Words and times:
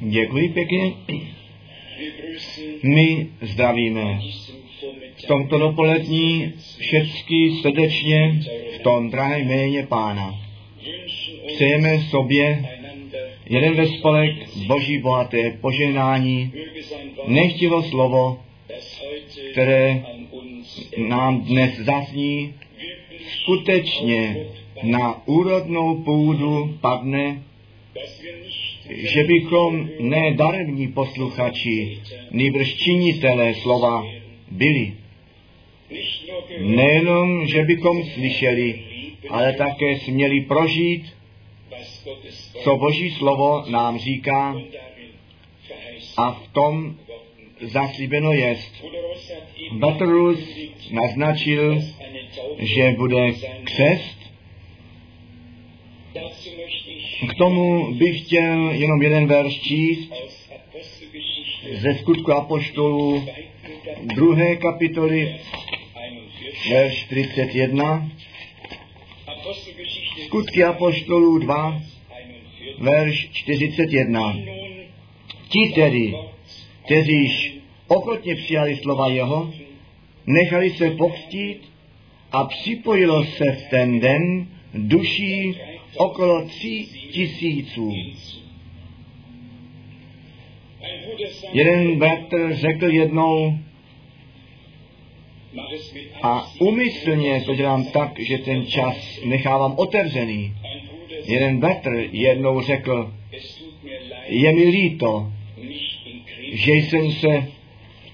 Děkuji 0.00 0.48
pěkně. 0.48 0.92
My 2.82 3.26
zdravíme 3.40 4.20
v 5.16 5.26
tomto 5.26 5.58
dopolední 5.58 6.52
všechny 6.78 7.50
srdečně 7.62 8.40
v 8.78 8.82
tom 8.82 9.10
drahé 9.10 9.38
jméně 9.40 9.86
Pána. 9.86 10.40
Přejeme 11.54 12.00
sobě 12.00 12.68
jeden 13.46 13.74
ve 13.74 13.86
spolek 13.86 14.30
Boží 14.66 14.98
bohaté 14.98 15.50
požehnání, 15.50 16.52
nechtivo 17.26 17.82
slovo, 17.82 18.40
které 19.52 20.04
nám 21.08 21.40
dnes 21.40 21.78
zazní, 21.78 22.54
skutečně 23.28 24.46
na 24.82 25.26
úrodnou 25.26 26.02
půdu 26.02 26.78
padne, 26.80 27.42
že 28.90 29.24
bychom 29.24 29.88
ne 29.98 30.34
daremní 30.34 30.88
posluchači, 30.88 31.98
nýbrž 32.30 32.74
činitelé 32.74 33.54
slova 33.54 34.06
byli. 34.50 34.94
Nejenom, 36.60 37.46
že 37.46 37.62
bychom 37.62 38.04
slyšeli, 38.04 38.80
ale 39.28 39.52
také 39.52 39.98
směli 39.98 40.40
prožít, 40.40 41.14
co 42.62 42.76
Boží 42.76 43.10
slovo 43.10 43.64
nám 43.68 43.98
říká 43.98 44.56
a 46.16 46.30
v 46.32 46.48
tom 46.52 46.96
zaslíbeno 47.60 48.32
jest. 48.32 48.84
Batrus 49.72 50.38
naznačil, 50.90 51.80
že 52.58 52.90
bude 52.90 53.32
křest. 53.64 54.18
K 57.20 57.34
tomu 57.34 57.94
bych 57.94 58.20
chtěl 58.20 58.70
jenom 58.70 59.02
jeden 59.02 59.26
verš 59.26 59.60
číst 59.60 60.12
ze 61.72 61.94
skutku 61.94 62.32
apoštolů 62.32 63.24
druhé 64.02 64.56
kapitoly, 64.56 65.36
verš 66.70 67.04
31. 67.04 68.10
Skutky 70.24 70.64
apoštolů 70.64 71.38
2, 71.38 71.82
verš 72.78 73.28
41. 73.32 74.36
Ti 75.48 75.72
tedy, 75.74 76.14
kteříž 76.84 77.56
ochotně 77.88 78.34
přijali 78.36 78.76
slova 78.76 79.08
jeho, 79.08 79.52
nechali 80.26 80.70
se 80.70 80.90
pokstít 80.90 81.62
a 82.32 82.44
připojilo 82.44 83.24
se 83.24 83.52
v 83.52 83.70
ten 83.70 84.00
den 84.00 84.48
duší 84.74 85.60
okolo 85.96 86.44
tří 86.44 86.86
tisíců. 87.12 87.92
Jeden 91.52 91.98
bratr 91.98 92.54
řekl 92.54 92.92
jednou, 92.92 93.58
a 96.22 96.52
umyslně 96.60 97.40
to 97.40 97.54
dělám 97.54 97.84
tak, 97.84 98.20
že 98.20 98.38
ten 98.38 98.66
čas 98.66 99.20
nechávám 99.24 99.74
otevřený. 99.76 100.54
Jeden 101.24 101.60
bratr 101.60 102.08
jednou 102.12 102.60
řekl, 102.60 103.14
je 104.26 104.52
mi 104.52 104.64
líto, 104.64 105.32
že 106.52 106.72
jsem 106.72 107.12
se 107.12 107.48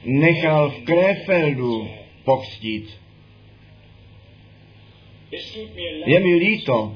nechal 0.05 0.70
v 0.70 0.83
Krefeldu 0.84 1.89
pokstít. 2.25 3.01
Je 6.06 6.20
mi 6.20 6.34
líto, 6.34 6.95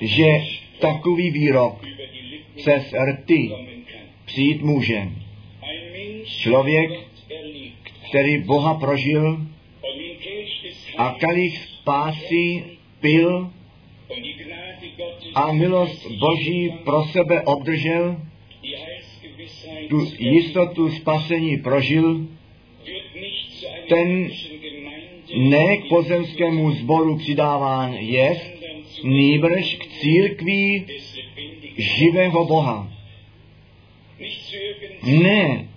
že 0.00 0.26
takový 0.78 1.30
výrok 1.30 1.86
přes 2.56 2.94
rty 3.12 3.50
přijít 4.24 4.62
může. 4.62 5.08
Člověk, 6.24 6.90
který 8.08 8.42
Boha 8.42 8.74
prožil 8.74 9.46
a 10.96 11.16
kalich 11.20 11.58
spásy 11.58 12.64
pil 13.00 13.50
a 15.34 15.52
milost 15.52 16.10
Boží 16.10 16.72
pro 16.84 17.04
sebe 17.04 17.42
obdržel, 17.42 18.20
tu 19.88 20.12
jistotu 20.18 20.90
spasení 20.90 21.56
prožil, 21.56 22.26
ten 23.88 24.30
ne 25.36 25.76
k 25.76 25.88
pozemskému 25.88 26.70
sboru 26.70 27.18
přidáván 27.18 27.92
je, 27.92 28.57
nýbrž 29.04 29.76
k 29.76 29.86
církví 29.86 30.86
živého 31.76 32.44
Boha. 32.44 32.92
Ne 35.02 35.68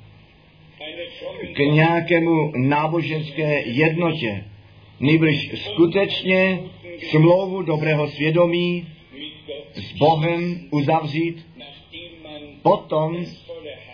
k 1.54 1.60
nějakému 1.60 2.52
náboženské 2.56 3.64
jednotě, 3.66 4.46
nýbrž 5.00 5.50
skutečně 5.56 6.60
smlouvu 7.10 7.62
dobrého 7.62 8.08
svědomí 8.08 8.88
s 9.74 9.94
Bohem 9.98 10.68
uzavřít, 10.72 11.46
potom, 12.62 13.26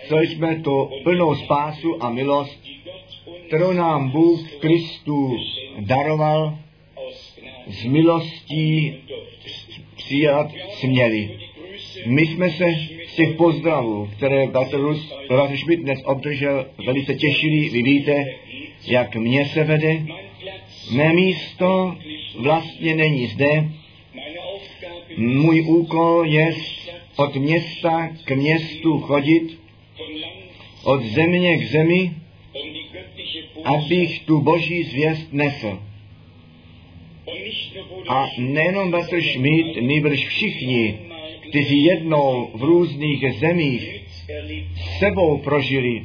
co 0.08 0.20
jsme 0.20 0.56
to 0.56 0.90
plnou 1.04 1.36
spásu 1.36 2.04
a 2.04 2.10
milost, 2.10 2.68
kterou 3.48 3.74
nám 3.74 4.10
Bůh 4.10 4.52
Kristu 4.60 5.38
daroval, 5.80 6.58
z 7.70 7.86
milostí 7.86 8.94
přijat 9.96 10.52
směli. 10.70 11.40
My 12.06 12.26
jsme 12.26 12.50
se 12.50 12.66
z 13.08 13.16
těch 13.16 13.36
pozdravů, 13.36 14.10
které 14.18 14.48
Baterus 14.48 15.14
Schmidt 15.58 15.82
dnes 15.82 16.00
obdržel, 16.06 16.66
velice 16.86 17.16
těšili. 17.16 17.70
Vy 17.70 17.84
víte, 17.84 18.26
jak 18.88 19.16
mě 19.16 19.46
se 19.46 19.64
vede. 19.64 20.06
Mé 20.92 21.14
místo 21.14 21.96
vlastně 22.40 22.96
není 22.96 23.28
zde. 23.28 23.70
Můj 25.18 25.62
úkol 25.62 26.26
je 26.26 26.56
od 27.16 27.36
města 27.36 28.10
k 28.24 28.32
městu 28.32 29.00
chodit, 29.00 29.60
od 30.84 31.04
země 31.04 31.58
k 31.58 31.68
zemi, 31.68 32.12
abych 33.64 34.20
tu 34.20 34.42
boží 34.42 34.84
zvěst 34.84 35.34
nesl. 35.34 35.80
A 38.08 38.30
nejenom 38.38 38.92
Petr 38.92 39.22
Schmidt, 39.22 39.82
nýbrž 39.82 40.28
všichni, 40.28 41.00
kteří 41.50 41.84
jednou 41.84 42.50
v 42.54 42.64
různých 42.64 43.26
zemích 43.40 44.02
sebou 45.00 45.38
prožili, 45.38 46.04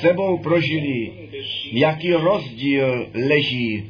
sebou 0.00 0.38
prožili, 0.38 1.10
jaký 1.72 2.12
rozdíl 2.12 3.06
leží 3.14 3.84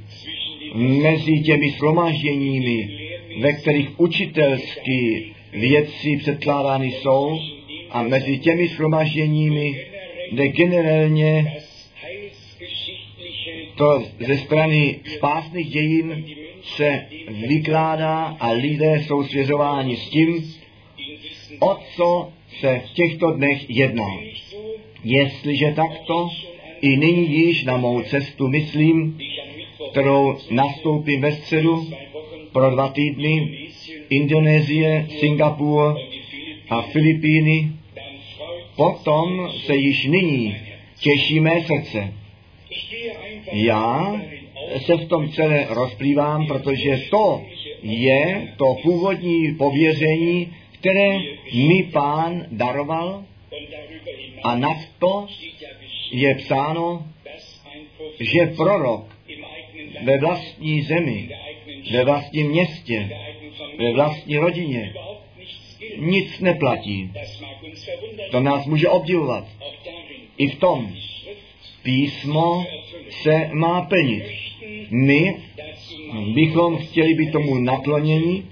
mezi 0.75 1.41
těmi 1.41 1.71
slomážděními, 1.71 2.99
ve 3.41 3.53
kterých 3.53 4.01
učitelsky 4.01 5.33
věci 5.53 6.17
předkládány 6.19 6.93
jsou, 6.93 7.39
a 7.91 8.03
mezi 8.03 8.39
těmi 8.39 8.69
slomážděními, 8.69 9.87
kde 10.33 10.49
generálně 10.49 11.58
to 13.79 14.03
ze 14.27 14.37
strany 14.37 15.01
spásných 15.17 15.71
dějin 15.71 16.25
se 16.63 17.07
vykládá 17.49 18.37
a 18.41 18.51
lidé 18.51 19.03
jsou 19.03 19.25
svěřováni 19.25 19.97
s 19.97 20.09
tím, 20.09 20.55
o 21.61 21.77
co 21.97 22.29
se 22.61 22.83
v 22.87 22.93
těchto 22.93 23.31
dnech 23.31 23.71
jedná. 23.71 24.19
Jestliže 25.05 25.73
takto, 25.77 26.29
i 26.81 26.97
nyní 26.97 27.31
již 27.31 27.65
na 27.65 27.77
mou 27.77 28.03
cestu 28.03 28.49
myslím, 28.49 29.19
kterou 29.91 30.37
nastoupím 30.51 31.21
ve 31.21 31.33
středu 31.33 31.91
pro 32.53 32.71
dva 32.71 32.89
týdny, 32.89 33.59
Indonésie, 34.11 35.07
Singapur 35.19 35.97
a 36.71 36.83
Filipíny, 36.83 37.71
potom 38.77 39.51
se 39.67 39.77
již 39.77 40.05
nyní 40.05 40.57
těší 41.01 41.41
mé 41.41 41.61
srdce. 41.67 42.13
Já 43.53 44.21
se 44.87 44.97
v 44.97 45.09
tom 45.09 45.29
celé 45.29 45.67
rozplývám, 45.69 46.47
protože 46.47 47.01
to 47.11 47.43
je 47.83 48.53
to 48.57 48.65
původní 48.83 49.55
pověření, 49.55 50.53
které 50.73 51.19
mi 51.53 51.83
pán 51.93 52.47
daroval 52.51 53.25
a 54.43 54.57
nad 54.57 54.77
to 54.99 55.27
je 56.11 56.35
psáno, 56.35 57.07
že 58.21 58.47
prorok 58.57 59.17
ve 60.03 60.19
vlastní 60.19 60.83
zemi, 60.83 61.29
ve 61.93 62.05
vlastním 62.05 62.51
městě, 62.51 63.11
ve 63.79 63.93
vlastní 63.93 64.37
rodině 64.37 64.95
nic 65.97 66.41
neplatí. 66.41 67.13
To 68.31 68.41
nás 68.41 68.67
může 68.67 68.89
obdivovat. 68.89 69.45
I 70.37 70.49
v 70.49 70.59
tom 70.59 70.95
písmo 71.83 72.67
se 73.11 73.51
má 73.53 73.83
plnit. 73.83 74.25
My 74.91 75.37
bychom 76.35 76.77
chtěli 76.77 77.15
být 77.15 77.33
tomu 77.33 77.59
nakloněni, 77.59 78.43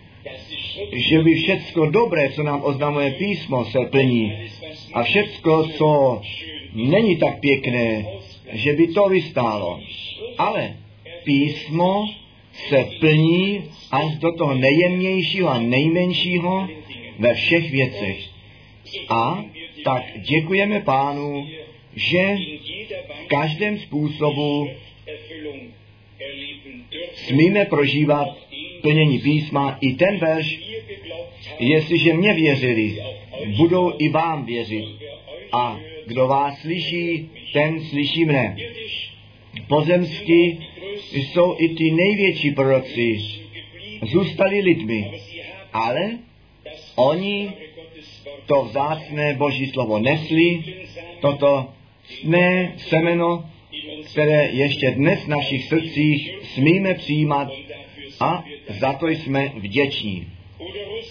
že 0.93 1.23
by 1.23 1.35
všecko 1.35 1.87
dobré, 1.87 2.31
co 2.31 2.43
nám 2.43 2.62
oznamuje 2.64 3.11
písmo, 3.11 3.64
se 3.64 3.79
plní. 3.91 4.32
A 4.93 5.03
všecko, 5.03 5.69
co 5.76 6.20
není 6.75 7.17
tak 7.17 7.41
pěkné, 7.41 8.06
že 8.53 8.73
by 8.73 8.87
to 8.87 9.08
vystálo. 9.08 9.81
Ale 10.38 10.76
písmo 11.25 12.05
se 12.69 12.88
plní 13.00 13.64
až 13.91 14.19
do 14.19 14.32
toho 14.32 14.55
nejjemnějšího 14.55 15.49
a 15.49 15.59
nejmenšího 15.59 16.69
ve 17.19 17.35
všech 17.35 17.70
věcech. 17.70 18.19
A 19.09 19.44
tak 19.85 20.02
děkujeme 20.29 20.81
pánu, 20.81 21.47
že 21.97 22.37
v 23.25 23.27
každém 23.27 23.79
způsobu 23.79 24.71
smíme 27.15 27.65
prožívat 27.65 28.39
plnění 28.83 29.19
písma. 29.19 29.79
I 29.81 29.93
ten 29.93 30.19
verš, 30.19 30.61
jestliže 31.59 32.15
mě 32.15 32.35
věřili, 32.35 33.03
budou 33.57 33.93
i 33.99 34.09
vám 34.09 34.47
věřit. 34.47 34.85
A 35.53 35.81
kdo 36.07 36.27
vás 36.27 36.61
slyší, 36.61 37.31
ten 37.53 37.81
slyší 37.81 38.25
mne. 38.25 38.57
Pozemsky 39.69 40.59
jsou 41.13 41.57
i 41.59 41.69
ty 41.69 41.91
největší 41.91 42.51
proroci. 42.51 43.19
Zůstali 44.03 44.61
lidmi, 44.61 45.11
ale 45.73 46.19
oni 46.97 47.53
to 48.47 48.63
vzácné 48.63 49.35
boží 49.35 49.67
slovo 49.67 49.99
nesli, 49.99 50.65
toto 51.21 51.69
sné 52.08 52.73
semeno, 52.76 53.50
které 54.12 54.49
ještě 54.53 54.91
dnes 54.91 55.25
v 55.25 55.29
našich 55.29 55.64
srdcích 55.64 56.38
smíme 56.55 56.94
přijímat 56.94 57.49
a 58.20 58.44
za 58.69 58.93
to 58.93 59.08
jsme 59.08 59.53
vděční. 59.56 60.26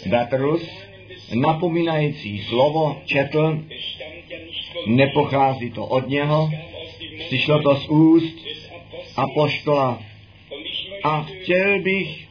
Batrus, 0.09 0.69
napomínající 1.33 2.39
slovo, 2.43 3.01
četl, 3.05 3.63
nepochází 4.87 5.71
to 5.71 5.85
od 5.85 6.09
něho, 6.09 6.49
přišlo 7.27 7.61
to 7.61 7.75
z 7.75 7.87
úst 7.87 8.35
apoštola. 9.17 10.03
A 11.03 11.21
chtěl 11.21 11.81
bych 11.81 12.27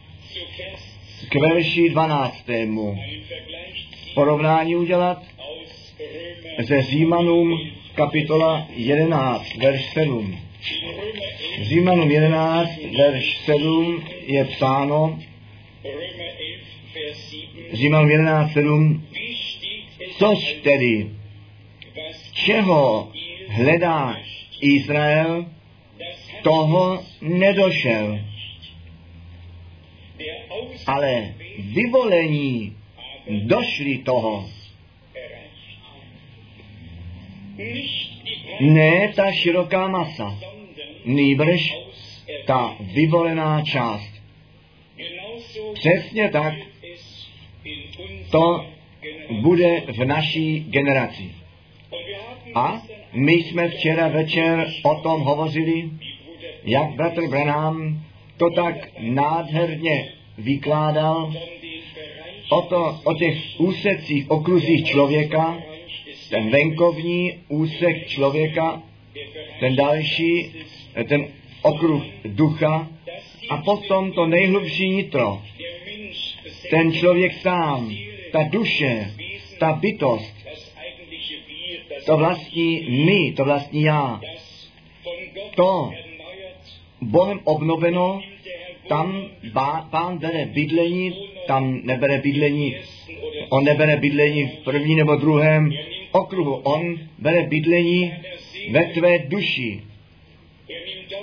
k 1.28 1.34
verši 1.34 1.90
12. 1.90 2.44
porovnání 4.14 4.76
udělat 4.76 5.22
ze 6.58 6.82
Římanům 6.82 7.70
kapitola 7.94 8.66
11, 8.76 9.56
verš 9.56 9.92
7. 9.92 10.38
Římanům 11.62 12.10
11, 12.10 12.70
verš 12.96 13.36
7 13.36 14.04
je 14.26 14.44
psáno, 14.44 15.18
Římanům 17.72 18.10
11, 18.10 18.52
7, 18.52 19.06
což 20.18 20.52
tedy, 20.62 21.10
čeho 22.32 23.12
hledá 23.48 24.16
Izrael, 24.60 25.46
toho 26.42 27.02
nedošel. 27.20 28.18
Ale 30.86 31.34
vyvolení 31.58 32.76
došli 33.28 33.98
toho. 33.98 34.53
Ne 38.60 39.12
ta 39.16 39.32
široká 39.32 39.88
masa, 39.88 40.38
nýbrž 41.04 41.76
ta 42.46 42.76
vyvolená 42.80 43.62
část. 43.62 44.10
Přesně 45.74 46.28
tak 46.28 46.54
to 48.30 48.66
bude 49.30 49.80
v 49.80 50.04
naší 50.04 50.60
generaci. 50.60 51.30
A 52.54 52.82
my 53.12 53.32
jsme 53.32 53.68
včera 53.68 54.08
večer 54.08 54.66
o 54.82 54.94
tom 54.94 55.20
hovořili, 55.20 55.90
jak 56.64 56.90
bratr 56.90 57.28
Branham 57.28 58.04
to 58.36 58.50
tak 58.50 58.74
nádherně 59.00 60.12
vykládal 60.38 61.34
o, 62.50 62.62
to, 62.62 63.00
o 63.04 63.14
těch 63.14 63.38
úsecích, 63.58 64.30
okruzích 64.30 64.86
člověka, 64.86 65.58
ten 66.30 66.50
venkovní 66.50 67.32
úsek 67.48 68.06
člověka, 68.06 68.82
ten 69.60 69.76
další, 69.76 70.54
ten 71.08 71.26
okruh 71.62 72.02
ducha 72.24 72.88
a 73.50 73.56
potom 73.56 74.12
to 74.12 74.26
nejhlubší 74.26 74.88
nitro. 74.88 75.42
Ten 76.70 76.92
člověk 76.92 77.32
sám, 77.32 77.96
ta 78.32 78.42
duše, 78.42 79.10
ta 79.58 79.72
bytost, 79.72 80.34
to 82.06 82.16
vlastní 82.16 82.86
my, 82.88 83.32
to 83.32 83.44
vlastní 83.44 83.82
já, 83.82 84.20
to 85.54 85.90
Bohem 87.00 87.40
obnoveno, 87.44 88.20
tam 88.88 89.22
bá, 89.52 89.88
pán 89.90 90.18
bere 90.18 90.46
bydlení, 90.46 91.12
tam 91.46 91.80
nebere 91.82 92.18
bydlení, 92.18 92.76
on 93.48 93.64
nebere 93.64 93.96
bydlení 93.96 94.46
v 94.46 94.64
první 94.64 94.94
nebo 94.94 95.16
druhém 95.16 95.72
okruhu, 96.14 96.54
on 96.54 96.98
bere 97.18 97.42
bydlení 97.42 98.12
ve 98.70 98.84
tvé 98.84 99.18
duši. 99.18 99.82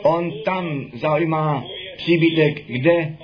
On 0.04 0.32
tam 0.44 0.92
zaujímá 0.94 1.66
příbytek, 1.98 2.64
kde 2.68 3.16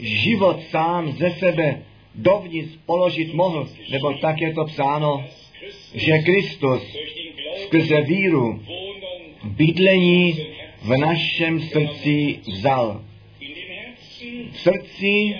život 0.00 0.62
sám 0.70 1.12
ze 1.12 1.30
sebe 1.30 1.82
dovnitř 2.14 2.78
položit 2.86 3.34
mohl, 3.34 3.68
nebo 3.90 4.12
tak 4.12 4.40
je 4.40 4.54
to 4.54 4.64
psáno, 4.64 5.24
že 5.94 6.18
Kristus 6.18 6.96
skrze 7.64 8.00
víru 8.00 8.60
bydlení 9.44 10.46
v 10.82 10.96
našem 10.96 11.60
srdci 11.60 12.38
vzal. 12.46 13.02
V 14.52 14.60
srdci, 14.60 15.34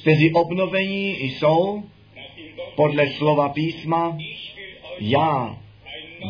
kteří 0.00 0.32
obnovení 0.32 1.16
jsou 1.20 1.82
podle 2.76 3.10
slova 3.10 3.48
písma, 3.48 4.18
já 5.00 5.58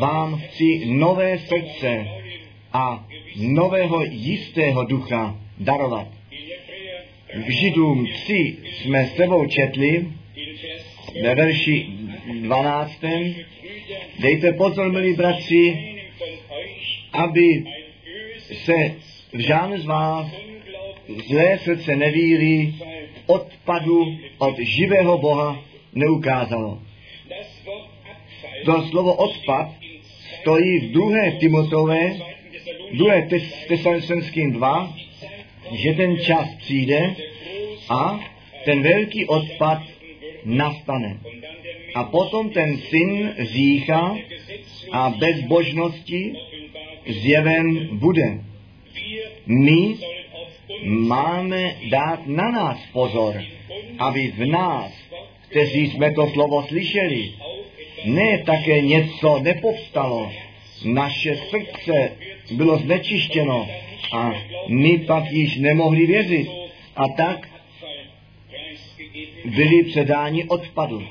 vám 0.00 0.38
chci 0.38 0.87
nové 0.87 1.38
srdce 1.38 2.06
a 2.73 3.06
nového 3.37 4.05
jistého 4.05 4.85
ducha 4.85 5.37
darovat. 5.59 6.09
V 7.35 7.50
Židům 7.50 8.06
3 8.06 8.56
jsme 8.64 9.06
s 9.06 9.14
sebou 9.14 9.47
četli 9.47 10.09
ve 11.23 11.35
verši 11.35 11.87
12. 12.41 12.93
Dejte 14.19 14.52
pozor, 14.52 14.92
milí 14.92 15.14
bratři, 15.14 15.95
aby 17.12 17.64
se 18.52 18.73
v 19.33 19.38
žádné 19.38 19.78
z 19.78 19.85
vás 19.85 20.26
zlé 21.28 21.59
srdce 21.59 21.97
nevíry 21.97 22.75
odpadu 23.26 24.19
od 24.38 24.59
živého 24.59 25.19
Boha 25.19 25.64
neukázalo. 25.95 26.83
To 28.64 28.83
slovo 28.90 29.14
odpad 29.14 29.75
stojí 30.40 30.78
v 30.78 30.92
druhé 30.92 31.33
Timotové, 31.33 32.12
druhé 32.92 33.28
Tesalonickým 33.69 34.52
2, 34.52 34.95
že 35.73 35.92
ten 35.92 36.16
čas 36.19 36.49
přijde 36.59 37.14
a 37.88 38.21
ten 38.64 38.83
velký 38.83 39.26
odpad 39.26 39.83
nastane. 40.45 41.16
A 41.95 42.04
potom 42.04 42.50
ten 42.50 42.78
syn 42.78 43.35
řícha 43.38 44.16
a 44.92 45.11
bezbožnosti 45.11 46.33
zjeven 47.07 47.99
bude. 47.99 48.40
My 49.47 49.97
máme 50.87 51.76
dát 51.90 52.26
na 52.26 52.50
nás 52.50 52.78
pozor, 52.92 53.42
aby 53.99 54.33
v 54.37 54.47
nás, 54.47 54.92
kteří 55.49 55.90
jsme 55.90 56.14
to 56.14 56.26
slovo 56.26 56.62
slyšeli, 56.69 57.33
ne 58.04 58.42
také 58.47 58.80
něco 58.80 59.38
nepovstalo. 59.38 60.32
Naše 60.85 61.37
srdce 61.37 62.12
bylo 62.50 62.78
znečištěno 62.78 63.68
a 64.12 64.35
my 64.68 64.99
pak 64.99 65.25
již 65.30 65.56
nemohli 65.56 66.06
věřit. 66.06 66.49
A 66.97 67.09
tak 67.09 67.49
byli 69.44 69.82
předáni 69.82 70.44
odpadu. 70.44 71.02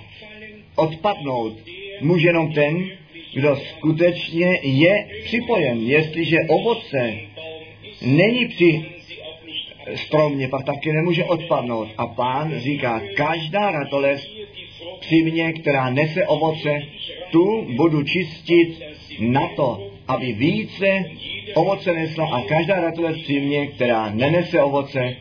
Odpadnout 0.75 1.53
může 2.01 2.27
jenom 2.27 2.53
ten, 2.53 2.89
kdo 3.33 3.55
skutečně 3.55 4.59
je 4.63 5.07
připojen. 5.23 5.79
Jestliže 5.81 6.37
ovoce 6.47 7.13
není 8.01 8.47
při 8.47 8.85
stromě, 9.95 10.47
pak 10.47 10.65
taky 10.65 10.91
nemůže 10.91 11.25
odpadnout. 11.25 11.89
A 11.97 12.07
pán 12.07 12.59
říká, 12.59 13.01
každá 13.15 13.71
ratolest 13.71 14.40
při 14.99 15.21
mně, 15.21 15.53
která 15.53 15.89
nese 15.89 16.27
ovoce, 16.27 16.81
tu 17.31 17.67
budu 17.75 18.03
čistit 18.03 18.81
na 19.19 19.47
to, 19.55 19.87
aby 20.07 20.33
více 20.33 21.03
ovoce 21.53 21.93
nesla 21.93 22.25
a 22.25 22.41
každá 22.41 22.81
ratolest 22.81 23.21
při 23.23 23.39
mně, 23.39 23.67
která 23.67 24.09
nenese 24.09 24.63
ovoce, 24.63 25.15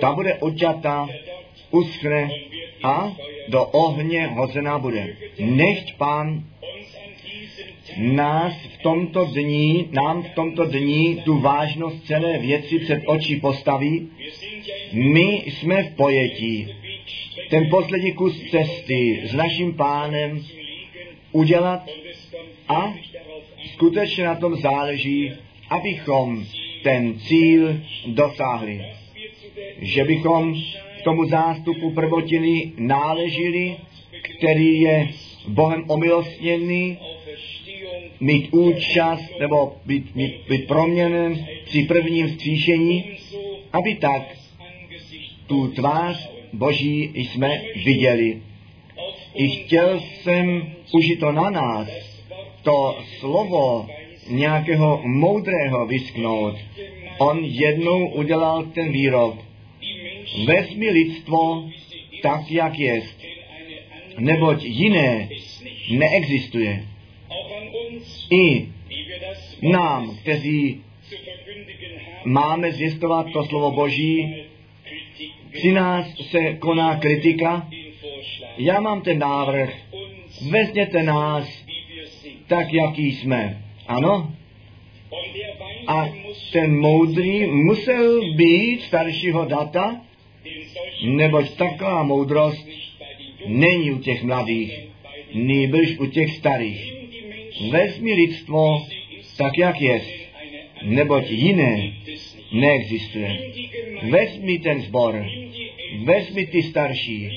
ta 0.00 0.12
bude 0.12 0.34
odťatá, 0.34 1.08
uschne 1.70 2.30
a 2.82 3.12
do 3.48 3.64
ohně 3.64 4.26
hozená 4.26 4.78
bude. 4.78 5.16
Nechť 5.38 5.96
pán 5.96 6.44
nás 7.96 8.52
v 8.52 8.82
tomto 8.82 9.24
dní, 9.24 9.88
nám 9.92 10.22
v 10.22 10.30
tomto 10.34 10.64
dní 10.64 11.22
tu 11.24 11.38
vážnost 11.38 12.06
celé 12.06 12.38
věci 12.38 12.78
před 12.78 13.02
oči 13.06 13.36
postaví. 13.36 14.08
My 14.92 15.42
jsme 15.46 15.82
v 15.82 15.96
pojetí. 15.96 16.74
Ten 17.48 17.70
poslední 17.70 18.12
kus 18.12 18.42
cesty 18.50 19.20
s 19.24 19.32
naším 19.32 19.74
pánem 19.74 20.44
udělat 21.32 21.88
a 22.68 22.94
skutečně 23.72 24.24
na 24.24 24.34
tom 24.34 24.56
záleží, 24.56 25.32
abychom 25.70 26.44
ten 26.82 27.18
cíl 27.20 27.80
dosáhli. 28.06 28.84
Že 29.78 30.04
bychom 30.04 30.54
k 31.00 31.04
tomu 31.04 31.24
zástupu 31.24 31.90
prvotiny 31.90 32.72
náležili, 32.76 33.76
který 34.38 34.80
je 34.80 35.08
Bohem 35.48 35.84
omilostněný, 35.88 36.98
mít 38.20 38.48
účast 38.54 39.32
nebo 39.40 39.76
být, 39.86 40.16
být, 40.16 40.48
být 40.48 40.66
proměnen 40.66 41.46
při 41.64 41.82
prvním 41.82 42.28
vzkříšení, 42.28 43.04
aby 43.72 43.94
tak 43.94 44.36
tu 45.46 45.68
tvář 45.68 46.37
Boží 46.52 47.10
jsme 47.14 47.62
viděli. 47.84 48.42
I 49.34 49.48
chtěl 49.48 50.00
jsem 50.00 50.72
to 51.20 51.32
na 51.32 51.50
nás, 51.50 51.88
to 52.62 52.98
slovo 53.18 53.86
nějakého 54.30 55.00
moudrého 55.04 55.86
vysknout. 55.86 56.54
On 57.18 57.44
jednou 57.44 58.08
udělal 58.08 58.64
ten 58.64 58.92
výrok. 58.92 59.36
Vezmi 60.46 60.90
lidstvo 60.90 61.68
tak, 62.22 62.50
jak 62.50 62.78
jest, 62.78 63.22
neboť 64.18 64.64
jiné 64.64 65.28
neexistuje. 65.90 66.84
I 68.30 68.68
nám, 69.62 70.16
kteří 70.16 70.80
máme 72.24 72.72
zvěstovat 72.72 73.26
to 73.32 73.44
slovo 73.44 73.70
Boží, 73.70 74.34
při 75.52 75.72
nás 75.72 76.06
se 76.30 76.54
koná 76.54 76.96
kritika. 76.96 77.68
Já 78.58 78.80
mám 78.80 79.00
ten 79.00 79.18
návrh, 79.18 79.74
vezměte 80.50 81.02
nás 81.02 81.64
tak, 82.46 82.72
jaký 82.72 83.12
jsme. 83.12 83.62
Ano? 83.86 84.34
A 85.86 86.08
ten 86.52 86.80
moudrý 86.80 87.46
musel 87.46 88.34
být 88.34 88.82
staršího 88.82 89.44
data, 89.44 90.00
neboť 91.04 91.50
taková 91.50 92.02
moudrost 92.02 92.68
není 93.46 93.92
u 93.92 93.98
těch 93.98 94.22
mladých, 94.22 94.80
nýbrž 95.34 95.98
u 95.98 96.06
těch 96.06 96.36
starých. 96.36 96.92
Vezmi 97.70 98.12
lidstvo 98.12 98.86
tak, 99.36 99.58
jak 99.58 99.80
je, 99.80 100.00
neboť 100.82 101.30
jiné 101.30 101.92
neexistuje. 102.52 103.52
Vezmi 104.10 104.58
ten 104.58 104.80
zbor, 104.82 105.26
vezmi 106.04 106.46
ty 106.46 106.62
starší, 106.62 107.30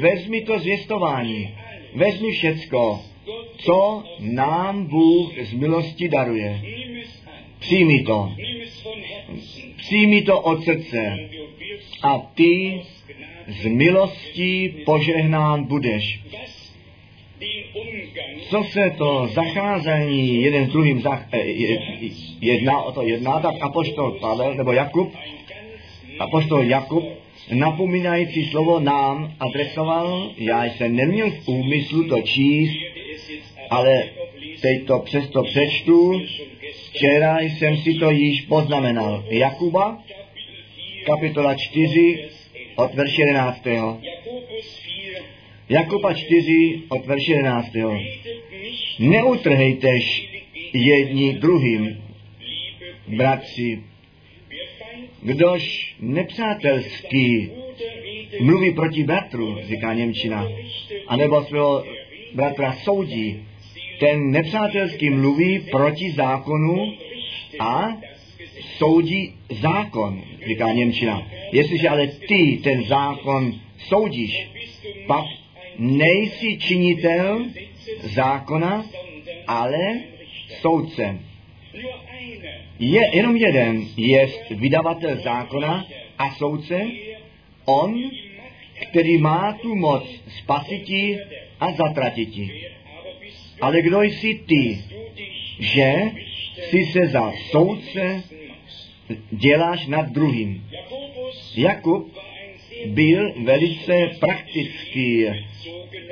vezmi 0.00 0.40
to 0.40 0.58
zvěstování, 0.58 1.54
vezmi 1.94 2.32
všecko, 2.32 3.00
co 3.56 4.04
nám 4.20 4.86
Bůh 4.86 5.32
z 5.42 5.52
milosti 5.52 6.08
daruje. 6.08 6.62
Přijmi 7.58 8.02
to. 8.02 8.32
Přijmi 9.76 10.22
to 10.22 10.40
od 10.40 10.64
srdce. 10.64 11.18
A 12.02 12.18
ty 12.18 12.80
z 13.48 13.66
milostí 13.66 14.68
požehnán 14.84 15.64
budeš. 15.64 16.20
Co 18.50 18.64
se 18.64 18.90
to 18.98 19.28
zacházení 19.32 20.42
jeden 20.42 20.66
s 20.66 20.72
druhým 20.72 21.00
zach, 21.00 21.28
eh, 21.32 21.44
jedná 22.40 22.82
o 22.82 22.92
to 22.92 23.02
jedná, 23.02 23.40
tak 23.40 23.54
apoštol 23.60 24.10
Pavel 24.20 24.54
nebo 24.54 24.72
Jakub, 24.72 25.14
apoštol 26.18 26.64
Jakub 26.64 27.04
napomínající 27.50 28.44
slovo 28.44 28.80
nám 28.80 29.34
adresoval, 29.40 30.30
já 30.36 30.64
jsem 30.64 30.96
neměl 30.96 31.30
v 31.30 31.48
úmyslu 31.48 32.08
to 32.08 32.20
číst, 32.20 32.76
ale 33.70 34.04
teď 34.60 34.86
to 34.86 34.98
přesto 34.98 35.42
přečtu, 35.42 36.22
včera 36.90 37.40
jsem 37.40 37.76
si 37.76 37.94
to 37.94 38.10
již 38.10 38.40
poznamenal. 38.42 39.24
Jakuba, 39.28 40.02
kapitola 41.06 41.54
4, 41.54 42.28
od 42.76 42.94
verše 42.94 43.22
11. 43.22 43.66
Jakuba 45.68 46.14
4, 46.14 46.82
od 46.88 47.06
verše 47.06 47.32
11. 47.32 47.68
Neutrhejtež 48.98 50.28
jedni 50.72 51.32
druhým, 51.32 52.02
bratři, 53.08 53.82
kdož 55.22 55.94
nepřátelský 56.00 57.50
mluví 58.40 58.72
proti 58.72 59.04
bratru, 59.04 59.56
říká 59.62 59.94
Němčina, 59.94 60.48
anebo 61.06 61.44
svého 61.44 61.84
bratra 62.34 62.72
soudí, 62.72 63.44
ten 64.00 64.30
nepřátelský 64.30 65.10
mluví 65.10 65.58
proti 65.58 66.10
zákonu 66.10 66.92
a 67.60 67.98
soudí 68.78 69.34
zákon, 69.60 70.22
říká 70.46 70.72
Němčina. 70.72 71.28
Jestliže 71.52 71.88
ale 71.88 72.06
ty 72.06 72.60
ten 72.62 72.84
zákon 72.84 73.52
soudíš, 73.78 74.48
pak 75.06 75.24
nejsi 75.78 76.58
činitel 76.58 77.44
zákona, 78.02 78.84
ale 79.46 80.00
soudce. 80.60 81.18
Je 82.78 83.16
jenom 83.16 83.36
jeden, 83.36 83.82
je 83.96 84.28
vydavatel 84.50 85.16
zákona 85.16 85.86
a 86.18 86.34
soudce, 86.34 86.86
on, 87.64 88.10
který 88.90 89.18
má 89.18 89.58
tu 89.62 89.74
moc 89.74 90.04
spasiti 90.38 91.18
a 91.60 91.72
zatratiti. 91.72 92.66
Ale 93.60 93.82
kdo 93.82 94.02
jsi 94.02 94.34
ty, 94.46 94.78
že 95.60 95.92
si 96.70 96.84
se 96.92 97.06
za 97.06 97.32
soudce 97.50 98.22
děláš 99.30 99.86
nad 99.86 100.08
druhým? 100.08 100.66
Jakub 101.56 102.18
byl 102.86 103.32
velice 103.44 104.10
praktický 104.20 105.26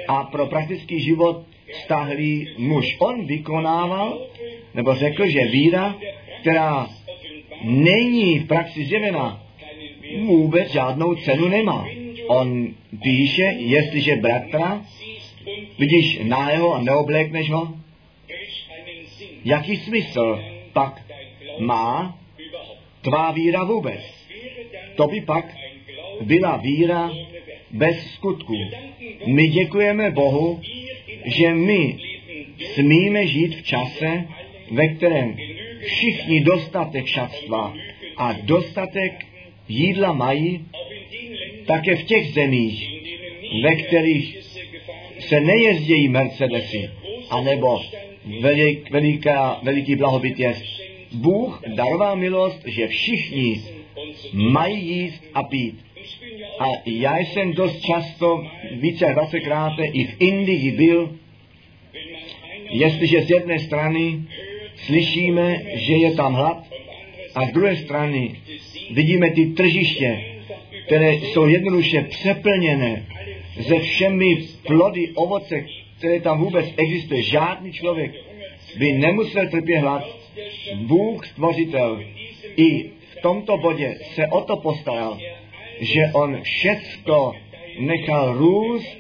a 0.09 0.25
pro 0.25 0.47
praktický 0.47 1.01
život 1.01 1.47
stáhlý 1.85 2.49
muž. 2.59 2.97
On 2.99 3.27
vykonával, 3.27 4.27
nebo 4.75 4.95
řekl, 4.95 5.27
že 5.27 5.45
víra, 5.45 5.97
která 6.41 6.89
není 7.65 8.39
v 8.39 8.47
praxi 8.47 8.85
zjevena, 8.85 9.43
vůbec 10.19 10.73
žádnou 10.73 11.15
cenu 11.15 11.49
nemá. 11.49 11.87
On 12.27 12.69
píše, 13.03 13.43
jestliže 13.59 14.17
bratra 14.17 14.85
vidíš 15.79 16.19
nájeho 16.23 16.75
a 16.75 16.83
neoblékneš 16.83 17.51
ho, 17.51 17.75
jaký 19.45 19.77
smysl 19.77 20.45
pak 20.73 21.03
má 21.59 22.19
tvá 23.03 23.31
víra 23.31 23.65
vůbec? 23.65 24.01
To 24.97 25.07
by 25.07 25.21
pak 25.21 25.57
byla 26.21 26.57
víra 26.57 27.11
bez 27.71 28.13
skutku. 28.13 28.55
My 29.27 29.49
děkujeme 29.49 30.11
Bohu, 30.11 30.61
že 31.25 31.55
my 31.55 31.97
smíme 32.75 33.27
žít 33.27 33.55
v 33.55 33.63
čase, 33.63 34.29
ve 34.71 34.89
kterém 34.89 35.37
všichni 35.81 36.41
dostatek 36.41 37.07
šatstva 37.07 37.75
a 38.17 38.33
dostatek 38.33 39.27
jídla 39.69 40.13
mají, 40.13 40.67
také 41.67 41.97
v 41.97 42.03
těch 42.03 42.33
zemích, 42.33 42.91
ve 43.63 43.75
kterých 43.75 44.39
se 45.19 45.41
nejezdějí 45.41 46.09
Mercedesy, 46.09 46.91
anebo 47.31 47.83
velik, 48.41 48.91
veliká, 48.91 49.61
veliký 49.63 49.97
blahobyt 49.97 50.39
je. 50.39 50.55
Bůh 51.13 51.63
daroval 51.67 52.17
milost, 52.17 52.63
že 52.67 52.89
všichni 52.89 53.63
mají 54.33 54.89
jíst 54.89 55.25
a 55.35 55.43
pít. 55.43 55.79
A 56.59 56.65
já 56.87 57.19
jsem 57.19 57.53
dost 57.53 57.81
často, 57.81 58.47
více 58.73 59.05
jak 59.05 59.15
20 59.15 59.41
krát, 59.41 59.73
i 59.93 60.05
v 60.05 60.17
Indii 60.19 60.71
byl, 60.71 61.17
jestliže 62.71 63.23
z 63.23 63.31
jedné 63.31 63.59
strany 63.59 64.23
slyšíme, 64.87 65.59
že 65.75 65.95
je 65.95 66.11
tam 66.15 66.35
hlad, 66.35 66.65
a 67.35 67.47
z 67.47 67.53
druhé 67.53 67.77
strany 67.77 68.41
vidíme 68.91 69.31
ty 69.31 69.47
tržiště, 69.47 70.25
které 70.87 71.15
jsou 71.15 71.47
jednoduše 71.47 72.03
přeplněné 72.03 73.07
ze 73.59 73.79
všemi 73.79 74.37
plody, 74.67 75.09
ovoce, 75.15 75.65
které 75.99 76.21
tam 76.21 76.41
vůbec 76.41 76.67
existuje. 76.77 77.23
Žádný 77.23 77.73
člověk 77.73 78.13
by 78.79 78.93
nemusel 78.93 79.49
trpět 79.49 79.79
hlad. 79.79 80.09
Bůh 80.75 81.27
stvořitel 81.27 82.05
i 82.57 82.91
v 83.11 83.23
tomto 83.23 83.57
bodě 83.57 83.99
se 84.15 84.27
o 84.27 84.41
to 84.41 84.57
postaral, 84.57 85.19
že 85.81 86.01
on 86.13 86.43
všecko 86.43 87.35
nechal 87.79 88.39
růst 88.39 88.99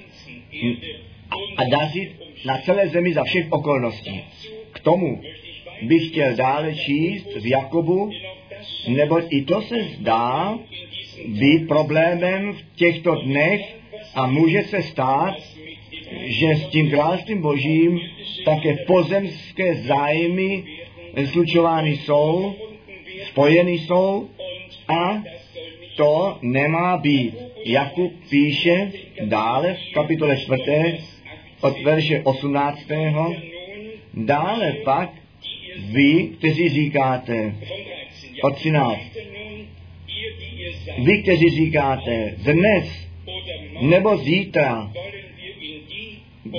a 1.57 1.65
dařit 1.65 2.11
na 2.47 2.59
celé 2.59 2.89
zemi 2.89 3.13
za 3.13 3.25
všech 3.25 3.47
okolností. 3.53 4.25
K 4.73 4.81
tomu 4.81 5.23
bych 5.83 6.09
chtěl 6.09 6.37
dále 6.37 6.75
číst 6.75 7.27
v 7.41 7.47
Jakobu, 7.47 8.11
neboť 8.89 9.25
i 9.31 9.43
to 9.43 9.63
se 9.63 9.83
zdá 9.83 10.59
být 11.27 11.69
problémem 11.69 12.53
v 12.53 12.77
těchto 12.77 13.15
dnech 13.15 13.77
a 14.15 14.27
může 14.27 14.63
se 14.63 14.83
stát, 14.83 15.35
že 16.25 16.47
s 16.55 16.67
tím 16.67 16.91
královstvím 16.91 17.43
božím 17.43 18.01
také 18.45 18.77
pozemské 18.87 19.75
zájmy 19.75 20.65
slučovány 21.27 21.91
jsou, 21.91 22.55
spojeny 23.27 23.73
jsou 23.73 24.29
a 24.89 25.23
to 25.97 26.39
nemá 26.43 26.97
být. 26.97 27.35
Jakub 27.65 28.13
píše 28.31 28.93
dále 29.25 29.75
v 29.75 29.95
kapitole 29.95 30.37
4. 30.37 30.63
od 31.61 31.83
verše 31.83 32.21
18. 32.25 32.81
Dále 34.15 34.73
pak 34.85 35.11
vy, 35.93 36.29
kteří 36.39 36.69
říkáte, 36.69 37.55
od 38.43 38.55
13. 38.55 39.01
Vy, 40.99 41.23
kteří 41.23 41.51
říkáte, 41.51 42.35
dnes 42.37 43.09
nebo 43.81 44.17
zítra 44.17 44.93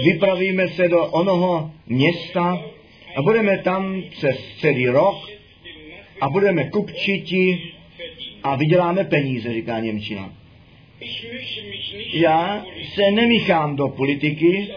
vypravíme 0.04 0.68
se 0.68 0.88
do 0.88 1.06
onoho 1.06 1.72
města 1.88 2.66
a 3.16 3.22
budeme 3.22 3.58
tam 3.58 4.04
přes 4.10 4.38
celý 4.60 4.88
rok 4.88 5.30
a 6.22 6.30
budeme 6.30 6.70
kupčiti 6.70 7.62
a 8.44 8.56
vyděláme 8.56 9.04
peníze, 9.04 9.54
říká 9.54 9.80
Němčina. 9.80 10.34
Já 12.14 12.66
se 12.94 13.12
nemíchám 13.12 13.76
do 13.76 13.88
politiky, 13.88 14.68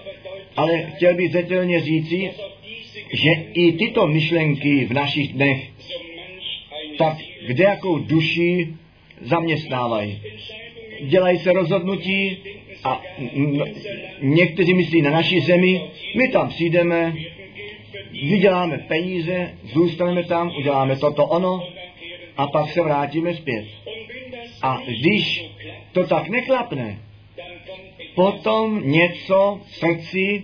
ale 0.56 0.90
chtěl 0.96 1.14
bych 1.14 1.32
zetelně 1.32 1.80
říci, 1.80 2.30
že 3.12 3.30
i 3.54 3.72
tyto 3.72 4.06
myšlenky 4.06 4.84
v 4.84 4.92
našich 4.92 5.32
dnech 5.32 5.70
tak 6.98 7.16
kde 7.46 7.64
jakou 7.64 7.98
duši 7.98 8.68
zaměstnávají. 9.20 10.20
Dělají 11.00 11.38
se 11.38 11.52
rozhodnutí 11.52 12.38
a 12.84 13.02
někteří 14.20 14.74
myslí 14.74 15.02
na 15.02 15.10
naší 15.10 15.40
zemi, 15.40 15.82
my 16.16 16.28
tam 16.28 16.48
přijdeme, 16.48 17.14
vyděláme 18.12 18.78
peníze, 18.78 19.54
zůstaneme 19.62 20.24
tam, 20.24 20.52
uděláme 20.58 20.96
toto 20.96 21.26
ono 21.26 21.68
a 22.36 22.46
pak 22.46 22.70
se 22.70 22.82
vrátíme 22.82 23.34
zpět. 23.34 23.64
A 24.62 24.82
když 24.86 25.44
to 25.92 26.06
tak 26.06 26.28
neklapne, 26.28 26.98
potom 28.14 28.90
něco 28.90 29.60
v 29.64 29.76
srdci 29.76 30.42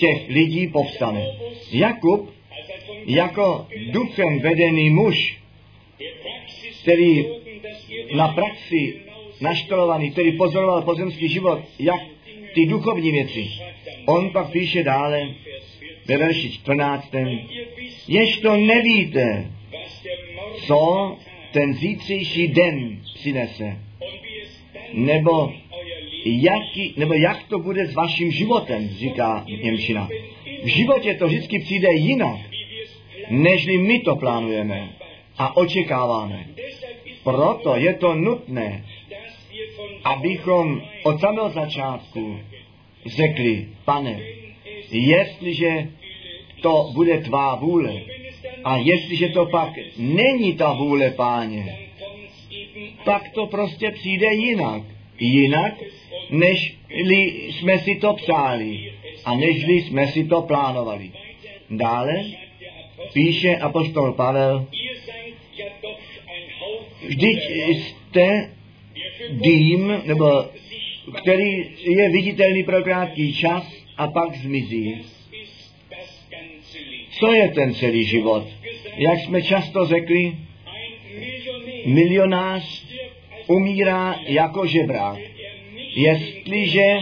těch 0.00 0.28
lidí 0.28 0.66
povstane. 0.66 1.26
Jakub 1.72 2.34
jako 3.06 3.66
duchem 3.90 4.40
vedený 4.40 4.90
muž, 4.90 5.38
který 6.82 7.26
na 8.16 8.28
praxi 8.28 8.94
naštolovaný, 9.40 10.10
který 10.10 10.32
pozoroval 10.32 10.82
pozemský 10.82 11.28
život, 11.28 11.60
jak 11.78 12.00
ty 12.54 12.66
duchovní 12.66 13.12
věci. 13.12 13.48
On 14.06 14.30
pak 14.30 14.50
píše 14.50 14.82
dále 14.82 15.28
ve 16.06 16.16
verši 16.16 16.52
14. 16.52 17.14
Jež 18.08 18.38
to 18.38 18.56
nevíte, 18.56 19.50
co 20.66 21.16
ten 21.52 21.74
zítřejší 21.74 22.48
den 22.48 23.02
přinese, 23.14 23.78
nebo, 24.92 25.52
jaký, 26.24 26.94
nebo 26.96 27.14
jak 27.14 27.42
to 27.48 27.58
bude 27.58 27.86
s 27.86 27.94
vaším 27.94 28.30
životem, 28.30 28.88
říká 28.88 29.44
Němčina. 29.62 30.08
V 30.62 30.66
životě 30.66 31.14
to 31.14 31.26
vždycky 31.26 31.58
přijde 31.58 31.88
jinak, 31.92 32.40
nežli 33.30 33.78
my 33.78 34.00
to 34.00 34.16
plánujeme 34.16 34.88
a 35.38 35.56
očekáváme. 35.56 36.46
Proto 37.24 37.76
je 37.76 37.94
to 37.94 38.14
nutné, 38.14 38.84
abychom 40.04 40.82
od 41.02 41.20
samého 41.20 41.50
začátku 41.50 42.38
řekli, 43.06 43.68
pane, 43.84 44.20
jestliže 44.90 45.88
to 46.62 46.90
bude 46.94 47.18
tvá 47.18 47.54
vůle 47.54 48.00
a 48.64 48.76
jestliže 48.76 49.28
to 49.28 49.46
pak 49.46 49.72
není 49.96 50.54
ta 50.54 50.72
vůle, 50.72 51.10
páně, 51.10 51.78
pak 53.04 53.28
to 53.28 53.46
prostě 53.46 53.90
přijde 53.90 54.34
jinak. 54.34 54.82
Jinak, 55.20 55.74
než 56.30 56.76
jsme 57.48 57.78
si 57.78 57.94
to 57.94 58.14
přáli 58.14 58.92
a 59.24 59.34
nežli 59.34 59.82
jsme 59.82 60.06
si 60.06 60.24
to 60.24 60.42
plánovali. 60.42 61.10
Dále 61.70 62.24
píše 63.12 63.56
apostol 63.56 64.12
Pavel, 64.12 64.66
vždyť 67.06 67.38
jste 67.50 68.50
dým, 69.30 70.02
nebo 70.04 70.44
který 71.22 71.64
je 71.78 72.10
viditelný 72.10 72.64
pro 72.64 72.82
krátký 72.82 73.34
čas 73.34 73.72
a 73.96 74.06
pak 74.06 74.36
zmizí. 74.36 75.02
Co 77.10 77.32
je 77.32 77.48
ten 77.48 77.74
celý 77.74 78.04
život? 78.04 78.48
Jak 78.96 79.18
jsme 79.18 79.42
často 79.42 79.86
řekli, 79.86 80.36
milionář 81.86 82.89
umírá 83.46 84.20
jako 84.26 84.66
žebrák. 84.66 85.18
Jestliže 85.96 86.98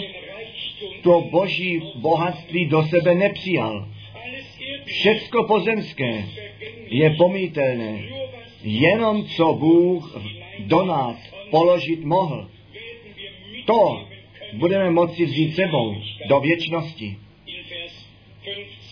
to 1.03 1.21
boží 1.21 1.83
bohatství 1.95 2.67
do 2.67 2.83
sebe 2.83 3.15
nepřijal. 3.15 3.89
Všecko 4.85 5.45
pozemské 5.45 6.25
je 6.89 7.11
pomítelné. 7.11 8.03
Jenom 8.63 9.25
co 9.25 9.53
Bůh 9.53 10.21
do 10.59 10.85
nás 10.85 11.17
položit 11.51 12.05
mohl. 12.05 12.49
To 13.65 14.07
budeme 14.53 14.91
moci 14.91 15.25
vzít 15.25 15.55
sebou 15.55 15.95
do 16.29 16.41
věčnosti. 16.41 17.17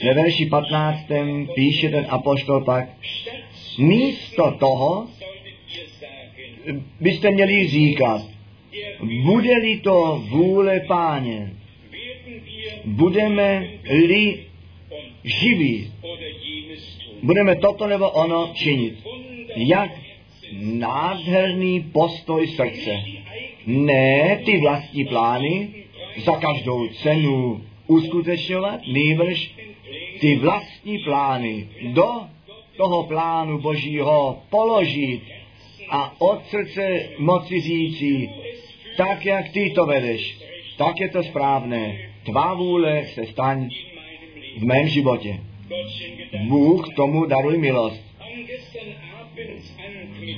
Ve 0.05 0.15
verši 0.15 0.47
15. 0.47 0.99
píše 1.55 1.89
ten 1.89 2.07
apoštol 2.09 2.65
pak, 2.65 2.89
místo 3.79 4.57
toho 4.59 5.07
byste 7.01 7.31
měli 7.31 7.69
říkat, 7.69 8.23
bude-li 9.25 9.77
to 9.77 10.23
vůle 10.29 10.81
páně, 10.81 11.53
budeme-li 12.85 14.45
živí, 15.25 15.93
budeme 17.23 17.57
toto 17.57 17.87
nebo 17.87 18.11
ono 18.11 18.51
činit. 18.55 18.95
Jak 19.57 19.91
nádherný 20.63 21.81
postoj 21.93 22.47
srdce. 22.47 23.03
Ne 23.67 24.43
ty 24.45 24.61
vlastní 24.61 25.05
plány 25.05 25.69
za 26.17 26.33
každou 26.33 26.89
cenu 26.89 27.65
uskutečňovat, 27.87 28.81
nejbrž 28.93 29.55
ty 30.21 30.37
vlastní 30.37 30.99
plány 30.99 31.69
do 31.93 32.09
toho 32.77 33.03
plánu 33.03 33.59
Božího 33.59 34.39
položit 34.51 35.21
a 35.89 36.21
od 36.21 36.47
srdce 36.47 37.09
moci 37.19 37.61
říci, 37.61 38.31
tak 38.97 39.27
jak 39.27 39.49
ty 39.49 39.71
to 39.71 39.87
vedeš, 39.87 40.39
tak 40.77 41.01
je 41.01 41.09
to 41.09 41.23
správné. 41.23 41.99
Tvá 42.25 42.55
vůle 42.55 43.05
se 43.07 43.27
staň 43.27 43.69
v 44.59 44.65
mém 44.65 44.89
životě. 44.89 45.41
Bůh 46.49 46.95
tomu 46.95 47.27
daruj 47.27 47.59
milost. 47.59 48.03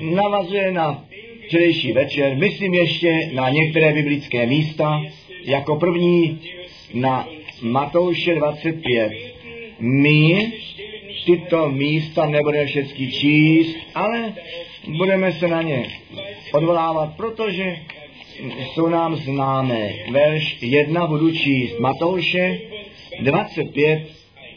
Navazuje 0.00 0.72
na 0.72 1.04
včerejší 1.46 1.92
večer, 1.92 2.36
myslím 2.36 2.74
ještě 2.74 3.30
na 3.32 3.50
některé 3.50 3.92
biblické 3.92 4.46
místa, 4.46 5.02
jako 5.44 5.76
první 5.76 6.40
na 6.94 7.28
Matouše 7.62 8.34
25. 8.34 9.12
My 9.78 10.52
tyto 11.26 11.68
místa 11.68 12.26
nebudeme 12.26 12.66
všechny 12.66 13.12
číst, 13.12 13.76
ale 13.94 14.34
budeme 14.96 15.32
se 15.32 15.48
na 15.48 15.62
ně 15.62 15.86
odvolávat, 16.52 17.16
protože 17.16 17.76
jsou 18.74 18.88
nám 18.88 19.16
známé. 19.16 19.92
Verš 20.10 20.62
1 20.62 21.06
budu 21.06 21.32
číst. 21.32 21.78
Matouše 21.78 22.58
25, 23.20 24.08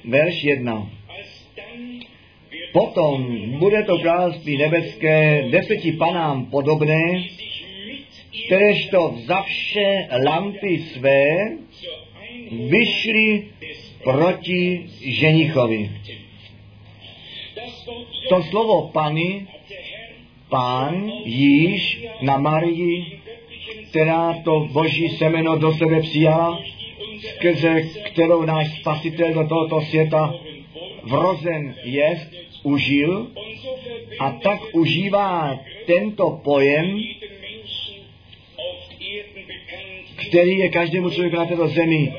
verš 0.06 0.44
1. 0.44 0.90
Potom 2.74 3.38
bude 3.60 3.84
to 3.84 3.98
království 3.98 4.58
nebeské 4.58 5.48
deseti 5.52 5.92
panám 5.92 6.46
podobné, 6.46 7.24
to 8.92 9.16
za 9.26 9.42
vše 9.42 10.08
lampy 10.26 10.84
své 10.94 11.36
vyšli 12.52 13.48
proti 14.04 14.86
ženichovi. 15.02 15.92
To 18.30 18.44
slovo 18.44 18.90
pany, 18.94 19.48
pán 20.52 21.12
již 21.26 22.06
na 22.22 22.38
Marii 22.38 23.22
která 23.92 24.34
to 24.44 24.68
boží 24.72 25.10
semeno 25.10 25.58
do 25.58 25.72
sebe 25.74 26.02
přijala, 26.02 26.60
skrze 27.20 27.82
kterou 27.82 28.46
náš 28.46 28.80
spasitel 28.80 29.34
do 29.34 29.48
tohoto 29.48 29.82
světa 29.82 30.34
vrozen 31.04 31.76
je, 31.84 32.20
užil 32.64 33.28
a 34.20 34.32
tak 34.32 34.60
užívá 34.74 35.60
tento 35.86 36.40
pojem, 36.44 37.00
který 40.28 40.58
je 40.58 40.70
každému 40.70 41.10
člověku 41.10 41.36
na 41.36 41.46
této 41.46 41.68
zemi 41.68 42.14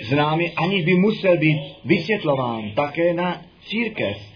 známý, 0.00 0.50
aniž 0.50 0.84
by 0.84 0.94
musel 0.94 1.36
být 1.36 1.60
vysvětlován 1.84 2.70
také 2.70 3.14
na 3.14 3.42
církev. 3.66 4.29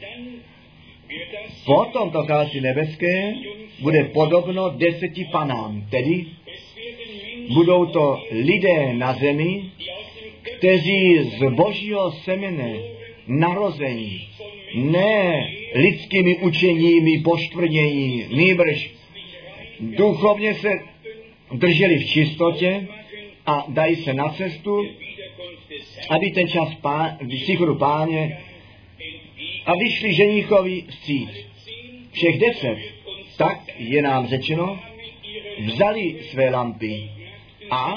Potom 1.64 2.10
to 2.10 2.24
království 2.24 2.60
nebeské 2.60 3.34
bude 3.80 4.04
podobno 4.04 4.70
deseti 4.70 5.24
panám, 5.32 5.86
tedy 5.90 6.26
budou 7.54 7.86
to 7.86 8.22
lidé 8.30 8.92
na 8.92 9.12
zemi, 9.12 9.70
kteří 10.42 11.18
z 11.18 11.50
božího 11.50 12.12
semene 12.12 12.72
narození, 13.26 14.28
ne 14.74 15.46
lidskými 15.74 16.36
učeními 16.36 17.18
poštvrnění, 17.18 18.24
nýbrž 18.30 18.90
duchovně 19.80 20.54
se 20.54 20.68
drželi 21.52 21.98
v 21.98 22.06
čistotě 22.06 22.88
a 23.46 23.66
dají 23.68 23.96
se 23.96 24.14
na 24.14 24.28
cestu, 24.28 24.86
aby 26.10 26.30
ten 26.30 26.48
čas 26.48 26.74
pá, 26.74 27.18
příchodu 27.28 27.74
páně 27.74 28.38
a 29.66 29.76
vyšli 29.76 30.14
ženíchovi 30.14 30.84
vstříc. 30.88 31.30
Všech 32.12 32.38
deset, 32.38 32.78
tak 33.36 33.60
je 33.78 34.02
nám 34.02 34.26
řečeno, 34.26 34.78
vzali 35.66 36.16
své 36.30 36.50
lampy 36.50 37.10
a 37.70 37.94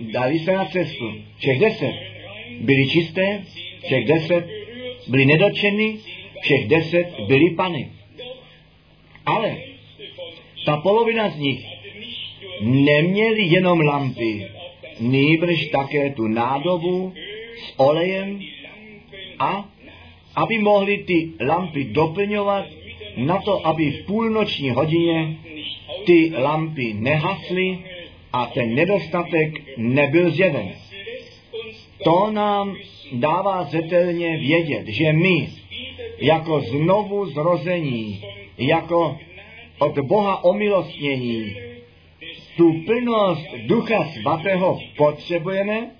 dali 0.00 0.38
se 0.38 0.52
na 0.52 0.64
cestu. 0.64 1.14
Všech 1.38 1.58
deset 1.58 1.94
byli 2.60 2.88
čisté, 2.88 3.42
všech 3.84 4.04
deset 4.04 4.46
byli 5.08 5.26
nedočeny, 5.26 5.98
všech 6.42 6.68
deset 6.68 7.20
byli 7.26 7.50
pany. 7.50 7.90
Ale 9.26 9.56
ta 10.66 10.76
polovina 10.76 11.28
z 11.28 11.36
nich 11.36 11.66
neměli 12.60 13.42
jenom 13.42 13.80
lampy, 13.80 14.48
nýbrž 15.00 15.66
také 15.66 16.10
tu 16.10 16.26
nádobu 16.28 17.12
s 17.64 17.72
olejem 17.76 18.40
a 19.38 19.68
aby 20.36 20.58
mohli 20.58 20.98
ty 20.98 21.30
lampy 21.40 21.84
doplňovat 21.84 22.64
na 23.16 23.38
to, 23.38 23.66
aby 23.66 23.90
v 23.90 24.06
půlnoční 24.06 24.70
hodině 24.70 25.36
ty 26.04 26.32
lampy 26.38 26.94
nehasly 26.94 27.78
a 28.32 28.46
ten 28.46 28.74
nedostatek 28.74 29.76
nebyl 29.76 30.30
zjeven. 30.30 30.72
To 32.04 32.30
nám 32.30 32.76
dává 33.12 33.64
zetelně 33.64 34.36
vědět, 34.36 34.86
že 34.86 35.12
my 35.12 35.48
jako 36.18 36.60
znovu 36.60 37.26
zrození, 37.26 38.24
jako 38.58 39.18
od 39.78 39.98
Boha 39.98 40.44
omilostnění, 40.44 41.56
tu 42.56 42.72
plnost 42.86 43.46
Ducha 43.66 44.04
Svatého 44.04 44.78
potřebujeme, 44.96 45.90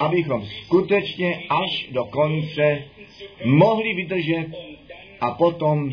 abychom 0.00 0.44
skutečně 0.44 1.42
až 1.48 1.86
do 1.90 2.04
konce 2.04 2.84
mohli 3.44 3.94
vydržet 3.94 4.46
a 5.20 5.30
potom 5.30 5.92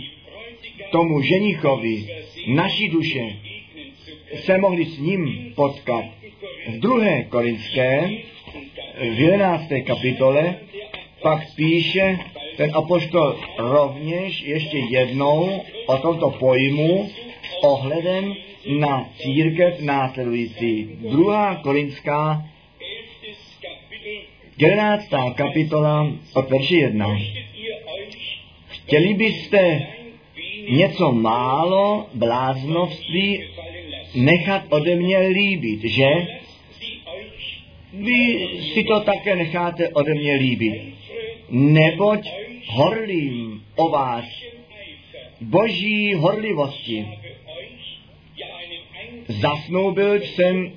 tomu 0.92 1.22
ženichovi 1.22 2.08
naší 2.48 2.90
duše 2.90 3.36
se 4.36 4.58
mohli 4.58 4.86
s 4.86 5.00
ním 5.00 5.54
potkat. 5.56 6.06
V 6.70 6.80
druhé 6.80 7.24
korinské, 7.24 8.10
v 9.00 9.20
11. 9.20 9.64
kapitole, 9.86 10.56
pak 11.22 11.56
píše 11.56 12.20
ten 12.58 12.72
apoštol 12.74 13.40
rovněž 13.58 14.42
ještě 14.42 14.78
jednou 14.78 15.62
o 15.86 15.98
tomto 15.98 16.30
pojmu 16.30 17.10
ohledem 17.64 18.34
na 18.80 19.10
církev 19.18 19.80
následující. 19.80 20.90
Druhá 21.12 21.56
korinská 21.56 22.46
11. 24.62 25.10
kapitola 25.36 26.08
od 26.34 26.50
verši 26.50 26.76
1. 26.76 27.19
Chtěli 28.67 29.13
byste 29.13 29.88
něco 30.69 31.12
málo 31.12 32.08
bláznovství 32.13 33.43
nechat 34.15 34.62
ode 34.69 34.95
mě 34.95 35.17
líbit, 35.17 35.84
že? 35.84 36.10
Vy 37.93 38.47
si 38.74 38.84
to 38.84 39.00
také 39.00 39.36
necháte 39.36 39.89
ode 39.89 40.13
mě 40.13 40.34
líbit. 40.34 40.93
Neboť 41.50 42.30
horlím 42.65 43.63
o 43.76 43.89
vás 43.89 44.26
boží 45.41 46.13
horlivosti. 46.13 47.08
Zasnoubil 49.28 50.21
jsem 50.21 50.71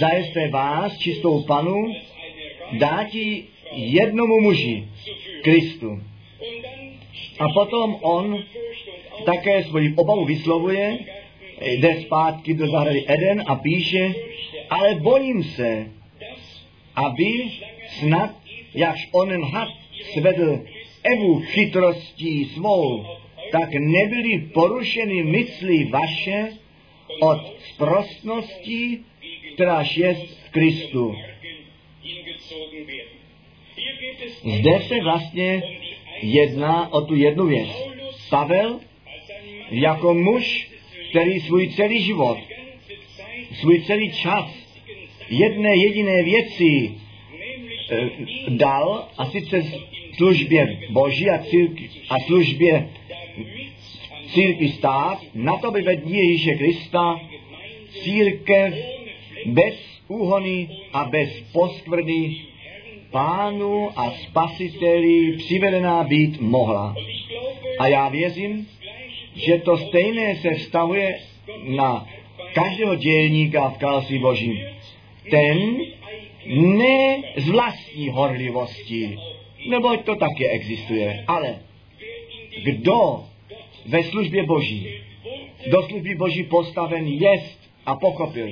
zajisté 0.00 0.48
vás, 0.48 0.98
čistou 0.98 1.42
panu, 1.42 1.94
dáti 2.72 3.44
jednomu 3.72 4.40
muži, 4.40 4.84
Kristu. 5.42 6.00
A 7.38 7.44
potom 7.54 7.98
on 8.02 8.38
také 9.24 9.64
svoji 9.64 9.94
obavu 9.96 10.24
vyslovuje, 10.24 10.98
jde 11.60 12.02
zpátky 12.02 12.54
do 12.54 12.66
zahrady 12.66 13.04
Eden 13.08 13.42
a 13.46 13.56
píše, 13.56 14.14
ale 14.70 14.94
bojím 14.94 15.44
se, 15.44 15.86
aby 16.94 17.50
snad, 17.98 18.30
jakž 18.74 19.08
onen 19.12 19.44
had 19.44 19.68
svedl 20.12 20.60
Evu 21.02 21.40
chytrostí 21.40 22.44
svou, 22.44 23.06
tak 23.52 23.68
nebyly 23.72 24.38
porušeny 24.38 25.22
mysli 25.22 25.84
vaše 25.84 26.48
od 27.20 27.40
sprostnosti, 27.74 28.98
kteráž 29.54 29.96
je 29.96 30.14
v 30.14 30.50
Kristu. 30.50 31.14
Zde 34.44 34.80
se 34.80 35.00
vlastně 35.00 35.62
jedná 36.22 36.92
o 36.92 37.00
tu 37.00 37.14
jednu 37.14 37.46
věc. 37.46 37.68
Pavel 38.30 38.80
jako 39.70 40.14
muž, 40.14 40.68
který 41.10 41.40
svůj 41.40 41.68
celý 41.68 42.02
život, 42.02 42.38
svůj 43.60 43.80
celý 43.80 44.12
čas 44.12 44.62
jedné 45.28 45.76
jediné 45.76 46.22
věci 46.22 46.90
e, 47.90 48.10
dal, 48.48 49.08
a 49.18 49.26
sice 49.26 49.62
službě 50.16 50.78
Boží 50.90 51.30
a, 51.30 51.38
círky, 51.38 51.90
a 52.10 52.18
službě 52.18 52.88
církvi 54.26 54.68
stát, 54.68 55.18
na 55.34 55.56
to 55.56 55.70
by 55.70 55.82
vedl 55.82 56.08
Ježíše 56.08 56.54
Krista 56.54 57.20
církev 58.02 58.74
bez 59.46 59.74
úhony 60.08 60.68
a 60.92 61.04
bez 61.04 61.40
poskvrny 61.52 62.51
pánu 63.12 63.90
a 63.96 64.10
spasiteli 64.10 65.32
přivedená 65.36 66.04
být 66.04 66.40
mohla. 66.40 66.94
A 67.78 67.88
já 67.88 68.08
věřím, 68.08 68.66
že 69.34 69.58
to 69.58 69.76
stejné 69.76 70.36
se 70.36 70.50
vztahuje 70.50 71.18
na 71.64 72.08
každého 72.54 72.94
dělníka 72.94 73.68
v 73.68 73.78
království 73.78 74.18
božím. 74.18 74.58
Ten 75.30 75.78
ne 76.46 77.22
z 77.36 77.48
vlastní 77.48 78.08
horlivosti, 78.08 79.18
neboť 79.68 80.04
to 80.04 80.16
také 80.16 80.48
existuje, 80.48 81.24
ale 81.26 81.58
kdo 82.64 83.24
ve 83.86 84.02
službě 84.02 84.42
boží, 84.42 84.88
do 85.70 85.82
služby 85.82 86.14
boží 86.14 86.42
postaven 86.44 87.08
jest 87.08 87.60
a 87.86 87.94
pochopil, 87.96 88.48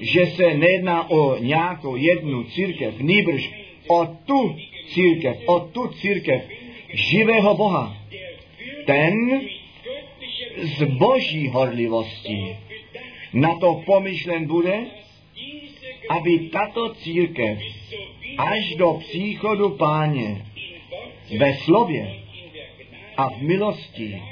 že 0.00 0.26
se 0.26 0.54
nejedná 0.54 1.10
o 1.10 1.38
nějakou 1.38 1.96
jednu 1.96 2.44
církev, 2.44 3.00
nýbrž 3.00 3.50
o 3.88 4.06
tu 4.26 4.56
církev, 4.92 5.36
o 5.46 5.60
tu 5.60 5.88
církev 5.88 6.42
živého 6.92 7.54
Boha. 7.54 7.96
Ten 8.86 9.40
z 10.62 10.82
boží 10.84 11.48
horlivosti 11.48 12.56
na 13.32 13.58
to 13.58 13.82
pomyšlen 13.86 14.46
bude, 14.46 14.86
aby 16.08 16.38
tato 16.38 16.94
církev 16.94 17.58
až 18.38 18.74
do 18.74 18.92
příchodu 18.92 19.68
páně 19.68 20.46
ve 21.38 21.54
slově 21.54 22.14
a 23.16 23.30
v 23.30 23.42
milosti 23.42 24.22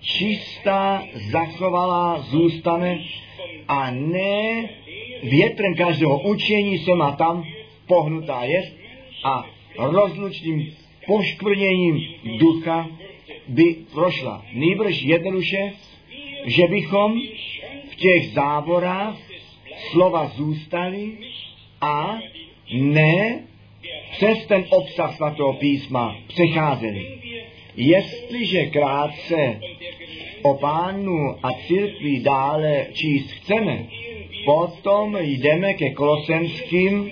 čistá, 0.00 1.02
zachovalá 1.14 2.18
zůstane 2.20 2.98
a 3.68 3.90
ne 3.90 4.68
větrem 5.22 5.74
každého 5.74 6.20
učení 6.20 6.78
se 6.78 6.94
má 6.94 7.12
tam 7.12 7.44
pohnutá 7.86 8.44
je 8.44 8.83
a 9.24 9.46
rozlučným 9.78 10.72
poškvrněním 11.06 12.00
ducha 12.38 12.88
by 13.48 13.76
prošla. 13.92 14.44
Nejbrž 14.52 15.02
jednoduše, 15.02 15.72
že 16.46 16.62
bychom 16.70 17.20
v 17.90 17.94
těch 17.94 18.32
závorách 18.32 19.16
slova 19.90 20.26
zůstaly 20.26 21.12
a 21.80 22.18
ne 22.72 23.44
přes 24.10 24.46
ten 24.46 24.64
obsah 24.70 25.16
svatého 25.16 25.52
písma 25.52 26.16
přecházeli. 26.28 27.18
Jestliže 27.76 28.66
krátce 28.66 29.60
o 30.42 30.54
pánu 30.54 31.36
a 31.42 31.52
církvi 31.66 32.20
dále 32.20 32.86
číst 32.92 33.30
chceme, 33.30 33.86
potom 34.44 35.16
jdeme 35.20 35.74
ke 35.74 35.90
Kolosenským 35.90 37.10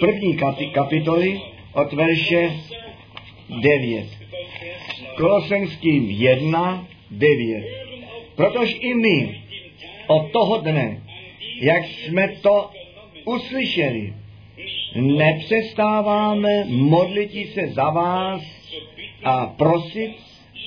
první 0.00 0.36
kapitoly 0.72 1.40
od 1.72 1.92
verše 1.92 2.52
9. 3.62 4.06
Kolosenským 5.16 6.10
1, 6.10 6.86
9. 7.10 7.64
Protože 8.34 8.72
i 8.72 8.94
my 8.94 9.40
od 10.06 10.32
toho 10.32 10.58
dne, 10.58 11.02
jak 11.60 11.84
jsme 11.84 12.28
to 12.28 12.70
uslyšeli, 13.24 14.12
nepřestáváme 14.94 16.64
modlit 16.64 17.52
se 17.54 17.68
za 17.68 17.90
vás 17.90 18.42
a 19.24 19.46
prosit, 19.46 20.16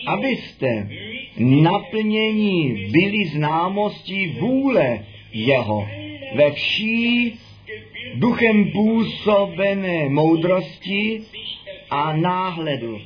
abyste 0.08 0.90
naplnění 1.38 2.88
byli 2.92 3.28
známostí 3.28 4.28
vůle 4.28 5.06
jeho 5.34 5.88
ve 6.36 6.52
vší 6.52 7.40
duchem 8.16 8.72
působené 8.72 10.10
moudrosti 10.10 11.22
a 11.90 12.14
náhledu. 12.14 13.00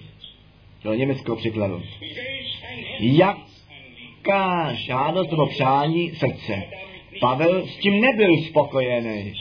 To 0.84 0.94
německého 0.94 1.38
překladu. 1.38 1.82
Jaká 3.00 4.74
žádost 4.74 5.32
nebo 5.32 5.48
přání 5.48 6.12
srdce. 6.16 6.64
Pavel 7.20 7.68
s 7.68 7.78
tím 7.78 8.02
nebyl 8.02 8.38
spokojený. 8.38 9.34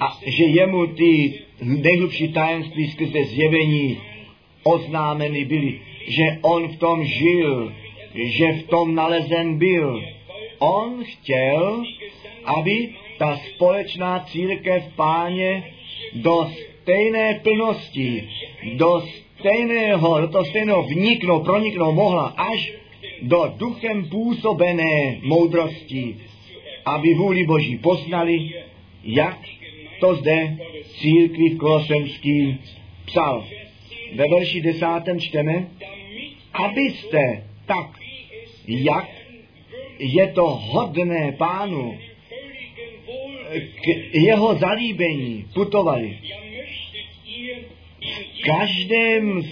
A 0.00 0.18
že 0.26 0.44
jemu 0.44 0.86
ty 0.86 1.34
nejhlubší 1.62 2.32
tajemství 2.32 2.90
skrze 2.90 3.24
zjevení 3.24 4.00
oznámeny 4.62 5.44
byly, 5.44 5.80
že 6.08 6.22
on 6.42 6.68
v 6.68 6.76
tom 6.76 7.04
žil, 7.04 7.72
že 8.14 8.52
v 8.52 8.62
tom 8.62 8.94
nalezen 8.94 9.58
byl. 9.58 10.02
On 10.58 11.04
chtěl, 11.04 11.84
aby 12.44 12.88
ta 13.20 13.36
společná 13.36 14.18
církev 14.18 14.84
páně 14.96 15.72
do 16.14 16.50
stejné 16.82 17.40
plnosti, 17.42 18.28
do 18.74 19.02
stejného, 19.38 20.20
do 20.20 20.28
toho 20.28 20.44
stejného 20.44 20.82
vniknout, 20.82 21.44
proniknout 21.44 21.94
mohla 21.94 22.26
až 22.26 22.72
do 23.22 23.52
duchem 23.56 24.08
působené 24.08 25.20
moudrosti, 25.22 26.16
aby 26.84 27.14
vůli 27.14 27.46
Boží 27.46 27.78
poznali, 27.78 28.50
jak 29.04 29.38
to 30.00 30.14
zde 30.14 30.56
církvi 31.00 31.48
v 31.48 31.58
Kolosenský 31.58 32.58
psal. 33.04 33.44
Ve 34.14 34.24
verši 34.28 34.60
desátém 34.60 35.20
čteme, 35.20 35.68
abyste 36.52 37.44
tak, 37.66 38.00
jak 38.66 39.08
je 39.98 40.26
to 40.26 40.46
hodné 40.46 41.32
pánu, 41.32 41.98
k 43.58 44.14
jeho 44.14 44.54
zalíbení 44.54 45.46
putovali. 45.54 46.18
V 48.00 48.42
každém 48.44 49.42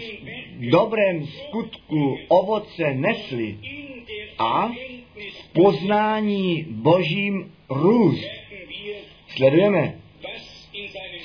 dobrém 0.71 1.27
skutku 1.27 2.19
ovoce 2.29 2.95
nesli 2.95 3.59
a 4.39 4.69
v 5.19 5.53
poznání 5.53 6.67
božím 6.69 7.53
růst. 7.71 8.29
Sledujeme, 9.37 10.01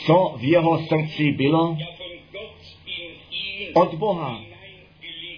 co 0.05 0.35
v 0.37 0.43
jeho 0.43 0.79
srdci 0.79 1.31
bylo 1.31 1.77
od 3.73 3.93
Boha 3.93 4.41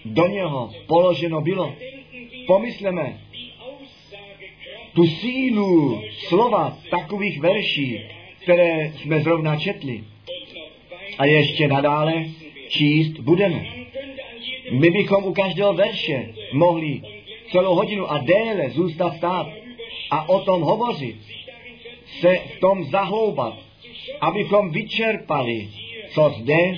do 0.06 0.28
něho 0.28 0.72
položeno 0.88 1.42
bylo. 1.42 1.74
Pomysleme, 2.48 3.20
tu 4.96 5.04
sílu 5.04 6.02
slova 6.28 6.78
takových 6.90 7.40
verší, 7.40 8.02
které 8.44 8.92
jsme 8.96 9.20
zrovna 9.20 9.56
četli 9.56 10.04
a 11.18 11.26
ještě 11.26 11.68
nadále 11.68 12.26
číst 12.70 13.20
budeme. 13.20 13.66
My 14.72 14.90
bychom 14.90 15.24
u 15.24 15.34
každého 15.34 15.74
verše 15.74 16.34
mohli 16.54 17.02
celou 17.52 17.76
hodinu 17.76 18.12
a 18.12 18.18
déle 18.18 18.70
zůstat 18.70 19.18
stát 19.18 19.48
a 20.12 20.30
o 20.30 20.40
tom 20.40 20.62
hovořit, 20.62 21.16
se 22.20 22.40
v 22.56 22.60
tom 22.60 22.84
zahloubat, 22.84 23.54
abychom 24.22 24.70
vyčerpali, 24.70 25.70
co 26.14 26.34
zde 26.40 26.78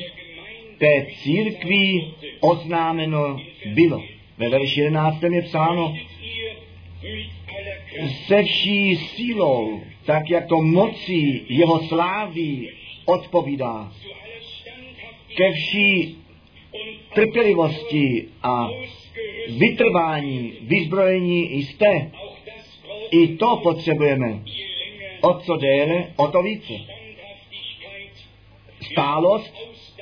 té 0.78 1.08
církví 1.24 2.14
oznámeno 2.40 3.40
bylo. 3.66 4.04
Ve 4.38 4.50
verši 4.50 4.80
11. 4.82 5.24
je 5.24 5.42
psáno, 5.42 5.96
se 8.06 8.44
vší 8.44 8.96
sílou, 8.96 9.82
tak 10.06 10.30
jak 10.30 10.48
to 10.48 10.62
mocí 10.62 11.46
jeho 11.50 11.80
slávy 11.80 12.70
odpovídá. 13.06 13.92
Ke 15.38 15.52
vší 15.52 16.18
trpělivosti 17.14 18.28
a 18.44 18.70
vytrvání, 19.58 20.54
vyzbrojení 20.62 21.64
jste. 21.64 22.12
I 23.12 23.28
to 23.28 23.58
potřebujeme. 23.64 24.40
O 25.22 25.34
co 25.34 25.58
déle, 25.58 26.14
o 26.16 26.28
to 26.28 26.42
více. 26.42 26.74
Stálost, 28.92 29.54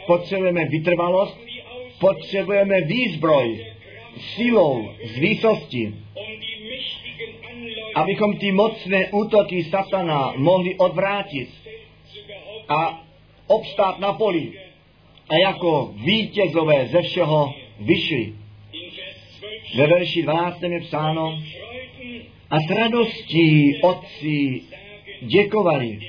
potřebujeme 0.07 0.65
vytrvalost, 0.65 1.37
potřebujeme 1.99 2.81
výzbroj, 2.81 3.65
silou, 4.35 4.89
z 5.03 5.17
výsosti 5.17 5.93
abychom 7.95 8.37
ty 8.37 8.51
mocné 8.51 9.09
útoky 9.11 9.63
satana 9.63 10.33
mohli 10.37 10.75
odvrátit 10.75 11.49
a 12.69 13.03
obstát 13.47 13.99
na 13.99 14.13
poli 14.13 14.51
a 15.29 15.35
jako 15.35 15.93
vítězové 15.95 16.87
ze 16.87 17.01
všeho 17.01 17.53
vyšli. 17.79 18.33
Ve 19.75 19.87
verši 19.87 20.21
12 20.23 20.61
je 20.63 20.81
psáno, 20.81 21.39
a 22.49 22.59
s 22.59 22.69
radostí 22.69 23.81
otci 23.81 24.61
děkovali, 25.21 25.99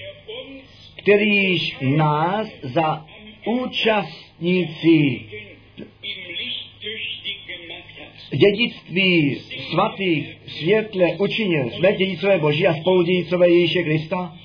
kterýž 0.96 1.77
nás 1.81 2.49
za 2.62 3.07
účastníci 3.46 5.20
dědictví 8.31 9.41
svatých 9.71 10.39
světle 10.47 11.17
učinil. 11.19 11.71
Jsme 11.71 11.93
dědicové 11.93 12.39
Boží 12.39 12.67
a 12.67 12.75
spoludědicové 12.75 13.51
Ježíše 13.51 13.83
Krista. 13.83 14.37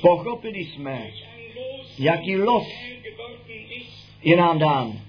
Pochopili 0.00 0.64
jsme, 0.64 1.10
jaký 1.98 2.36
los 2.36 2.68
je 4.22 4.36
nám 4.36 4.58
dán. 4.58 5.00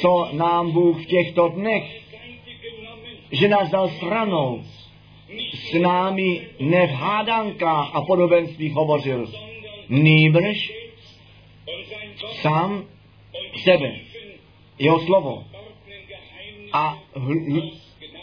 Co 0.00 0.28
nám 0.32 0.70
Bůh 0.72 1.02
v 1.02 1.06
těchto 1.06 1.48
dnech, 1.48 2.00
že 3.32 3.48
nás 3.48 3.70
dal 3.70 3.88
stranou, 3.88 4.64
s 5.54 5.72
námi 5.72 6.46
ne 6.60 6.86
v 6.86 6.90
hádankách 6.90 7.90
a 7.94 8.00
podobenstvích 8.02 8.72
hovořil, 8.72 9.32
nýbrž 9.88 10.72
sám 12.42 12.84
sebe, 13.62 14.00
jeho 14.78 15.00
slovo 15.00 15.44
a, 16.72 16.98
hl- 17.14 17.72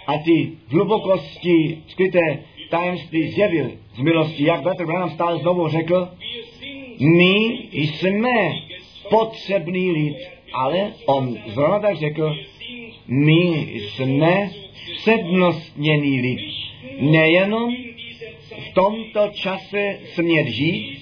a 0.07 0.17
ty 0.17 0.51
hlubokosti 0.67 1.83
skryté 1.88 2.43
tajemství 2.69 3.31
zjevil 3.31 3.71
z 3.95 3.99
milosti, 3.99 4.45
jak 4.45 4.62
Bratr 4.62 4.86
Branham 4.86 5.10
stále 5.10 5.39
znovu 5.39 5.67
řekl, 5.67 6.10
my 6.99 7.67
jsme 7.71 8.55
potřebný 9.10 9.91
lid, 9.91 10.17
ale 10.53 10.93
on 11.05 11.38
zrovna 11.47 11.79
tak 11.79 11.97
řekl, 11.97 12.36
my 13.07 13.67
jsme 13.79 14.51
přednostněný 14.97 16.21
lid. 16.21 16.39
Nejenom 16.99 17.75
v 18.51 18.73
tomto 18.73 19.27
čase 19.33 19.99
smět 20.13 20.47
žít, 20.47 20.99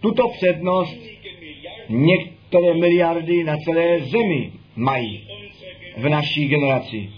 tuto 0.00 0.28
přednost 0.28 0.96
některé 1.88 2.74
miliardy 2.74 3.44
na 3.44 3.56
celé 3.56 4.00
zemi 4.00 4.52
mají 4.76 5.26
v 5.96 6.08
naší 6.08 6.48
generaci. 6.48 7.10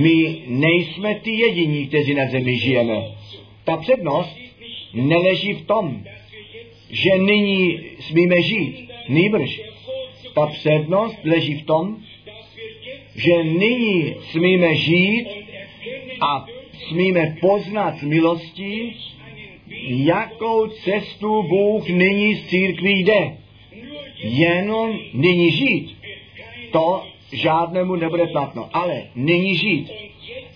My 0.00 0.42
nejsme 0.46 1.14
ty 1.14 1.30
jediní, 1.30 1.86
kteří 1.86 2.14
na 2.14 2.26
zemi 2.30 2.58
žijeme. 2.58 3.02
Ta 3.64 3.76
přednost 3.76 4.36
neleží 4.94 5.52
v 5.52 5.66
tom, 5.66 6.04
že 6.90 7.10
nyní 7.18 7.80
smíme 8.00 8.42
žít. 8.42 8.88
Nýbrž. 9.08 9.60
Ta 10.34 10.46
přednost 10.46 11.18
leží 11.24 11.54
v 11.54 11.66
tom, 11.66 11.96
že 13.14 13.44
nyní 13.44 14.14
smíme 14.30 14.74
žít 14.74 15.26
a 16.20 16.46
smíme 16.88 17.36
poznat 17.40 18.02
milostí, 18.02 18.96
jakou 19.86 20.66
cestu 20.66 21.42
Bůh 21.42 21.88
nyní 21.88 22.34
z 22.34 22.46
církví 22.46 23.04
jde. 23.04 23.36
Jenom 24.18 24.98
nyní 25.12 25.50
žít, 25.50 25.96
to 26.70 27.13
žádnému 27.34 27.96
nebude 27.96 28.26
platno, 28.26 28.68
ale 28.72 29.02
nyní 29.14 29.56
žít 29.56 29.90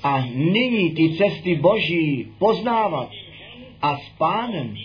a 0.02 0.26
nyní 0.34 0.90
ty 0.90 1.10
cesty 1.10 1.54
Boží 1.54 2.26
poznávat 2.38 3.10
a 3.82 3.96
s 3.96 4.08
pánem 4.18 4.76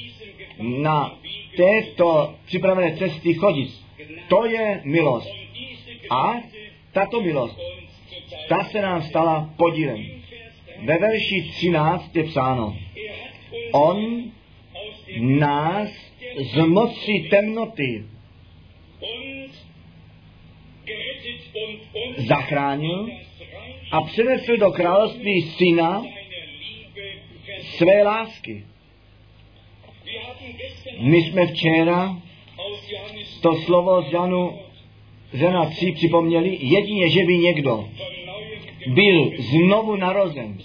na 0.60 1.18
této 1.58 2.36
připravené 2.46 2.98
cesty 2.98 3.34
chodit. 3.34 3.70
To 4.28 4.46
je 4.46 4.82
milost. 4.84 5.30
A 6.10 6.34
tato 6.92 7.22
milost, 7.22 7.60
ta 8.50 8.64
se 8.64 8.82
nám 8.82 9.02
stala 9.02 9.50
podílem. 9.58 10.06
Ve 10.84 10.98
verši 10.98 11.42
13 11.42 12.16
je 12.16 12.24
psáno, 12.24 12.78
on 13.72 14.24
nás 15.20 15.90
z 16.54 16.66
moci 16.66 17.28
temnoty 17.30 18.06
zachránil 22.18 23.08
a 23.92 24.02
přenesl 24.02 24.58
do 24.58 24.72
království 24.72 25.42
syna 25.42 26.04
své 27.78 28.04
lásky. 28.04 28.66
My 31.00 31.18
jsme 31.18 31.48
včera 31.48 32.18
to 33.42 33.56
slovo 33.56 34.02
z 34.02 34.14
Janu 34.14 34.60
Zena 35.34 35.66
3 35.66 35.92
připomněli, 35.92 36.58
jedině, 36.62 37.10
že 37.10 37.24
by 37.24 37.38
někdo 37.38 37.90
byl 38.88 39.32
znovu 39.40 39.96
narozen, 39.96 40.58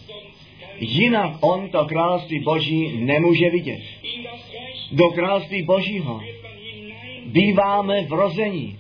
jinak 0.79 1.33
on 1.41 1.69
to 1.69 1.85
království 1.85 2.41
Boží 2.41 2.97
nemůže 2.97 3.51
vidět. 3.51 3.81
Do 4.93 5.09
království 5.09 5.63
Božího 5.63 6.21
býváme 7.27 8.03
vrození. 8.03 8.79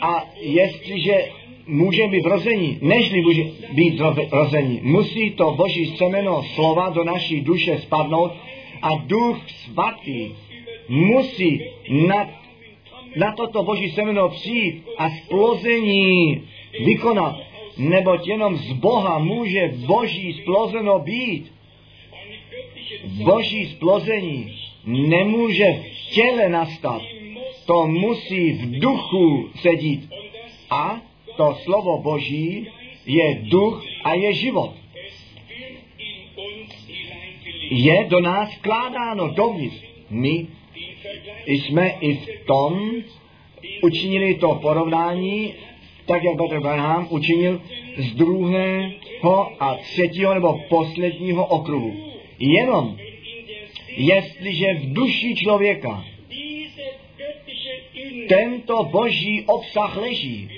A 0.00 0.24
jestliže 0.40 1.28
může 1.66 2.06
být 2.06 2.24
vrození, 2.24 2.78
nežli 2.82 3.20
může 3.20 3.44
být 3.72 4.00
vrození, 4.30 4.80
musí 4.82 5.30
to 5.30 5.52
Boží 5.52 5.96
semeno 5.96 6.42
slova 6.54 6.88
do 6.88 7.04
naší 7.04 7.40
duše 7.40 7.78
spadnout 7.78 8.32
a 8.82 8.88
duch 9.06 9.38
svatý 9.48 10.30
musí 10.88 11.62
na, 11.90 12.30
na 13.16 13.32
toto 13.32 13.62
Boží 13.62 13.90
semeno 13.90 14.28
přijít 14.28 14.84
a 14.98 15.10
splození 15.10 16.42
vykonat, 16.84 17.36
neboť 17.78 18.26
jenom 18.26 18.56
z 18.56 18.72
Boha 18.72 19.18
může 19.18 19.72
Boží 19.86 20.32
splozeno 20.32 20.98
být. 20.98 21.52
Boží 23.04 23.66
splození 23.66 24.58
nemůže 24.84 25.64
v 25.64 26.10
těle 26.14 26.48
nastat, 26.48 27.02
to 27.68 27.86
musí 27.86 28.52
v 28.52 28.80
duchu 28.80 29.48
sedít. 29.60 30.08
A 30.70 31.00
to 31.36 31.56
slovo 31.64 31.98
Boží 32.02 32.66
je 33.06 33.34
duch 33.42 33.84
a 34.04 34.14
je 34.14 34.32
život. 34.32 34.72
Je 37.70 38.04
do 38.08 38.20
nás 38.20 38.56
vkládáno 38.56 39.28
dovnitř. 39.28 39.76
My 40.10 40.46
jsme 41.46 41.88
i 42.00 42.14
v 42.14 42.26
tom 42.46 42.92
učinili 43.82 44.34
to 44.34 44.54
porovnání, 44.54 45.54
tak 46.06 46.24
jak 46.24 46.36
Petr 46.36 46.60
Branham 46.60 47.06
učinil 47.10 47.60
z 47.96 48.14
druhého 48.14 49.62
a 49.62 49.74
třetího 49.74 50.34
nebo 50.34 50.60
posledního 50.68 51.46
okruhu. 51.46 51.96
Jenom 52.38 52.96
jestliže 53.96 54.74
v 54.74 54.92
duši 54.92 55.34
člověka 55.34 56.04
tento 58.28 58.84
boží 58.84 59.44
obsah 59.46 59.96
leží, 59.96 60.50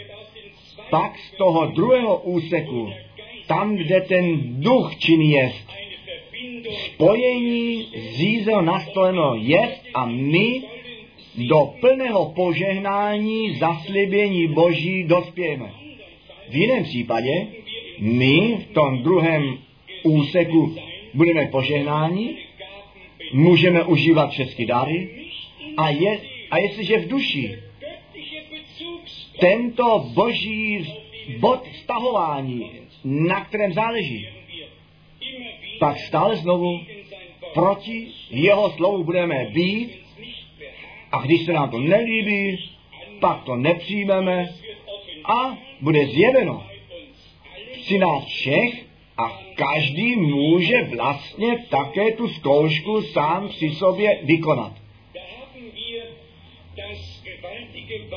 pak 0.90 1.18
z 1.18 1.37
toho 1.37 1.66
druhého 1.66 2.16
úseku, 2.16 2.90
tam, 3.46 3.76
kde 3.76 4.00
ten 4.00 4.61
duch 4.61 4.96
činný 4.98 5.30
jest, 5.30 5.68
spojení 6.85 7.87
zízel 7.94 8.62
nastoleno 8.62 9.35
jest 9.35 9.83
a 9.94 10.06
my 10.06 10.62
do 11.48 11.74
plného 11.80 12.33
požehnání 12.37 13.59
zaslíbení 13.59 14.48
Boží 14.48 15.04
dospějeme. 15.04 15.72
V 16.48 16.54
jiném 16.54 16.85
případě 16.85 17.46
my 17.98 18.56
v 18.56 18.74
tom 18.74 19.02
druhém 19.02 19.59
úseku 20.02 20.74
budeme 21.14 21.46
požehnáni, 21.46 22.37
můžeme 23.33 23.85
užívat 23.85 24.30
všechny 24.30 24.66
dary 24.66 25.09
a, 25.76 25.90
je, 25.90 26.18
a 26.50 26.58
jestliže 26.58 26.98
v 26.98 27.08
duši 27.08 27.62
tento 29.40 29.98
boží 30.14 30.94
bod 31.38 31.64
stahování, 31.82 32.70
na 33.04 33.44
kterém 33.44 33.72
záleží, 33.72 34.28
pak 35.78 35.98
stále 35.98 36.36
znovu 36.36 36.80
proti 37.54 38.08
jeho 38.30 38.70
slovu 38.70 39.04
budeme 39.04 39.44
být 39.44 39.98
a 41.12 41.22
když 41.22 41.44
se 41.44 41.52
nám 41.52 41.70
to 41.70 41.78
nelíbí, 41.78 42.70
pak 43.20 43.44
to 43.44 43.56
nepřijmeme 43.56 44.54
a 45.24 45.58
bude 45.80 46.06
zjeveno 46.06 46.66
při 47.72 47.98
nás 47.98 48.24
všech 48.24 48.86
a 49.18 49.40
každý 49.54 50.16
může 50.16 50.82
vlastně 50.82 51.66
také 51.70 52.12
tu 52.12 52.28
zkoušku 52.28 53.02
sám 53.02 53.48
při 53.48 53.70
sobě 53.70 54.20
vykonat. 54.22 54.79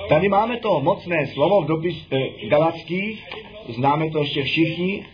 Tady 0.10 0.30
máme 0.30 0.58
to 0.58 0.80
mocné 0.80 1.28
slovo 1.28 1.62
v 1.62 1.66
dopis 1.66 1.96
eh, 2.12 2.48
galackých, 2.48 3.24
známe 3.68 4.10
to 4.10 4.20
ještě 4.20 4.44
všichni. 4.44 5.06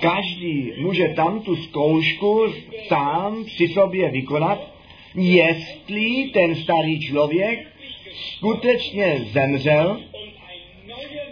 Každý 0.00 0.72
může 0.78 1.08
tam 1.08 1.40
tu 1.40 1.56
zkoušku 1.56 2.44
sám 2.88 3.44
při 3.44 3.68
sobě 3.68 4.10
vykonat, 4.10 4.74
jestli 5.14 6.30
ten 6.32 6.54
starý 6.54 7.00
člověk 7.00 7.68
skutečně 8.14 9.26
zemřel 9.32 10.00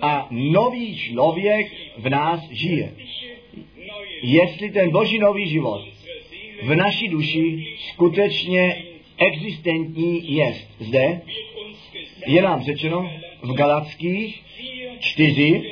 a 0.00 0.26
nový 0.30 0.96
člověk 0.96 1.72
v 1.98 2.10
nás 2.10 2.50
žije. 2.50 2.92
Jestli 4.22 4.70
ten 4.70 4.90
boží 4.90 5.18
nový 5.18 5.48
život 5.48 5.82
v 6.62 6.74
naší 6.74 7.08
duši 7.08 7.66
skutečně 7.92 8.84
existentní 9.18 10.34
jest. 10.36 10.68
Zde 10.80 11.20
je 12.26 12.42
nám 12.42 12.62
řečeno 12.62 13.10
v 13.42 13.54
Galackých 13.54 14.42
4, 15.00 15.62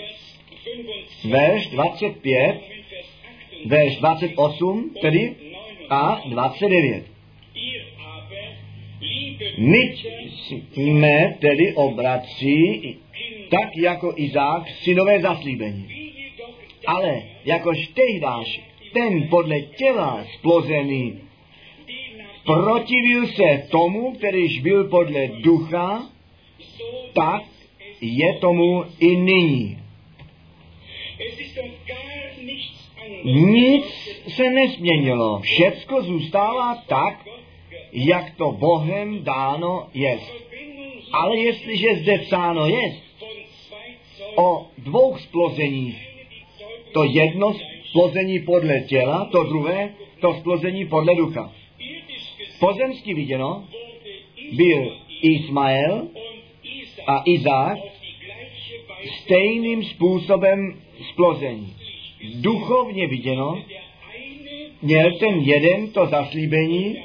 verš 1.24 1.66
25, 1.66 2.60
verš 3.66 3.96
28, 3.96 4.90
tedy 5.00 5.34
a 5.90 6.22
29. 6.28 7.04
My 9.58 9.94
jsme 10.72 11.36
tedy 11.40 11.72
obratří, 11.74 12.96
tak 13.50 13.76
jako 13.76 14.12
Izák, 14.16 14.70
synové 14.70 15.20
zaslíbení. 15.20 15.88
Ale 16.86 17.22
jakož 17.44 17.88
tehdáš 17.88 18.60
ten 18.92 19.28
podle 19.28 19.60
těla 19.60 20.24
splozený 20.38 21.20
protivil 22.44 23.26
se 23.26 23.68
tomu, 23.70 24.12
kterýž 24.12 24.60
byl 24.60 24.84
podle 24.84 25.28
ducha, 25.28 26.02
tak 27.12 27.42
je 28.00 28.34
tomu 28.34 28.84
i 29.00 29.16
nyní. 29.16 29.78
Nic 33.24 33.84
se 34.28 34.50
nezměnilo, 34.50 35.40
všecko 35.40 36.02
zůstává 36.02 36.74
tak, 36.86 37.26
jak 37.92 38.36
to 38.36 38.52
Bohem 38.52 39.24
dáno 39.24 39.88
je. 39.94 40.18
Ale 41.12 41.36
jestliže 41.38 41.94
zde 41.94 42.18
psáno 42.18 42.66
je 42.66 42.94
o 44.36 44.66
dvou 44.78 45.16
splozeních, 45.16 46.08
to 46.92 47.04
jedno 47.04 47.54
splození 47.84 48.40
podle 48.40 48.80
těla, 48.80 49.28
to 49.32 49.44
druhé, 49.44 49.94
to 50.20 50.34
splození 50.34 50.86
podle 50.86 51.14
ducha. 51.14 51.52
Pozemsky 52.61 53.14
viděno 53.14 53.64
byl 54.52 54.96
Ismael 55.22 56.08
a 57.11 57.22
Izák 57.24 57.78
stejným 59.22 59.84
způsobem 59.84 60.80
splození. 61.12 61.76
Duchovně 62.34 63.06
viděno 63.06 63.62
měl 64.82 65.18
ten 65.18 65.34
jeden 65.40 65.90
to 65.90 66.06
zaslíbení 66.06 66.96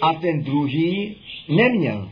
a 0.00 0.14
ten 0.14 0.42
druhý 0.42 1.16
neměl. 1.48 2.08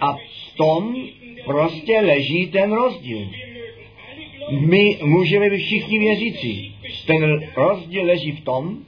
A 0.00 0.12
v 0.12 0.56
tom 0.56 0.96
prostě 1.44 2.00
leží 2.00 2.46
ten 2.46 2.72
rozdíl. 2.72 3.28
My 4.50 4.98
můžeme 5.02 5.50
být 5.50 5.62
všichni 5.62 5.98
věřící. 5.98 6.74
Ten 7.06 7.50
rozdíl 7.56 8.04
leží 8.04 8.32
v 8.32 8.44
tom, 8.44 8.78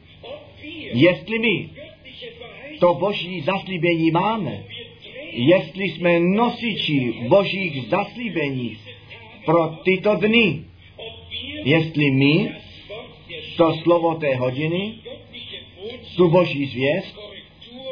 jestli 0.92 1.38
my 1.38 1.68
to 2.80 2.94
boží 2.94 3.40
zaslíbení 3.40 4.10
máme, 4.10 4.64
jestli 5.32 5.84
jsme 5.84 6.20
nosiči 6.20 7.14
božích 7.28 7.88
zaslíbení 7.88 8.76
pro 9.44 9.68
tyto 9.68 10.14
dny, 10.14 10.64
jestli 11.64 12.10
my 12.10 12.50
to 13.56 13.74
slovo 13.82 14.14
té 14.14 14.34
hodiny, 14.36 14.94
tu 16.16 16.28
boží 16.28 16.66
zvěst, 16.66 17.18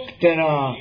která 0.07 0.76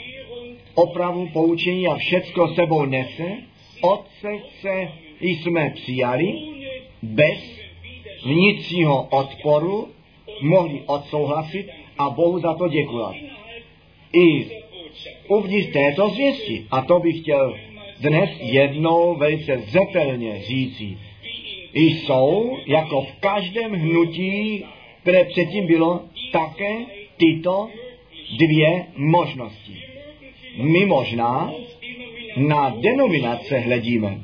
opravu, 0.76 1.30
poučení 1.34 1.88
a 1.88 1.96
všecko 1.96 2.48
sebou 2.48 2.86
nese, 2.86 3.38
od 3.82 4.06
srdce 4.20 4.92
jsme 5.22 5.70
přijali 5.76 6.34
bez 7.02 7.60
vnitřního 8.26 9.04
odporu, 9.04 9.88
mohli 10.42 10.82
odsouhlasit 10.86 11.70
a 11.98 12.10
Bohu 12.10 12.40
za 12.40 12.54
to 12.54 12.68
děkovat. 12.68 13.16
I 14.14 14.50
uvnitř 15.28 15.74
této 15.74 16.10
zvěsti, 16.10 16.66
a 16.72 16.82
to 16.82 17.00
bych 17.00 17.20
chtěl 17.22 17.58
dnes 18.00 18.30
jednou 18.42 19.16
velice 19.16 19.58
zetelně 19.58 20.42
říci, 20.42 20.98
jsou, 21.74 22.58
jako 22.66 23.02
v 23.02 23.12
každém 23.20 23.74
hnutí, 23.74 24.66
které 25.02 25.26
předtím 25.26 25.68
bylo, 25.68 26.02
také 26.32 26.78
tyto 27.18 27.70
dvě 28.38 28.86
možnosti. 28.96 29.84
My 30.56 30.86
možná 30.86 31.54
na 32.38 32.70
denominace 32.70 33.60
hledíme 33.60 34.22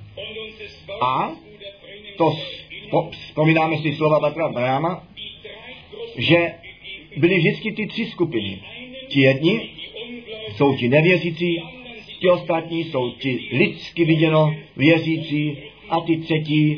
a 1.02 1.32
to 2.18 2.36
vzpomínáme 3.12 3.78
si 3.78 3.94
slova 3.94 4.20
Batra 4.20 4.50
Brahma, 4.50 5.08
že 6.18 6.54
byly 7.18 7.38
vždycky 7.38 7.72
ty 7.72 7.88
tři 7.88 8.06
skupiny. 8.06 8.62
Ti 9.08 9.20
jedni 9.20 9.70
jsou 10.56 10.76
ti 10.78 10.90
nevěřící, 10.90 11.62
ti 12.20 12.30
ostatní 12.30 12.84
jsou 12.84 13.12
ti 13.12 13.40
lidsky 13.52 14.06
viděno 14.06 14.56
věřící 14.78 15.58
a 15.90 16.00
ty 16.00 16.18
třetí, 16.18 16.76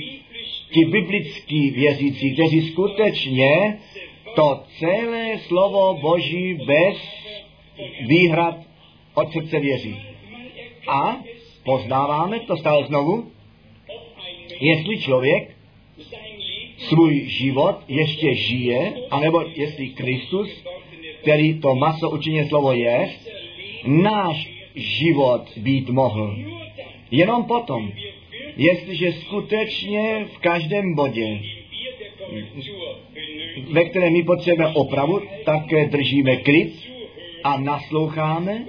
ti 0.74 0.86
biblický 0.86 1.72
věřící, 1.72 2.34
kteří 2.34 2.61
skutečně 2.61 3.78
to 4.36 4.63
celé 4.80 5.39
slovo 5.39 5.97
Boží 6.01 6.53
bez 6.53 6.97
výhrad 8.07 8.57
od 9.13 9.32
srdce 9.32 9.59
věří. 9.59 9.95
A 10.88 11.18
poznáváme 11.63 12.39
to 12.39 12.57
stále 12.57 12.88
znovu, 12.88 13.32
jestli 14.59 15.01
člověk 15.01 15.55
svůj 16.78 17.24
život 17.28 17.76
ještě 17.88 18.36
žije, 18.36 18.93
anebo 19.11 19.43
jestli 19.55 19.89
Kristus, 19.89 20.49
který 21.22 21.59
to 21.59 21.76
maso 21.76 22.09
učině 22.09 22.45
slovo 22.45 22.74
je, 22.74 23.09
náš 23.88 24.50
život 24.76 25.58
být 25.58 25.90
mohl. 25.90 26.38
Jenom 27.12 27.44
potom, 27.44 27.92
jestliže 28.58 29.12
skutečně 29.12 30.26
v 30.34 30.38
každém 30.38 30.96
bodě, 30.96 31.40
ve 33.72 33.86
kterém 33.86 34.14
my 34.14 34.24
potřebujeme 34.24 34.74
opravu, 34.74 35.22
také 35.46 35.88
držíme 35.88 36.38
klid 36.38 36.74
a 37.44 37.60
nasloucháme, 37.60 38.66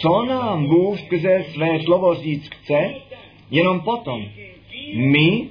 co 0.00 0.24
nám 0.24 0.66
Bůh 0.66 1.00
skrze 1.00 1.44
své 1.52 1.80
slovo 1.80 2.14
říct 2.14 2.48
chce, 2.48 2.94
jenom 3.50 3.80
potom 3.80 4.24
my 4.94 5.48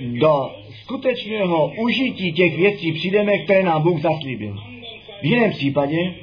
do 0.00 0.50
skutečného 0.82 1.72
užití 1.78 2.32
těch 2.32 2.56
věcí 2.56 2.92
přijdeme, 2.92 3.38
které 3.38 3.62
nám 3.62 3.82
Bůh 3.82 4.00
zaslíbil. 4.00 4.56
V 5.22 5.24
jiném 5.24 5.50
případě 5.50 6.14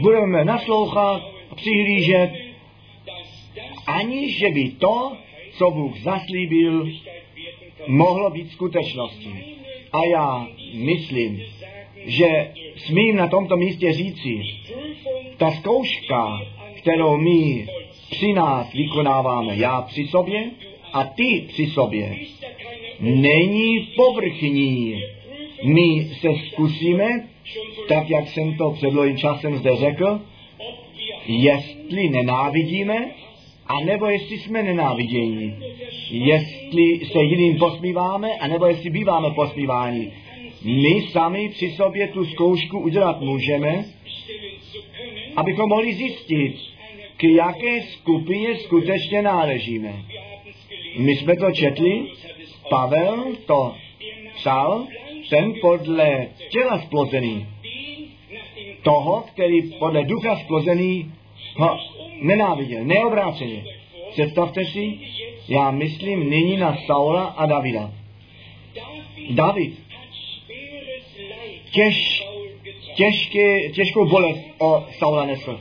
budeme 0.00 0.44
naslouchat, 0.44 1.22
přihlížet, 1.54 2.30
aniž 3.86 4.38
že 4.38 4.48
by 4.48 4.68
to, 4.68 5.12
co 5.52 5.70
Bůh 5.70 5.98
zaslíbil, 5.98 6.88
mohlo 7.86 8.30
být 8.30 8.52
skutečností. 8.52 9.34
A 9.92 10.04
já 10.04 10.48
myslím, 10.74 11.42
že 12.04 12.52
smím 12.76 13.16
na 13.16 13.28
tomto 13.28 13.56
místě 13.56 13.92
říci, 13.92 14.42
ta 15.36 15.50
zkouška, 15.50 16.40
kterou 16.74 17.16
my 17.16 17.68
při 18.10 18.32
nás 18.32 18.72
vykonáváme, 18.72 19.56
já 19.56 19.82
při 19.82 20.06
sobě 20.06 20.50
a 20.92 21.04
ty 21.04 21.44
při 21.48 21.66
sobě, 21.66 22.16
není 23.00 23.88
povrchní. 23.96 25.02
My 25.64 26.04
se 26.20 26.28
zkusíme, 26.46 27.28
tak 27.88 28.10
jak 28.10 28.28
jsem 28.28 28.56
to 28.56 28.70
před 28.70 28.90
časem 29.16 29.56
zde 29.56 29.76
řekl, 29.76 30.20
jestli 31.26 32.08
nenávidíme, 32.08 33.10
anebo 33.66 34.06
jestli 34.06 34.38
jsme 34.38 34.62
nenávidění. 34.62 35.54
Jestli 36.10 37.06
se 37.12 37.22
jiným 37.22 37.58
posmíváme, 37.58 38.28
anebo 38.40 38.66
jestli 38.66 38.90
býváme 38.90 39.30
posmíváni. 39.30 40.12
My 40.64 41.02
sami 41.10 41.48
při 41.48 41.70
sobě 41.70 42.08
tu 42.08 42.24
zkoušku 42.24 42.78
udělat 42.78 43.20
můžeme, 43.20 43.84
abychom 45.36 45.68
mohli 45.68 45.94
zjistit, 45.94 46.56
k 47.16 47.24
jaké 47.24 47.82
skupině 47.82 48.56
skutečně 48.56 49.22
náležíme. 49.22 50.04
My 50.98 51.16
jsme 51.16 51.36
to 51.36 51.52
četli, 51.52 52.06
Pavel 52.70 53.24
to 53.46 53.74
psal, 54.34 54.86
ten 55.30 55.54
podle 55.60 56.28
těla 56.48 56.78
splozený, 56.78 57.46
toho, 58.82 59.24
který 59.32 59.62
podle 59.62 60.04
ducha 60.04 60.36
splozený 60.36 61.12
ho 61.56 61.78
nenáviděl, 62.20 62.84
neobráceně. 62.84 63.64
Představte 64.10 64.64
si, 64.64 64.98
já 65.48 65.70
myslím 65.70 66.30
nyní 66.30 66.56
na 66.56 66.76
Saula 66.86 67.24
a 67.24 67.46
Davida. 67.46 67.92
David 69.30 69.82
těž, 71.72 72.26
těžké, 72.94 73.68
těžkou 73.68 74.08
bolest 74.08 74.44
o 74.58 74.84
Saula 74.98 75.24
nesl. 75.24 75.60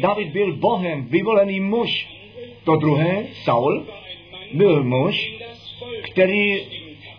David 0.00 0.28
byl 0.28 0.56
Bohem 0.56 1.04
vyvolený 1.04 1.60
muž. 1.60 2.08
To 2.64 2.76
druhé, 2.76 3.26
Saul, 3.44 3.86
byl 4.52 4.84
muž, 4.84 5.34
který 6.02 6.60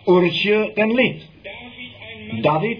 určil 0.04 0.70
ten 0.70 0.90
lid. 0.90 1.31
David 2.32 2.78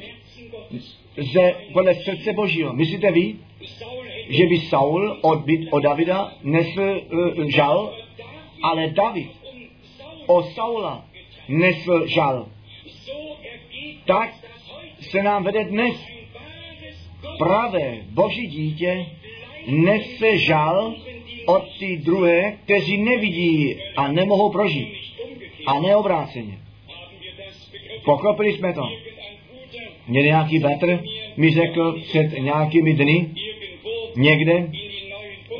ze, 1.16 1.54
podle 1.72 1.94
srdce 1.94 2.32
Božího. 2.32 2.72
Myslíte 2.72 3.12
vy, 3.12 3.34
že 4.28 4.46
by 4.46 4.60
Saul 4.60 5.18
od, 5.22 5.38
od 5.70 5.82
Davida 5.82 6.32
nesl 6.42 6.80
uh, 6.80 7.44
žal, 7.48 7.94
ale 8.62 8.88
David 8.88 9.30
o 10.26 10.42
Saula 10.42 11.04
nesl 11.48 12.06
žal. 12.06 12.46
Tak 14.04 14.34
se 15.00 15.22
nám 15.22 15.44
vede 15.44 15.64
dnes. 15.64 16.06
Pravé 17.38 17.98
Boží 18.10 18.46
dítě 18.46 19.06
nese 19.66 20.38
žal 20.38 20.94
od 21.46 21.78
ty 21.78 21.96
druhé, 21.96 22.58
kteří 22.64 22.96
nevidí 22.96 23.76
a 23.96 24.12
nemohou 24.12 24.52
prožít. 24.52 24.88
A 25.66 25.80
neobráceně. 25.80 26.58
Pochopili 28.04 28.52
jsme 28.52 28.72
to. 28.72 29.11
Mě 30.08 30.22
nějaký 30.22 30.60
Petr 30.60 31.04
mi 31.36 31.50
řekl 31.50 32.00
před 32.00 32.38
nějakými 32.38 32.94
dny 32.94 33.28
někde 34.16 34.70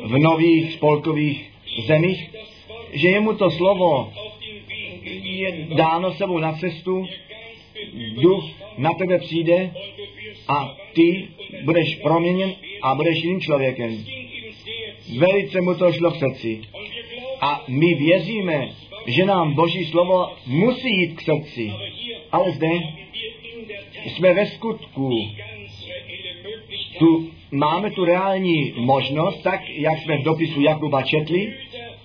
v 0.05 0.17
nových 0.17 0.73
spolkových 0.73 1.51
zemích, 1.87 2.29
že 2.93 3.07
jemu 3.07 3.33
to 3.33 3.51
slovo 3.51 4.13
je 5.23 5.67
dáno 5.75 6.13
sebou 6.13 6.39
na 6.39 6.53
cestu, 6.53 7.05
duch 8.21 8.43
na 8.77 8.93
tebe 8.93 9.19
přijde 9.19 9.71
a 10.47 10.75
ty 10.93 11.27
budeš 11.63 11.95
proměněn 11.95 12.53
a 12.81 12.95
budeš 12.95 13.23
jiným 13.23 13.41
člověkem. 13.41 14.05
Velice 15.17 15.61
mu 15.61 15.75
to 15.75 15.91
šlo 15.91 16.11
v 16.11 16.17
srdci. 16.17 16.61
A 17.41 17.63
my 17.67 17.93
věříme, 17.93 18.69
že 19.07 19.25
nám 19.25 19.53
Boží 19.53 19.85
slovo 19.85 20.27
musí 20.47 20.89
jít 20.89 21.15
k 21.15 21.21
srdci. 21.21 21.71
Ale 22.31 22.51
zde 22.51 22.69
jsme 24.05 24.33
ve 24.33 24.45
skutku. 24.45 25.11
Tu, 26.99 27.29
máme 27.51 27.91
tu 27.91 28.05
reální 28.05 28.73
možnost, 28.75 29.41
tak 29.41 29.69
jak 29.69 29.99
jsme 29.99 30.17
v 30.17 30.23
dopisu 30.23 30.61
Jakuba 30.61 31.01
četli, 31.01 31.53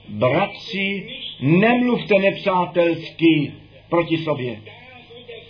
bratři, 0.09 1.09
nemluvte 1.41 2.19
nepřátelsky 2.19 3.53
proti 3.89 4.17
sobě. 4.17 4.61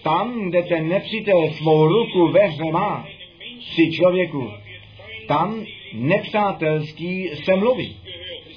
Tam, 0.03 0.51
kde 0.51 0.63
ten 0.63 0.89
nepřítel 0.89 1.51
svou 1.51 1.89
ruku 1.89 2.29
ve 2.29 2.47
hře 2.47 2.73
má, 2.73 3.07
při 3.59 3.93
člověku, 3.93 4.51
tam 5.27 5.65
nepřátelský 5.93 7.29
se 7.45 7.57
mluví. 7.57 7.97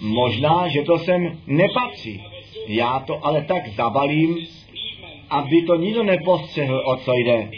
Možná, 0.02 0.68
že 0.68 0.82
to 0.82 0.98
sem 0.98 1.39
nepatří. 1.48 2.24
Já 2.68 3.00
to 3.00 3.26
ale 3.26 3.42
tak 3.42 3.68
zabalím, 3.68 4.38
aby 5.30 5.62
to 5.62 5.76
nikdo 5.76 6.04
nepostřehl, 6.04 6.84
o 6.86 6.96
co 6.96 7.14
jde. 7.14 7.52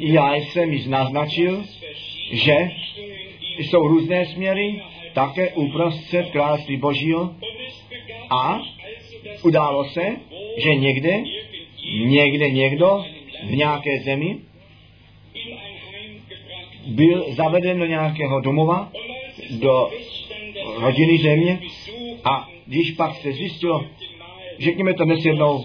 Já 0.00 0.34
jsem 0.34 0.72
již 0.72 0.86
naznačil, 0.86 1.64
že 2.32 2.54
jsou 3.58 3.88
různé 3.88 4.26
směry, 4.26 4.82
také 5.12 5.52
uprostřed 5.52 6.30
království 6.30 6.76
Božího. 6.76 7.34
A 8.30 8.60
událo 9.42 9.84
se, 9.84 10.16
že 10.58 10.74
někde, 10.74 11.22
někde 12.04 12.50
někdo 12.50 13.04
v 13.44 13.56
nějaké 13.56 14.00
zemi 14.00 14.36
byl 16.86 17.26
zaveden 17.28 17.78
do 17.78 17.86
nějakého 17.86 18.40
domova, 18.40 18.92
do 19.50 19.90
rodiny 20.76 21.18
země. 21.18 21.60
A 22.24 22.48
když 22.66 22.90
pak 22.90 23.16
se 23.16 23.32
zjistilo, 23.32 23.84
řekněme 24.58 24.94
to 24.94 25.04
dnes 25.04 25.24
jednou, 25.24 25.64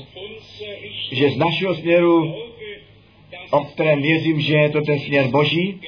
že 1.11 1.29
z 1.29 1.37
našeho 1.37 1.75
směru, 1.75 2.42
o 3.53 3.63
kterém 3.63 4.01
věřím, 4.01 4.41
že 4.41 4.53
je 4.53 4.69
to 4.69 4.81
ten 4.81 4.99
směr 4.99 5.27
Boží, 5.27 5.79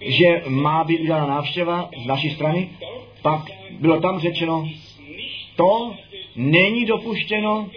že 0.00 0.42
má 0.46 0.84
být 0.84 1.00
udělána 1.00 1.26
návštěva 1.26 1.90
z 2.02 2.06
naší 2.06 2.30
strany, 2.30 2.70
pak 3.22 3.50
bylo 3.80 4.00
tam 4.00 4.20
řečeno, 4.20 4.68
to 5.56 5.94
není 6.36 6.84
dopuštěno, 6.84 7.68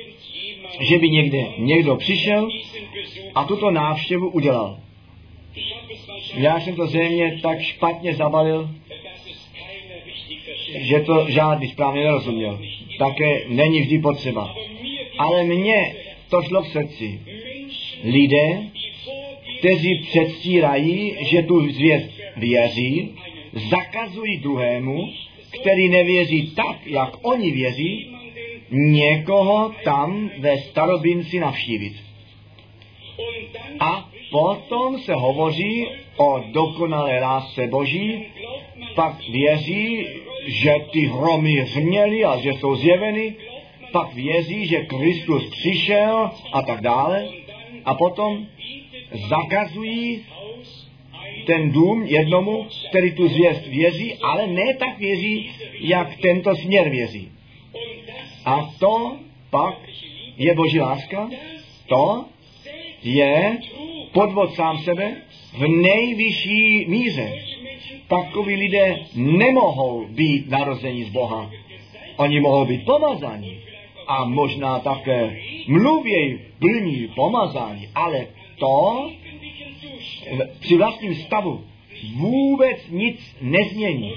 že 0.79 0.97
by 0.97 1.09
někde 1.09 1.45
někdo 1.57 1.95
přišel 1.95 2.49
a 3.35 3.43
tuto 3.43 3.71
návštěvu 3.71 4.29
udělal. 4.29 4.77
Já 6.35 6.59
jsem 6.59 6.75
to 6.75 6.87
zřejmě 6.87 7.39
tak 7.41 7.61
špatně 7.61 8.13
zabalil, 8.15 8.69
že 10.75 10.99
to 10.99 11.25
žádný 11.29 11.67
správně 11.67 12.03
nerozuměl. 12.03 12.59
Také 12.99 13.41
není 13.47 13.81
vždy 13.81 13.99
potřeba. 13.99 14.55
Ale 15.17 15.43
mně 15.43 15.95
to 16.29 16.41
šlo 16.41 16.61
v 16.61 16.67
srdci. 16.67 17.21
Lidé, 18.03 18.73
kteří 19.63 19.95
předstírají, 19.95 21.15
že 21.19 21.41
tu 21.41 21.71
zvěst 21.71 22.09
věří, 22.37 23.15
zakazují 23.69 24.37
druhému, 24.37 25.09
který 25.61 25.89
nevěří 25.89 26.51
tak, 26.55 26.87
jak 26.87 27.17
oni 27.21 27.51
věří, 27.51 28.15
někoho 28.71 29.71
tam 29.83 30.29
ve 30.39 30.57
starobinci 30.57 31.39
navštívit. 31.39 31.93
A 33.79 34.09
potom 34.31 34.99
se 34.99 35.13
hovoří 35.13 35.87
o 36.17 36.43
dokonalé 36.51 37.19
lásce 37.19 37.67
Boží, 37.67 38.25
pak 38.95 39.27
věří, 39.29 40.07
že 40.47 40.75
ty 40.91 40.99
hromy 40.99 41.53
hřměly 41.53 42.23
a 42.23 42.37
že 42.37 42.49
jsou 42.49 42.75
zjeveny, 42.75 43.35
pak 43.91 44.13
věří, 44.13 44.65
že 44.65 44.85
Kristus 44.85 45.49
přišel 45.49 46.31
a 46.53 46.61
tak 46.61 46.81
dále. 46.81 47.27
A 47.85 47.93
potom 47.93 48.47
zakazují 49.29 50.25
ten 51.45 51.71
dům 51.71 52.03
jednomu, 52.03 52.67
který 52.89 53.11
tu 53.11 53.27
zvěst 53.27 53.67
věří, 53.67 54.13
ale 54.15 54.47
ne 54.47 54.73
tak 54.79 54.97
věří, 54.99 55.49
jak 55.79 56.17
tento 56.17 56.55
směr 56.55 56.89
věří. 56.89 57.31
A 58.45 58.73
to 58.79 59.17
pak 59.49 59.79
je 60.37 60.55
Boží 60.55 60.79
láska, 60.79 61.29
to 61.87 62.25
je 63.03 63.57
podvod 64.11 64.53
sám 64.53 64.77
sebe 64.77 65.15
v 65.57 65.67
nejvyšší 65.67 66.85
míře. 66.87 67.33
Takoví 68.07 68.55
lidé 68.55 68.99
nemohou 69.15 70.05
být 70.09 70.49
narození 70.49 71.03
z 71.03 71.09
Boha. 71.09 71.51
Oni 72.17 72.39
mohou 72.39 72.65
být 72.65 72.85
pomazaní 72.85 73.59
a 74.07 74.25
možná 74.25 74.79
také 74.79 75.39
mluvěj 75.67 76.39
plní 76.59 77.07
pomazání, 77.15 77.89
ale 77.95 78.27
to 78.57 79.11
při 80.59 80.77
vlastním 80.77 81.15
stavu 81.15 81.65
vůbec 82.15 82.77
nic 82.89 83.35
nezmění. 83.41 84.13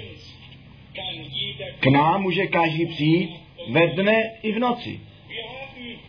K 1.81 1.87
nám 1.87 2.23
může 2.23 2.47
každý 2.47 2.87
přijít 2.87 3.31
ve 3.71 3.87
dne 3.87 4.33
i 4.43 4.53
v 4.53 4.59
noci. 4.59 5.01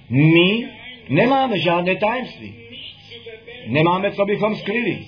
My 0.09 0.67
nemáme 1.09 1.59
žádné 1.59 1.95
tajemství. 1.95 2.53
Nemáme, 3.65 4.11
co 4.11 4.25
bychom 4.25 4.55
skryli. 4.55 4.99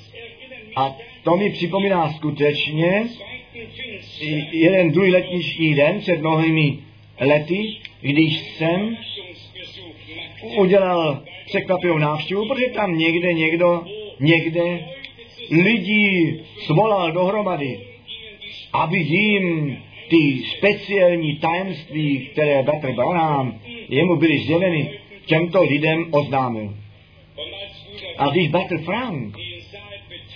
A 0.75 0.95
to 1.23 1.37
mi 1.37 1.49
připomíná 1.49 2.13
skutečně 2.13 3.03
jeden 4.51 4.91
druhý 4.91 5.11
letniční 5.11 5.75
den 5.75 5.99
před 5.99 6.19
mnohými 6.19 6.77
lety, 7.19 7.77
když 8.01 8.39
jsem 8.39 8.97
udělal 10.41 11.23
překvapivou 11.49 11.97
návštěvu, 11.97 12.47
protože 12.47 12.65
tam 12.65 12.97
někde 12.97 13.33
někdo, 13.33 13.83
někde 14.19 14.85
lidí 15.51 16.39
svolal 16.65 17.11
dohromady, 17.11 17.79
aby 18.73 18.97
jim 18.97 19.77
ty 20.09 20.43
speciální 20.57 21.35
tajemství, 21.35 22.29
které 22.31 22.63
Petr 22.63 22.91
Branham 22.91 23.59
jemu 23.89 24.15
byly 24.15 24.39
sděleny, 24.39 24.99
těmto 25.25 25.63
lidem 25.63 26.05
oznámil. 26.11 26.73
A 28.17 28.29
když 28.29 28.49
Petr 28.49 28.77
Frank 28.77 29.37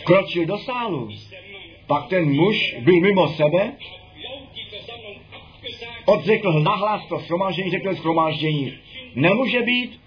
kročil 0.04 0.46
do 0.46 0.58
sálu, 0.58 1.10
pak 1.88 2.08
ten 2.08 2.26
muž 2.26 2.76
byl 2.80 3.02
mimo 3.02 3.28
sebe, 3.28 3.72
odřekl 6.06 6.60
nahlas 6.60 7.06
to 7.08 7.18
shromáždění, 7.18 7.72
řekl 7.72 7.94
shromáždění, 7.94 8.74
nemůže 9.16 9.62
být, 9.62 10.00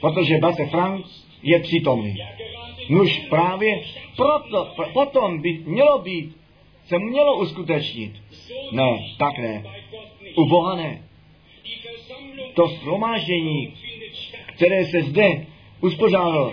protože 0.00 0.38
Petr 0.38 0.66
Frank 0.66 1.06
je 1.42 1.60
přítomný. 1.60 2.16
Nuž 2.88 3.18
právě 3.18 3.80
proto, 4.16 4.68
pr- 4.76 4.92
potom 4.92 5.40
by 5.42 5.52
mělo 5.64 5.98
být, 5.98 6.36
se 6.86 6.98
mělo 6.98 7.38
uskutečnit. 7.38 8.12
Ne, 8.72 8.98
tak 9.18 9.38
ne. 9.38 9.64
U 10.36 10.44
Boha 10.44 10.76
ne. 10.76 11.02
To 12.54 12.66
shromáždění, 12.66 13.74
které 14.56 14.84
se 14.84 15.02
zde 15.02 15.46
uspořádalo, 15.80 16.52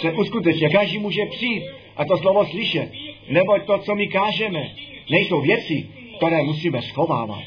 se 0.00 0.12
uskutečně. 0.12 0.70
Každý 0.70 0.98
může 0.98 1.26
přijít 1.26 1.64
a 1.96 2.04
to 2.04 2.16
slovo 2.16 2.46
slyšet. 2.46 2.92
Neboť 3.28 3.64
to, 3.66 3.78
co 3.78 3.94
my 3.94 4.06
kážeme, 4.06 4.70
nejsou 5.10 5.40
věci, 5.40 5.88
které 6.16 6.42
musíme 6.42 6.82
schovávat. 6.82 7.42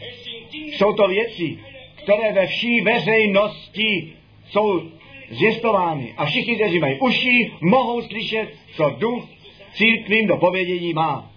Jsou 0.52 0.94
to 0.94 1.08
věci, 1.08 1.60
které 1.96 2.34
ve 2.34 2.48
vší 2.48 2.82
veřejnosti 2.82 4.14
jsou 4.50 4.82
zjistovány. 5.30 6.14
A 6.18 6.26
všichni, 6.26 6.56
kteří 6.56 6.80
mají 6.80 7.00
uši, 7.00 7.52
mohou 7.62 8.02
slyšet, 8.02 8.54
co 8.76 8.90
duch 8.90 9.28
církvím 9.74 10.28
do 10.28 10.38
povědění 10.38 10.94
má. 10.94 11.32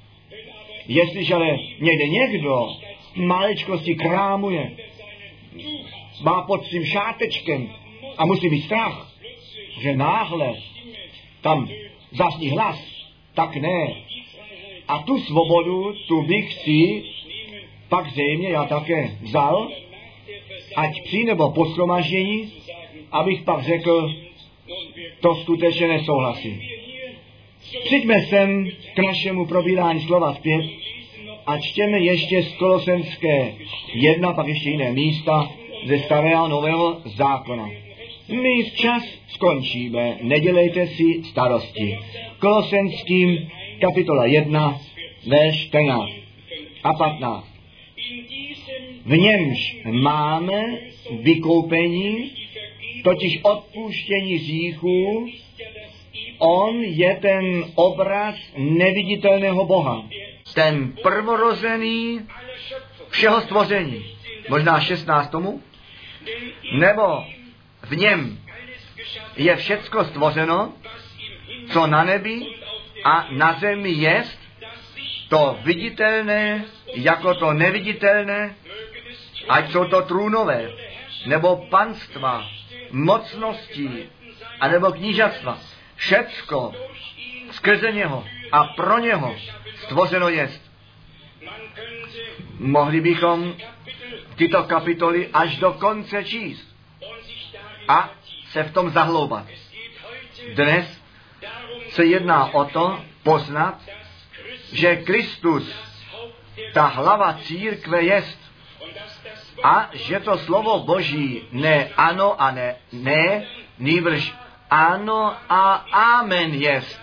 Jestliže 0.89 1.35
ale 1.35 1.59
někde 1.81 2.09
někdo 2.09 2.69
maličkosti 3.17 3.95
krámuje, 3.95 4.73
má 6.23 6.43
pod 6.43 6.67
svým 6.67 6.85
šátečkem 6.85 7.69
a 8.19 8.27
musí 8.27 8.49
mít 8.49 8.63
strach, 8.63 9.13
že 9.81 9.97
náhle 9.97 10.55
tam 11.41 11.69
zasní 12.11 12.49
hlas, 12.49 12.79
tak 13.35 13.57
ne. 13.57 13.95
A 14.89 14.99
tu 14.99 15.19
svobodu, 15.19 15.95
tu 16.09 16.23
bych 16.23 16.53
si 16.53 17.05
pak 17.89 18.11
zřejmě 18.11 18.49
já 18.49 18.65
také 18.65 19.17
vzal, 19.23 19.71
ať 20.77 21.03
při 21.05 21.25
nebo 21.25 21.51
po 21.51 21.65
shromaždění, 21.65 22.53
abych 23.13 23.43
pak 23.43 23.63
řekl, 23.63 24.15
to 25.21 25.35
skutečně 25.35 25.89
nesouhlasím. 25.89 26.63
Přijďme 27.85 28.23
sem 28.23 28.69
k 28.95 28.99
našemu 28.99 29.47
probírání 29.47 30.01
slova 30.01 30.35
zpět 30.35 30.65
a 31.47 31.59
čtěme 31.59 31.99
ještě 31.99 32.43
z 32.43 32.55
Kolosenské 32.55 33.55
jedna, 33.95 34.33
pak 34.33 34.47
ještě 34.47 34.71
jiné 34.71 34.93
místa 34.93 35.51
ze 35.87 35.99
starého 35.99 36.49
nového 36.49 37.01
zákona. 37.05 37.71
My 38.29 38.63
včas 38.63 39.05
skončíme, 39.29 40.19
nedělejte 40.23 40.87
si 40.87 41.23
starosti. 41.25 41.99
Kolosenským 42.39 43.51
kapitola 43.81 44.27
1, 44.27 44.81
verš 45.27 45.67
14 45.67 46.11
a 46.85 46.93
15. 46.93 47.49
V 49.07 49.19
němž 49.19 49.77
máme 49.91 50.63
vykoupení, 51.11 52.31
totiž 53.05 53.41
odpuštění 53.43 54.35
hříchů, 54.37 55.27
on 56.39 56.83
je 56.85 57.17
ten 57.17 57.65
obraz 57.75 58.35
neviditelného 58.57 59.67
Boha. 59.67 60.05
Ten 60.55 60.93
prvorozený 61.03 62.21
všeho 63.11 63.41
stvoření. 63.41 64.05
Možná 64.49 64.81
16 64.81 65.31
tomu? 65.31 65.63
Nebo 66.79 67.25
v 67.83 67.97
něm 67.97 68.39
je 69.37 69.57
všecko 69.57 70.05
stvořeno, 70.05 70.73
co 71.73 71.87
na 71.87 72.05
nebi 72.05 72.47
a 73.05 73.27
na 73.31 73.59
zemi 73.61 73.91
jest, 73.91 74.39
to 75.29 75.59
viditelné 75.63 76.65
jako 76.95 77.35
to 77.35 77.53
neviditelné, 77.53 78.55
ať 79.49 79.73
jsou 79.73 79.85
to 79.85 80.03
trůnové, 80.03 80.71
nebo 81.27 81.57
panstva, 81.71 82.45
mocností, 82.93 84.09
anebo 84.61 84.93
knížatstva. 84.93 85.59
Všecko 85.97 86.73
skrze 87.51 87.93
něho 87.93 88.25
a 88.53 88.65
pro 88.65 88.99
něho 88.99 89.37
stvořeno 89.85 90.29
jest. 90.29 90.73
Mohli 92.59 93.01
bychom 93.01 93.55
tyto 94.37 94.63
kapitoly 94.63 95.29
až 95.33 95.57
do 95.57 95.73
konce 95.73 96.25
číst 96.25 96.77
a 97.89 98.11
se 98.51 98.63
v 98.63 98.73
tom 98.73 98.91
zahloubat. 98.91 99.47
Dnes 100.55 101.01
se 101.89 102.05
jedná 102.05 102.55
o 102.55 102.65
to 102.65 103.05
poznat, 103.23 103.81
že 104.73 104.97
Kristus, 104.97 105.73
ta 106.73 106.87
hlava 106.87 107.39
církve 107.43 108.03
jest 108.03 108.42
a 109.63 109.91
že 109.93 110.21
to 110.21 110.39
slovo 110.39 110.79
Boží 110.79 111.49
ne 111.53 111.89
ano 111.97 112.35
a 112.43 112.51
ne 112.51 112.77
ne, 112.93 113.47
nýbrž 113.79 114.35
ano 114.71 115.37
a 115.49 115.87
amen 115.93 116.55
jest. 116.55 117.01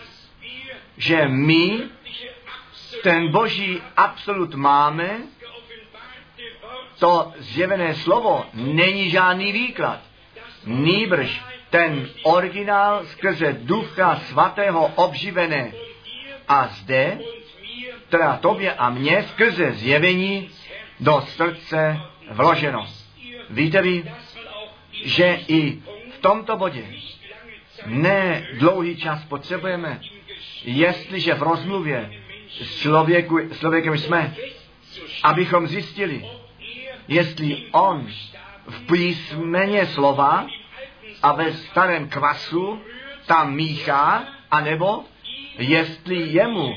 Že 0.98 1.28
my 1.28 1.82
ten 3.04 3.32
Boží 3.32 3.82
absolut 3.98 4.56
máme, 4.56 5.10
to 7.00 7.34
zjevené 7.38 7.96
slovo 7.96 8.46
není 8.54 9.10
žádný 9.10 9.52
výklad. 9.52 10.00
Nýbrž 10.66 11.42
ten 11.70 12.10
originál 12.24 13.06
skrze 13.06 13.54
Ducha 13.54 14.16
Svatého 14.16 14.92
obživené. 14.96 15.72
A 16.48 16.68
zde, 16.68 17.20
teda 18.10 18.38
tobě 18.38 18.74
a 18.74 18.90
mně, 18.90 19.24
skrze 19.24 19.72
zjevení 19.72 20.50
do 21.00 21.22
srdce 21.22 22.00
vloženo. 22.30 22.88
Víte 23.50 23.82
vy, 23.82 24.12
že 24.92 25.40
i 25.48 25.72
v 26.18 26.22
tomto 26.22 26.58
bodě 26.58 26.86
ne 27.86 28.48
dlouhý 28.60 28.98
čas 28.98 29.24
potřebujeme, 29.24 30.02
jestliže 30.64 31.34
v 31.34 31.44
rozmluvě 31.44 32.12
s 32.62 32.80
člověku, 32.82 33.40
člověkem 33.60 33.98
jsme, 33.98 34.36
abychom 35.24 35.68
zjistili, 35.68 36.26
jestli 37.08 37.66
on 37.72 38.08
v 38.68 38.88
písmeně 38.92 39.86
slova 39.86 40.48
a 41.24 41.32
ve 41.32 41.54
starém 41.54 42.10
kvasu 42.10 42.82
tam 43.26 43.56
míchá, 43.56 44.28
anebo 44.52 45.04
jestli 45.58 46.16
jemu 46.16 46.76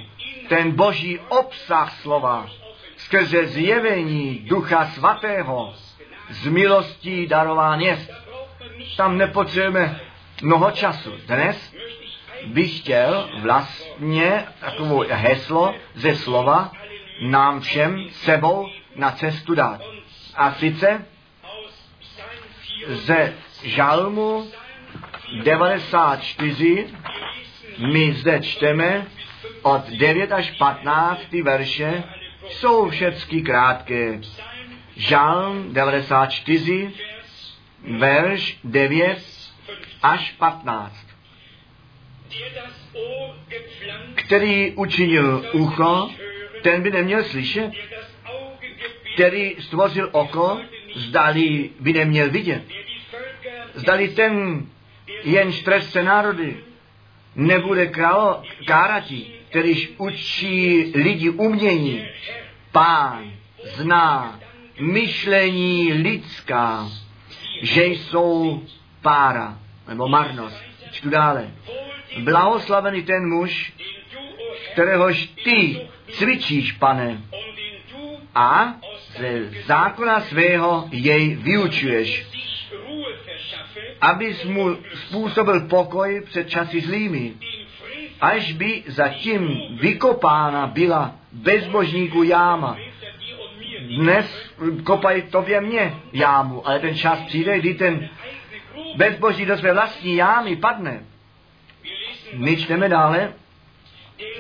ten 0.49 0.71
boží 0.71 1.19
obsah 1.19 2.01
slova 2.01 2.51
skrze 3.13 3.47
zjevení 3.47 4.39
Ducha 4.49 4.87
Svatého 4.87 5.75
z 6.31 6.47
milostí 6.47 7.27
darován 7.27 7.81
jest. 7.81 8.11
Tam 8.97 9.19
nepotřebujeme 9.19 10.01
mnoho 10.43 10.71
času. 10.71 11.13
Dnes 11.27 11.75
bych 12.47 12.79
chtěl 12.79 13.31
vlastně 13.41 14.45
takovou 14.61 15.05
heslo 15.09 15.75
ze 15.95 16.15
slova 16.15 16.73
nám 17.21 17.61
všem 17.61 18.07
sebou 18.11 18.69
na 18.97 19.11
cestu 19.11 19.55
dát. 19.55 19.81
A 20.35 20.53
sice 20.53 21.05
ze 22.89 23.35
žalmu 23.63 24.47
94 25.43 26.87
my 27.79 28.13
zde 28.13 28.41
čteme 28.41 29.07
od 29.63 29.89
9 29.89 30.33
až 30.33 30.51
15 30.51 31.33
verše, 31.33 32.05
jsou 32.49 32.91
všechny 32.91 33.43
krátké. 33.43 34.21
Žalm 34.97 35.73
94, 35.75 36.91
verš 37.99 38.59
9 38.65 39.19
až 40.03 40.33
15. 40.33 40.97
Který 44.15 44.71
učinil 44.71 45.51
ucho, 45.53 46.11
ten 46.63 46.83
by 46.83 46.91
neměl 46.91 47.25
slyšet. 47.25 47.71
Který 49.15 49.57
stvořil 49.61 50.09
oko, 50.13 50.61
zdali 50.95 51.71
by 51.81 51.93
neměl 51.93 52.31
vidět. 52.31 52.63
Zdali 53.75 54.09
ten 54.09 54.67
jenž 55.25 55.63
trestce 55.63 56.03
národy 56.03 56.57
nebude 57.35 57.87
králo, 57.87 58.43
káratí, 58.67 59.35
kterýž 59.53 59.93
učí 59.99 60.93
lidi 60.95 61.31
umění. 61.31 62.09
Pán 62.73 63.33
zná 63.65 64.41
myšlení 64.81 65.93
lidská, 65.93 66.89
že 67.63 67.85
jsou 67.85 68.63
pára, 69.03 69.59
nebo 69.89 70.09
marnost. 70.09 70.57
Čtu 70.93 71.11
dále. 71.11 71.51
Blahoslavený 72.19 73.03
ten 73.03 73.29
muž, 73.29 73.73
kteréhož 74.73 75.27
ty 75.45 75.89
cvičíš, 76.13 76.73
pane, 76.73 77.21
a 78.35 78.75
ze 79.19 79.51
zákona 79.67 80.21
svého 80.21 80.89
jej 80.93 81.35
vyučuješ, 81.35 82.27
abys 84.01 84.45
mu 84.45 84.77
způsobil 84.95 85.61
pokoj 85.61 86.23
před 86.25 86.49
časy 86.49 86.81
zlými, 86.81 87.35
až 88.23 88.53
by 88.53 88.83
zatím 88.87 89.61
vykopána 89.81 90.67
byla 90.67 91.15
bezbožníků 91.33 92.23
jáma. 92.23 92.77
Dnes 93.97 94.53
kopají 94.85 95.23
tobě 95.23 95.61
mě 95.61 95.95
jámu, 96.13 96.69
ale 96.69 96.79
ten 96.79 96.95
čas 96.95 97.19
přijde, 97.21 97.59
kdy 97.59 97.75
ten 97.75 98.09
bezboží 98.97 99.47
do 99.47 99.57
své 99.57 99.73
vlastní 99.73 100.17
jámy 100.17 100.57
padne. 100.57 101.01
My 102.35 102.57
čteme 102.57 102.89
dále, 102.89 103.33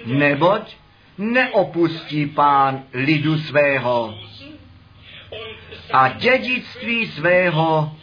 neboť 0.06 0.76
neopustí 1.18 2.26
pán 2.26 2.82
lidu 2.92 3.38
svého 3.38 4.14
a 5.92 6.08
dědictví 6.08 7.06
svého 7.06 7.96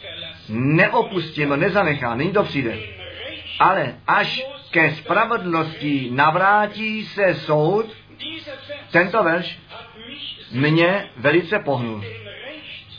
neopustí, 0.48 1.46
no 1.46 1.56
nezanechá, 1.56 2.14
není 2.14 2.32
to 2.32 2.42
přijde. 2.42 2.78
Ale 3.58 3.94
až 4.06 4.42
ke 4.70 4.94
spravedlnosti 4.94 6.10
navrátí 6.12 7.04
se 7.04 7.34
soud, 7.34 7.86
tento 8.90 9.22
verš 9.22 9.58
mě 10.52 11.10
velice 11.16 11.58
pohnul. 11.58 12.04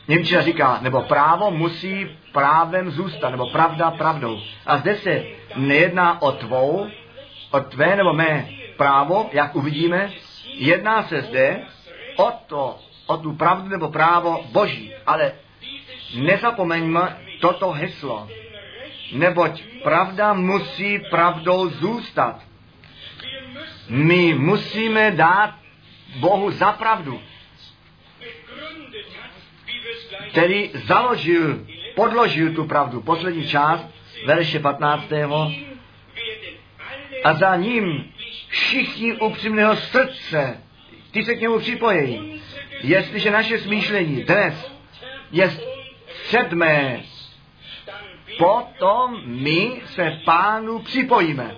Němčina 0.07 0.41
říká, 0.41 0.79
nebo 0.81 1.01
právo 1.01 1.51
musí 1.51 2.07
právem 2.31 2.91
zůstat, 2.91 3.29
nebo 3.29 3.49
pravda 3.49 3.91
pravdou. 3.91 4.39
A 4.65 4.77
zde 4.77 4.95
se 4.95 5.23
nejedná 5.55 6.21
o 6.21 6.31
tvou, 6.31 6.87
o 7.51 7.59
tvé 7.59 7.95
nebo 7.95 8.13
mé 8.13 8.49
právo, 8.77 9.29
jak 9.31 9.55
uvidíme, 9.55 10.11
jedná 10.45 11.03
se 11.03 11.21
zde 11.21 11.61
o 12.15 12.31
to, 12.47 12.79
o 13.05 13.17
tu 13.17 13.33
pravdu 13.33 13.69
nebo 13.69 13.89
právo 13.89 14.43
Boží. 14.51 14.93
Ale 15.05 15.31
nezapomeňme 16.15 17.17
toto 17.41 17.71
heslo, 17.71 18.27
neboť 19.11 19.63
pravda 19.83 20.33
musí 20.33 20.99
pravdou 21.09 21.69
zůstat. 21.69 22.41
My 23.89 24.33
musíme 24.33 25.11
dát 25.11 25.55
Bohu 26.15 26.51
za 26.51 26.71
pravdu, 26.71 27.21
který 30.29 30.71
založil, 30.73 31.65
podložil 31.95 32.53
tu 32.53 32.65
pravdu. 32.65 33.01
Poslední 33.01 33.47
část, 33.47 33.87
verše 34.25 34.59
15. 34.59 35.03
A 37.23 37.33
za 37.33 37.55
ním 37.55 38.13
všichni 38.47 39.13
upřímného 39.13 39.75
srdce, 39.75 40.63
ty 41.11 41.23
se 41.25 41.35
k 41.35 41.41
němu 41.41 41.59
připojí. 41.59 42.41
Jestliže 42.83 43.31
naše 43.31 43.59
smýšlení 43.59 44.23
dnes 44.23 44.71
je 45.31 45.57
sedmé, 46.29 47.01
potom 48.37 49.21
my 49.25 49.81
se 49.85 50.19
pánu 50.25 50.79
připojíme. 50.79 51.55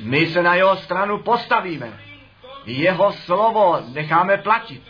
My 0.00 0.26
se 0.26 0.42
na 0.42 0.54
jeho 0.54 0.76
stranu 0.76 1.18
postavíme. 1.18 2.00
Jeho 2.66 3.12
slovo 3.12 3.78
necháme 3.92 4.36
platit. 4.36 4.82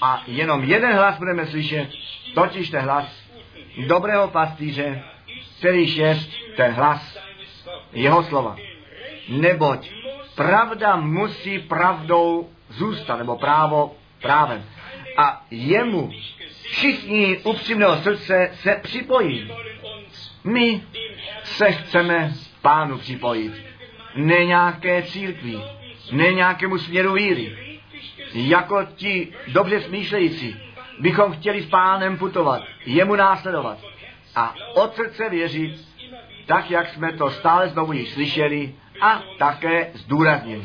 A 0.00 0.22
jenom 0.26 0.64
jeden 0.64 0.92
hlas 0.92 1.18
budeme 1.18 1.46
slyšet, 1.46 1.88
totiž 2.34 2.70
ten 2.70 2.80
hlas 2.80 3.22
dobrého 3.86 4.28
pastýře, 4.28 5.02
který 5.58 5.96
je 5.96 6.18
ten 6.56 6.72
hlas 6.72 7.18
jeho 7.92 8.22
slova. 8.22 8.56
Neboť 9.28 9.90
pravda 10.34 10.96
musí 10.96 11.58
pravdou 11.58 12.48
zůstat, 12.68 13.16
nebo 13.16 13.36
právo 13.36 13.94
právem. 14.22 14.64
A 15.16 15.44
jemu 15.50 16.10
všichni 16.62 17.38
upřímného 17.38 17.96
srdce 17.96 18.50
se 18.54 18.80
připojí. 18.82 19.52
My 20.44 20.82
se 21.44 21.72
chceme 21.72 22.32
pánu 22.62 22.98
připojit. 22.98 23.52
Ne 24.14 24.44
nějaké 24.44 25.02
církví, 25.02 25.62
ne 26.12 26.32
nějakému 26.32 26.78
směru 26.78 27.12
víry. 27.12 27.56
Jako 28.34 28.84
ti 28.96 29.32
dobře 29.48 29.80
smýšlející 29.80 30.56
bychom 31.00 31.32
chtěli 31.32 31.62
s 31.62 31.66
pánem 31.66 32.18
putovat, 32.18 32.62
jemu 32.86 33.16
následovat. 33.16 33.78
a 34.36 34.54
od 34.74 34.94
srdce 34.96 35.28
věřit, 35.28 35.80
tak 36.46 36.70
jak 36.70 36.88
jsme 36.88 37.12
to 37.12 37.30
stále 37.30 37.68
znovu 37.68 37.92
již 37.92 38.10
slyšeli 38.10 38.74
a 39.00 39.22
také 39.38 39.90
zdůraznili. 39.94 40.64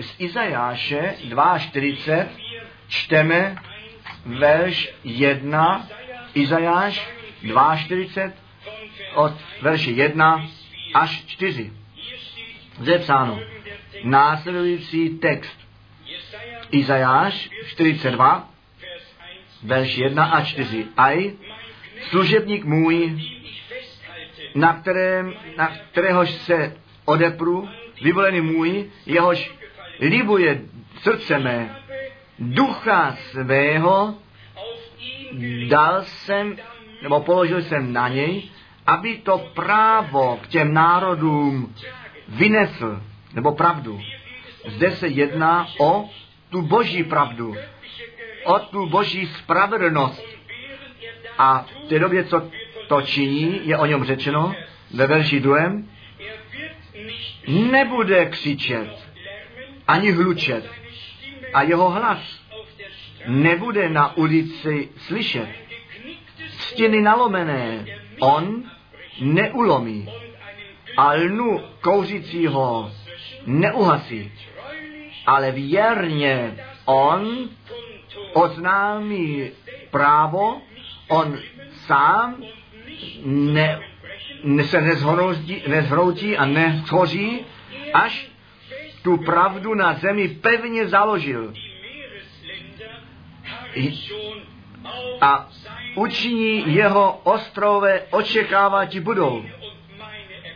Z 0.00 0.14
Izajáše 0.18 1.14
2.40 1.28 2.26
čteme 2.88 3.56
verš 4.26 4.94
1, 5.04 5.86
Izajáš 6.34 7.08
2.40 7.42 8.32
od 9.14 9.32
verše 9.62 9.90
1 9.90 10.46
až 10.94 11.24
4. 11.26 11.72
Zde 12.80 12.98
psáno 12.98 13.40
následující 14.04 15.08
text. 15.10 15.58
Izajáš 16.70 17.50
42, 17.66 18.48
verš 19.62 19.96
1 19.96 20.24
a 20.24 20.44
4. 20.44 20.86
Aj, 20.96 21.32
služebník 22.08 22.64
můj, 22.64 23.22
na, 24.54 24.72
kterém, 24.72 25.34
na 25.56 25.68
kteréhož 25.90 26.30
se 26.30 26.76
odepru, 27.04 27.68
vyvolený 28.02 28.40
můj, 28.40 28.90
jehož 29.06 29.52
libuje 30.00 30.60
srdce 31.02 31.38
mé, 31.38 31.76
ducha 32.38 33.16
svého 33.16 34.14
dal 35.68 36.02
jsem, 36.02 36.56
nebo 37.02 37.20
položil 37.20 37.62
jsem 37.62 37.92
na 37.92 38.08
něj, 38.08 38.50
aby 38.86 39.16
to 39.16 39.38
právo 39.38 40.36
k 40.42 40.46
těm 40.46 40.74
národům 40.74 41.74
vynesl, 42.28 43.02
nebo 43.34 43.52
pravdu. 43.52 44.00
Zde 44.68 44.90
se 44.90 45.08
jedná 45.08 45.68
o 45.80 46.10
tu 46.50 46.62
boží 46.62 47.04
pravdu, 47.04 47.54
o 48.44 48.58
tu 48.58 48.86
boží 48.86 49.26
spravedlnost. 49.26 50.24
A 51.38 51.66
v 51.84 51.88
té 51.88 51.98
době, 51.98 52.24
co 52.24 52.50
to 52.88 53.02
činí, 53.02 53.60
je 53.68 53.78
o 53.78 53.86
něm 53.86 54.04
řečeno 54.04 54.54
ve 54.94 55.06
verši 55.06 55.40
druhém, 55.40 55.88
nebude 57.48 58.26
křičet, 58.26 59.08
ani 59.88 60.12
hlučet 60.12 60.70
a 61.54 61.62
jeho 61.62 61.90
hlas 61.90 62.42
nebude 63.26 63.88
na 63.88 64.16
ulici 64.16 64.88
slyšet. 64.96 65.48
Stěny 66.48 67.00
nalomené 67.00 67.84
on 68.20 68.71
neulomí 69.20 70.08
a 70.96 71.12
lnu 71.12 71.60
kouřícího 71.80 72.92
neuhasí, 73.46 74.32
ale 75.26 75.50
věrně 75.50 76.56
on 76.84 77.48
oznámí 78.32 79.50
právo, 79.90 80.62
on 81.08 81.38
sám 81.86 82.42
ne, 83.24 83.80
ne 84.44 84.64
se 84.64 84.80
nezhroutí, 84.80 85.62
nezhroutí 85.66 86.36
a 86.36 86.44
neschoří, 86.44 87.40
až 87.94 88.28
tu 89.02 89.16
pravdu 89.16 89.74
na 89.74 89.94
zemi 89.94 90.28
pevně 90.28 90.88
založil. 90.88 91.54
A 95.20 95.48
učiní 95.94 96.74
jeho 96.74 97.20
ostrové 97.22 98.02
očekávat 98.10 98.96
budou. 98.96 99.44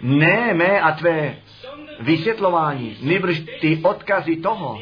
Ne 0.01 0.55
mé 0.55 0.81
a 0.81 0.93
tvé 0.93 1.37
vysvětlování, 2.01 2.97
nebrž 3.01 3.43
ty 3.61 3.81
odkazy 3.83 4.37
toho, 4.37 4.81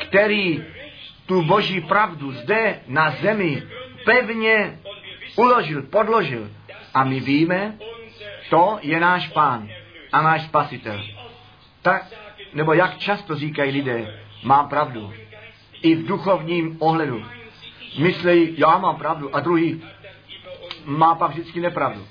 který 0.00 0.64
tu 1.26 1.42
boží 1.42 1.80
pravdu 1.80 2.32
zde 2.32 2.80
na 2.86 3.10
zemi 3.10 3.62
pevně 4.04 4.78
uložil, 5.36 5.82
podložil. 5.82 6.50
A 6.94 7.04
my 7.04 7.20
víme, 7.20 7.78
to 8.50 8.78
je 8.82 9.00
náš 9.00 9.28
pán 9.28 9.68
a 10.12 10.22
náš 10.22 10.42
spasitel. 10.42 11.02
Tak, 11.82 12.12
nebo 12.52 12.72
jak 12.72 12.98
často 12.98 13.34
říkají 13.34 13.72
lidé, 13.72 14.20
mám 14.42 14.68
pravdu. 14.68 15.12
I 15.82 15.94
v 15.94 16.06
duchovním 16.06 16.76
ohledu. 16.80 17.24
Myslí, 17.98 18.54
já 18.58 18.78
mám 18.78 18.96
pravdu 18.96 19.36
a 19.36 19.40
druhý 19.40 19.84
má 20.84 21.14
pak 21.14 21.30
vždycky 21.30 21.60
nepravdu. 21.60 22.06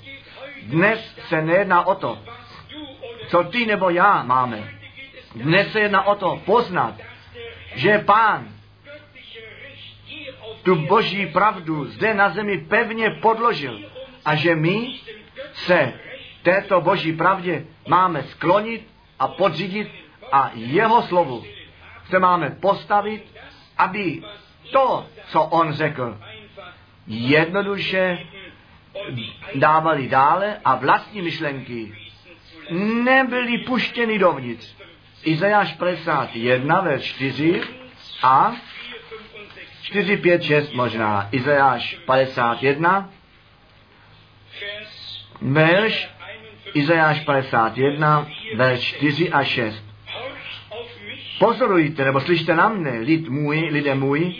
Dnes 0.62 1.14
se 1.28 1.42
nejedná 1.42 1.86
o 1.86 1.94
to, 1.94 2.18
co 3.28 3.44
ty 3.44 3.66
nebo 3.66 3.90
já 3.90 4.22
máme. 4.22 4.70
Dnes 5.34 5.72
se 5.72 5.80
jedná 5.80 6.06
o 6.06 6.14
to 6.14 6.42
poznat, 6.44 6.94
že 7.74 7.98
pán 7.98 8.48
tu 10.62 10.74
boží 10.74 11.26
pravdu 11.26 11.84
zde 11.84 12.14
na 12.14 12.30
zemi 12.30 12.58
pevně 12.58 13.10
podložil 13.10 13.80
a 14.24 14.34
že 14.34 14.54
my 14.54 14.94
se 15.52 15.92
této 16.42 16.80
boží 16.80 17.12
pravdě 17.12 17.66
máme 17.88 18.22
sklonit 18.22 18.88
a 19.18 19.28
podřídit 19.28 19.88
a 20.32 20.50
jeho 20.54 21.02
slovu 21.02 21.44
se 22.08 22.18
máme 22.18 22.50
postavit, 22.50 23.24
aby 23.78 24.22
to, 24.72 25.06
co 25.26 25.42
on 25.42 25.72
řekl, 25.72 26.18
jednoduše 27.06 28.18
dávali 29.54 30.08
dále 30.08 30.60
a 30.64 30.74
vlastní 30.74 31.22
myšlenky 31.22 31.94
nebyly 33.04 33.58
puštěny 33.58 34.18
dovnitř. 34.18 34.74
Izajáš 35.24 35.72
51 35.72 36.80
ve 36.80 37.00
4 37.00 37.62
a 38.22 38.52
4, 39.82 40.16
5, 40.16 40.42
6 40.42 40.72
možná. 40.72 41.28
Izajáš 41.32 41.98
51 42.06 43.10
verš 45.40 46.14
Izajáš 46.74 47.20
51 47.20 48.26
verš 48.56 48.80
4 48.80 49.30
a 49.32 49.44
6. 49.44 49.84
Pozorujte, 51.38 52.04
nebo 52.04 52.20
slyšte 52.20 52.54
na 52.54 52.68
mne, 52.68 52.98
lid 52.98 53.28
můj, 53.28 53.58
lidé 53.58 53.94
můj, 53.94 54.34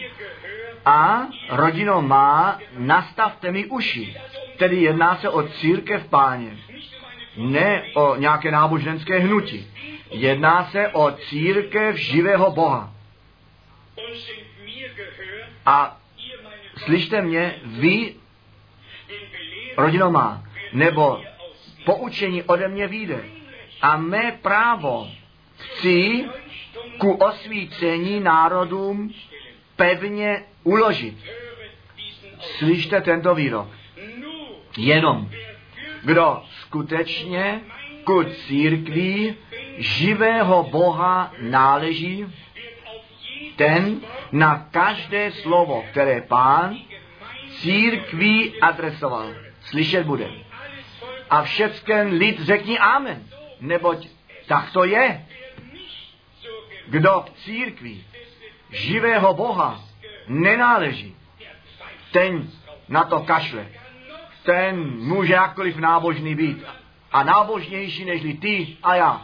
a 0.84 1.28
rodino 1.50 2.02
má, 2.02 2.58
nastavte 2.78 3.52
mi 3.52 3.66
uši. 3.66 4.16
Tedy 4.56 4.76
jedná 4.76 5.16
se 5.16 5.28
o 5.28 5.42
církev 5.42 6.08
páně, 6.08 6.56
ne 7.36 7.82
o 7.94 8.16
nějaké 8.16 8.50
náboženské 8.50 9.18
hnutí. 9.18 9.66
Jedná 10.10 10.64
se 10.64 10.88
o 10.88 11.10
církev 11.10 11.96
živého 11.96 12.50
Boha. 12.50 12.92
A 15.66 16.00
slyšte 16.76 17.22
mě, 17.22 17.54
vy, 17.64 18.14
rodino 19.76 20.10
má, 20.10 20.44
nebo 20.72 21.22
poučení 21.84 22.42
ode 22.42 22.68
mě 22.68 22.86
vyjde. 22.86 23.24
A 23.82 23.96
mé 23.96 24.32
právo 24.42 25.08
chci 25.56 26.24
ku 26.98 27.12
osvícení 27.12 28.20
národům 28.20 29.14
pevně 29.76 30.44
uložit. 30.64 31.14
Slyšte 32.58 33.00
tento 33.00 33.34
výrok. 33.34 33.68
Jenom 34.76 35.30
kdo 36.04 36.42
skutečně 36.60 37.60
ku 38.04 38.24
církví 38.24 39.36
živého 39.78 40.62
Boha 40.62 41.32
náleží, 41.40 42.26
ten 43.56 44.00
na 44.32 44.68
každé 44.70 45.32
slovo, 45.32 45.84
které 45.90 46.20
pán 46.20 46.76
církví 47.60 48.60
adresoval, 48.60 49.34
slyšet 49.60 50.06
bude. 50.06 50.30
A 51.30 51.42
všecken 51.42 52.08
lid 52.08 52.40
řekni 52.40 52.78
amen, 52.78 53.22
neboť 53.60 54.08
tak 54.46 54.72
to 54.72 54.84
je. 54.84 55.26
Kdo 56.86 57.24
v 57.26 57.30
církvi 57.44 58.04
živého 58.70 59.34
Boha 59.34 59.80
nenáleží, 60.28 61.16
ten 62.12 62.50
na 62.88 63.04
to 63.04 63.20
kašle. 63.20 63.66
Ten 64.42 64.76
může 65.00 65.32
jakkoliv 65.32 65.76
nábožný 65.76 66.34
být. 66.34 66.64
A 67.12 67.22
nábožnější 67.22 68.04
nežli 68.04 68.34
ty 68.34 68.76
a 68.82 68.94
já. 68.94 69.22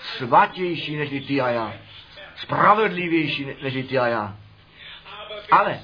Svatější 0.00 0.96
nežli 0.96 1.20
ty 1.20 1.40
a 1.40 1.48
já. 1.48 1.72
Spravedlivější 2.36 3.46
nežli 3.62 3.82
ty 3.82 3.98
a 3.98 4.06
já. 4.06 4.36
Ale 5.50 5.80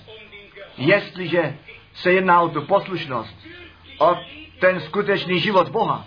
jestliže 0.77 1.57
se 1.95 2.13
jedná 2.13 2.41
o 2.41 2.49
tu 2.49 2.63
poslušnost, 2.63 3.37
o 3.99 4.17
ten 4.59 4.81
skutečný 4.81 5.41
život 5.41 5.69
Boha, 5.69 6.05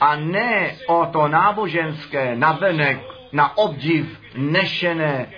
a 0.00 0.16
ne 0.16 0.76
o 0.86 1.06
to 1.06 1.28
náboženské 1.28 2.36
navenek 2.36 3.00
na 3.32 3.58
obdiv 3.58 4.20
nešené 4.34 5.32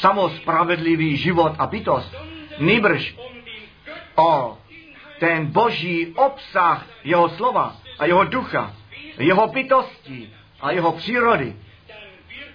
samospravedlivý 0.00 1.16
život 1.16 1.52
a 1.58 1.66
bytost, 1.66 2.14
nýbrž 2.58 3.16
o 4.16 4.58
ten 5.18 5.46
boží 5.46 6.14
obsah 6.14 6.86
jeho 7.04 7.28
slova 7.28 7.76
a 7.98 8.04
jeho 8.04 8.24
ducha, 8.24 8.74
jeho 9.18 9.46
bytosti 9.46 10.30
a 10.60 10.70
jeho 10.70 10.92
přírody, 10.92 11.56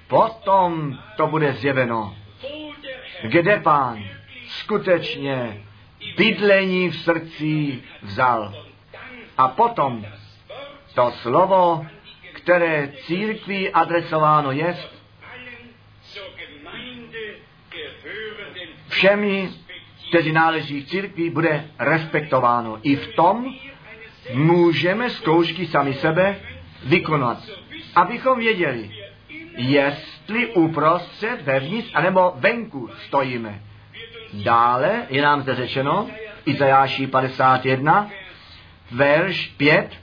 potom 0.08 1.00
to 1.18 1.28
bude 1.28 1.54
zjeveno, 1.54 2.16
kde 3.24 3.60
pán 3.60 4.04
skutečně 4.48 5.64
bydlení 6.18 6.90
v 6.90 6.96
srdci 6.96 7.84
vzal. 8.02 8.54
A 9.38 9.48
potom 9.48 10.06
to 10.94 11.12
slovo, 11.12 11.86
které 12.34 12.92
církví 13.06 13.70
adresováno 13.70 14.52
je, 14.52 14.78
všemi, 19.04 19.50
kteří 20.10 20.32
náleží 20.32 20.86
církvi, 20.86 21.30
bude 21.30 21.66
respektováno. 21.80 22.80
I 22.84 22.96
v 22.96 23.16
tom 23.16 23.56
můžeme 24.34 25.10
zkoušky 25.10 25.68
sami 25.68 25.94
sebe 25.94 26.36
vykonat. 26.84 27.38
Abychom 27.96 28.40
věděli, 28.40 28.92
jestli 29.58 30.48
uprostřed, 30.48 31.42
vevnitř, 31.42 31.92
anebo 31.94 32.34
venku 32.36 32.90
stojíme. 33.06 33.62
Dále 34.34 35.06
je 35.10 35.22
nám 35.22 35.42
zde 35.42 35.56
řečeno, 35.56 36.08
Izajáši 36.46 37.08
51, 37.08 38.10
verš 38.92 39.48
5, 39.58 40.00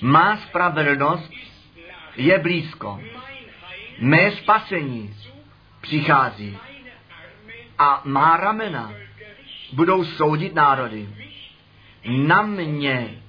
má 0.00 0.36
spravedlnost 0.36 1.32
je 2.16 2.38
blízko. 2.38 3.00
Mé 4.00 4.30
spasení 4.30 5.14
přichází 5.80 6.58
a 7.78 8.02
má 8.04 8.36
ramena 8.36 8.92
budou 9.72 10.04
soudit 10.04 10.54
národy. 10.54 11.08
Na 12.08 12.42
mě 12.42 13.22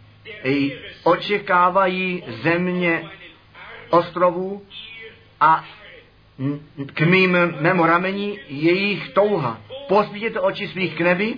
očekávají 1.03 2.23
země 2.27 3.03
ostrovů 3.89 4.65
a 5.39 5.65
k 6.93 7.01
mým 7.01 7.37
mému 7.59 7.85
ramení 7.85 8.39
jejich 8.47 9.09
touha. 9.09 9.61
Pozbíděte 9.87 10.39
oči 10.39 10.67
svých 10.67 10.95
k 10.95 11.01
nebi 11.01 11.35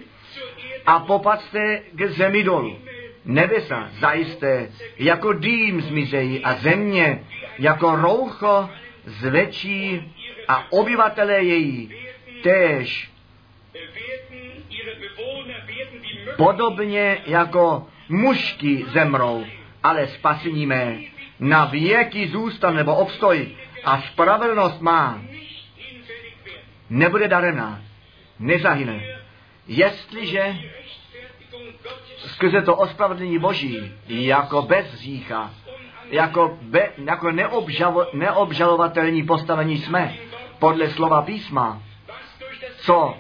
a 0.86 0.99
popacte 0.99 1.82
k 1.91 2.05
zemi 2.05 2.43
dolů. 2.43 2.78
Nebesa 3.26 3.89
zajisté 3.99 4.70
jako 4.97 5.34
dým 5.34 5.82
zmizejí 5.82 6.43
a 6.43 6.53
země 6.53 7.24
jako 7.60 7.95
roucho 7.95 8.70
zvečí 9.05 10.14
a 10.47 10.72
obyvatelé 10.72 11.43
její 11.43 11.93
též 12.44 13.10
podobně 16.38 17.18
jako 17.26 17.88
mužky 18.10 18.86
zemrou, 18.88 19.46
ale 19.84 20.08
spasení 20.08 20.66
mé. 20.66 21.00
Na 21.40 21.66
věky 21.66 22.28
zůstan 22.28 22.76
nebo 22.76 22.96
obstoj 22.96 23.48
a 23.84 24.02
spravedlnost 24.02 24.82
má, 24.82 25.22
nebude 26.90 27.28
daremná, 27.28 27.82
nezahyne. 28.40 29.04
Jestliže 29.68 30.56
skrze 32.18 32.62
to 32.62 32.76
ospravedlnění 32.76 33.40
Boží, 33.40 33.92
jako 34.08 34.62
bez 34.62 34.94
řícha, 34.96 35.54
jako, 36.10 36.58
be, 36.62 36.90
jako 37.06 37.32
neobžalo, 37.32 38.08
neobžalovatelní 38.14 39.24
postavení 39.24 39.78
jsme, 39.78 40.16
podle 40.60 40.90
slova 40.90 41.22
písma, 41.22 41.82
co 42.90 43.18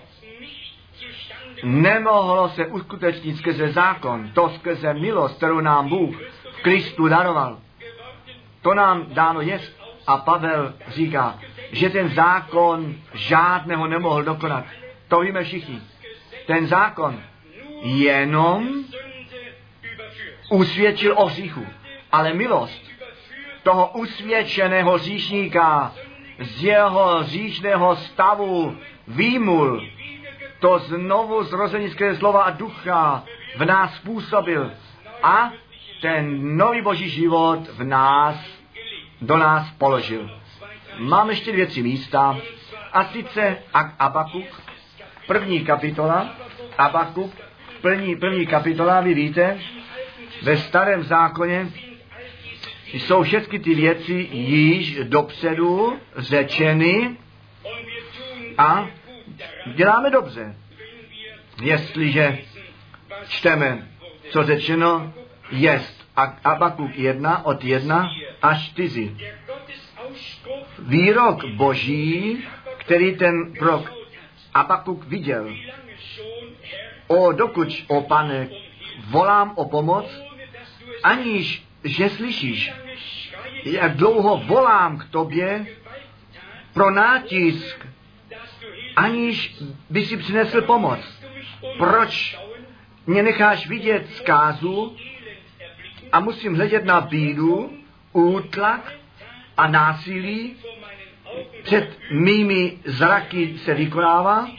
nemohlo 1.63 2.49
se 2.49 2.65
uskutečnit 2.65 3.37
skrze 3.37 3.71
zákon, 3.71 4.31
to 4.33 4.49
skrze 4.49 4.93
milost, 4.93 5.37
kterou 5.37 5.59
nám 5.59 5.89
Bůh 5.89 6.15
v 6.51 6.61
Kristu 6.61 7.07
daroval. 7.07 7.57
To 8.61 8.73
nám 8.73 9.05
dáno 9.13 9.41
je. 9.41 9.59
A 10.07 10.17
Pavel 10.17 10.73
říká, 10.87 11.39
že 11.71 11.89
ten 11.89 12.09
zákon 12.09 12.95
žádného 13.13 13.87
nemohl 13.87 14.23
dokonat. 14.23 14.65
To 15.07 15.19
víme 15.19 15.43
všichni. 15.43 15.81
Ten 16.47 16.67
zákon 16.67 17.21
jenom 17.81 18.69
usvědčil 20.51 21.13
o 21.17 21.25
hříchu. 21.25 21.65
Ale 22.11 22.33
milost 22.33 22.81
toho 23.63 23.87
usvědčeného 23.87 24.91
hříšníka 24.91 25.93
z 26.39 26.63
jeho 26.63 27.19
hříšného 27.19 27.95
stavu 27.95 28.77
výmul 29.09 29.83
to 30.59 30.79
znovu 30.79 31.43
zrození 31.43 31.89
skrze 31.89 32.17
slova 32.17 32.43
a 32.43 32.49
ducha 32.49 33.23
v 33.57 33.65
nás 33.65 33.95
způsobil 33.95 34.71
a 35.23 35.51
ten 36.01 36.57
nový 36.57 36.81
boží 36.81 37.09
život 37.09 37.59
v 37.73 37.83
nás, 37.83 38.35
do 39.21 39.37
nás 39.37 39.71
položil. 39.77 40.29
Mám 40.97 41.29
ještě 41.29 41.51
dvě, 41.51 41.65
tři 41.65 41.83
místa. 41.83 42.37
A 42.93 43.03
sice 43.03 43.57
Abakuk, 43.99 44.61
první 45.27 45.59
kapitola, 45.59 46.29
Abakuk, 46.77 47.31
první, 47.81 48.15
první 48.15 48.47
kapitola, 48.47 49.01
vy 49.01 49.13
víte, 49.13 49.59
ve 50.41 50.57
starém 50.57 51.03
zákoně 51.03 51.71
jsou 52.93 53.23
všechny 53.23 53.59
ty 53.59 53.75
věci 53.75 54.27
již 54.31 54.99
dopředu 55.03 55.99
řečeny 56.17 57.17
a 58.59 58.87
děláme 59.75 60.09
dobře, 60.09 60.55
jestliže 61.61 62.37
čteme, 63.27 63.87
co 64.31 64.43
řečeno 64.43 65.13
jest. 65.51 65.99
Abakuk 66.43 66.95
1 66.95 67.45
od 67.45 67.63
1 67.63 68.09
až 68.41 68.69
4. 68.69 69.17
Výrok 70.79 71.45
boží, 71.45 72.43
který 72.77 73.17
ten 73.17 73.53
prok 73.59 73.93
Abakuk 74.53 75.05
viděl. 75.05 75.55
O, 77.07 77.31
dokud, 77.31 77.67
o 77.87 78.01
pane, 78.01 78.47
volám 79.09 79.53
o 79.55 79.69
pomoc, 79.69 80.21
aniž 81.03 81.69
že 81.83 82.09
slyšíš, 82.09 82.71
jak 83.63 83.95
dlouho 83.95 84.37
volám 84.37 84.97
k 84.97 85.05
tobě 85.09 85.65
pro 86.73 86.91
nátisk, 86.91 87.87
aniž 88.95 89.55
by 89.89 90.05
si 90.05 90.17
přinesl 90.17 90.61
pomoc. 90.61 90.99
Proč 91.77 92.39
mě 93.07 93.23
necháš 93.23 93.67
vidět 93.67 94.13
zkázu 94.15 94.95
a 96.11 96.19
musím 96.19 96.55
hledět 96.55 96.85
na 96.85 97.01
bídu, 97.01 97.73
útlak 98.13 98.93
a 99.57 99.67
násilí? 99.67 100.55
Před 101.63 101.97
mými 102.11 102.77
zraky 102.85 103.57
se 103.57 103.73
vykonává, 103.73 104.49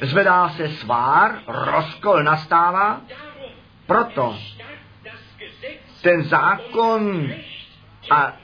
zvedá 0.00 0.48
se 0.48 0.68
svár, 0.68 1.42
rozkol 1.46 2.22
nastává, 2.22 3.00
proto 3.86 4.38
ten 6.02 6.24
zákon 6.24 7.32
a 8.10 8.36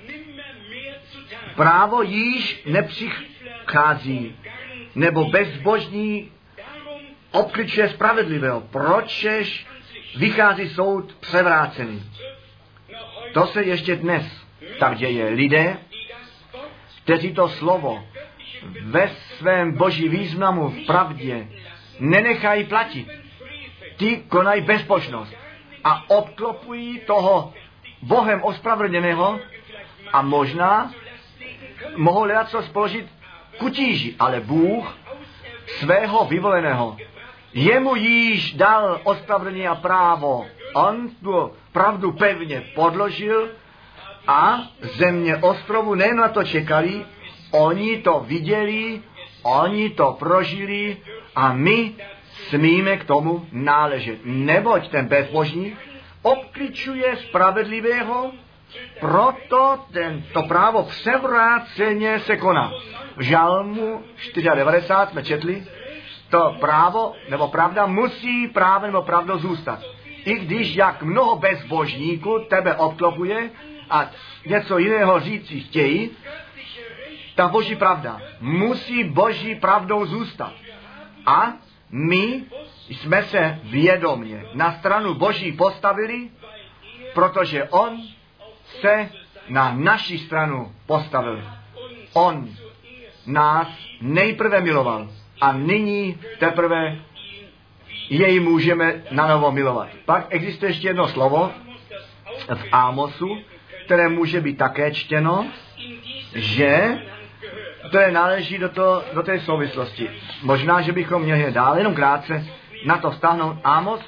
právo 1.55 2.03
již 2.03 2.63
nepřichází, 2.67 4.37
nebo 4.97 5.25
bezbožní 5.25 6.33
obkličuje 7.31 7.89
spravedlivého. 7.89 8.61
Pročež 8.61 9.67
vychází 10.17 10.69
soud 10.69 11.15
převrácený. 11.21 12.03
To 13.33 13.47
se 13.47 13.63
ještě 13.63 13.97
dnes 13.97 14.25
tak 14.79 14.99
děje. 14.99 15.29
Lidé, 15.29 15.77
kteří 17.05 17.33
to 17.33 17.49
slovo 17.49 18.05
ve 18.83 19.09
svém 19.09 19.73
boží 19.73 20.09
významu 20.09 20.69
v 20.69 20.87
pravdě 20.87 21.49
nenechají 22.01 22.65
platit. 22.65 23.09
Ty 23.97 24.17
konají 24.17 24.63
bezbožnost 24.63 25.35
a 25.85 26.11
obklopují 26.11 27.01
toho 27.07 27.53
Bohem 28.03 28.43
ospravedlněného 28.43 29.41
a 30.13 30.23
možná 30.23 30.93
mohou 31.97 32.21
hledat 32.21 32.49
co 32.49 32.63
spoložit 32.63 33.16
kutíži, 33.59 34.15
ale 34.19 34.41
Bůh 34.41 34.97
svého 35.67 36.25
vyvoleného 36.25 36.97
Jemu 37.57 37.97
již 37.97 38.53
dal 38.53 39.01
ospravedlnění 39.05 39.69
a 39.69 39.75
právo. 39.75 40.47
On 40.75 41.09
tu 41.09 41.53
pravdu 41.73 42.13
pevně 42.13 42.63
podložil 42.75 43.49
a 44.27 44.61
země 44.81 45.37
ostrovu 45.37 45.95
nejen 45.95 46.17
na 46.17 46.29
to 46.29 46.45
čekali, 46.45 47.07
oni 47.51 47.97
to 47.97 48.25
viděli, 48.27 49.03
oni 49.43 49.91
to 49.91 50.17
prožili 50.19 50.97
a 51.35 51.53
my 51.53 51.93
smíme 52.49 52.97
k 52.97 53.05
tomu 53.05 53.47
náležet. 53.53 54.19
Neboť 54.25 54.89
ten 54.89 55.07
bezbožník 55.07 55.79
obkličuje 56.23 57.17
spravedlivého, 57.17 58.33
proto 59.01 59.85
ten, 59.93 60.23
to 60.33 60.43
právo 60.43 60.83
převráceně 60.83 62.21
se 62.21 62.37
koná. 62.37 62.73
V 63.17 63.23
žalmu 63.23 64.03
94 64.55 65.13
jsme 65.13 65.23
četli, 65.23 65.65
to 66.31 66.57
právo 66.61 67.13
nebo 67.29 67.49
pravda 67.49 67.87
musí 67.87 68.49
právem 68.49 68.91
nebo 68.93 69.03
pravdou 69.03 69.39
zůstat. 69.39 69.81
I 70.25 70.35
když 70.35 70.77
jak 70.77 71.03
mnoho 71.03 71.37
bezbožníků 71.37 72.39
tebe 72.49 72.75
obklopuje 72.75 73.51
a 73.91 74.11
něco 74.47 74.79
jiného 74.79 75.21
říci 75.21 75.61
chtějí, 75.61 76.11
ta 77.35 77.49
boží 77.49 77.77
pravda 77.77 78.21
musí 78.41 79.05
boží 79.05 79.55
pravdou 79.55 80.07
zůstat. 80.07 80.53
A 81.27 81.53
My 81.91 82.45
jsme 82.91 83.23
se 83.23 83.59
vědomně 83.63 84.45
na 84.55 84.73
stranu 84.73 85.15
Boží 85.15 85.53
postavili, 85.53 86.31
protože 87.15 87.65
On 87.65 87.99
se 88.81 89.09
na 89.49 89.75
naši 89.75 90.19
stranu 90.19 90.73
postavil. 90.87 91.43
On 92.13 92.49
nás 93.27 93.69
nejprve 94.01 94.61
miloval 94.61 95.09
a 95.41 95.53
nyní 95.53 96.19
teprve 96.39 96.97
jej 98.11 98.41
můžeme 98.41 99.03
na 99.11 99.27
novo 99.27 99.53
milovat. 99.53 99.89
Pak 100.05 100.27
existuje 100.31 100.71
ještě 100.71 100.89
jedno 100.89 101.09
slovo 101.09 101.53
v 102.55 102.65
Ámosu, 102.73 103.39
které 103.85 104.09
může 104.09 104.41
být 104.41 104.59
také 104.59 104.91
čtěno, 104.91 105.47
že 106.35 106.99
to 107.91 107.99
je 107.99 108.13
náleží 108.13 108.59
do, 108.59 108.69
to, 108.69 109.05
do 109.13 109.23
té 109.23 109.41
souvislosti. 109.41 110.11
Možná, 110.43 110.81
že 110.81 110.93
bychom 110.93 111.23
měli 111.23 111.53
dál 111.53 111.79
jenom 111.79 111.95
krátce 111.95 112.47
na 112.85 112.99
to 112.99 113.11
vztáhnout 113.11 113.57
Amos, 113.65 114.01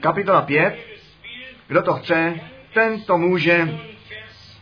kapitola 0.00 0.42
5, 0.42 0.76
kdo 1.68 1.82
to 1.82 1.94
chce, 1.94 2.40
ten 2.74 3.02
to 3.02 3.18
může 3.18 3.78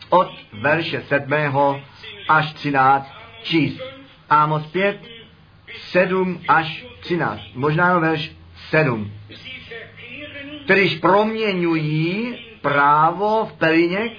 od 0.09 0.31
verše 0.53 1.03
7. 1.07 1.33
až 2.27 2.53
13 2.53 3.11
číst. 3.43 3.81
Amos 4.29 4.65
5, 4.65 5.01
7 5.77 6.41
až 6.47 6.85
13. 6.99 7.41
Možná 7.55 7.87
jenom 7.87 8.01
verš 8.01 8.31
7. 8.69 9.11
Kterýž 10.63 10.95
proměňují 10.95 12.37
právo 12.61 13.45
v 13.45 13.53
peliněk 13.53 14.11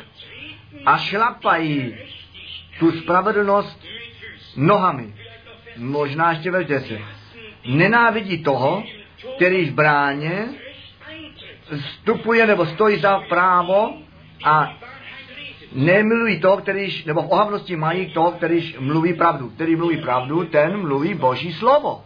a 0.87 0.99
šlapají 0.99 1.95
tu 2.79 2.93
spravedlnost 2.93 3.85
nohami. 4.57 5.15
Možná 5.77 6.33
ještě 6.33 6.51
verš 6.51 6.67
10. 6.67 7.01
Nenávidí 7.67 8.43
toho, 8.43 8.85
který 9.37 9.65
v 9.65 9.75
bráně 9.75 10.49
vstupuje 11.77 12.47
nebo 12.47 12.67
stojí 12.67 12.99
za 12.99 13.19
právo 13.19 13.95
a 14.45 14.75
nemilují 15.73 16.41
to, 16.41 16.57
kterýž, 16.57 17.05
nebo 17.05 17.23
v 17.23 17.33
ohavnosti 17.33 17.77
mají 17.77 18.07
to, 18.07 18.31
kterýž 18.31 18.77
mluví 18.79 19.15
pravdu. 19.15 19.49
Který 19.51 19.77
mluví 19.77 19.97
pravdu, 19.97 20.45
ten 20.45 20.77
mluví 20.77 21.15
Boží 21.15 21.53
slovo. 21.53 22.05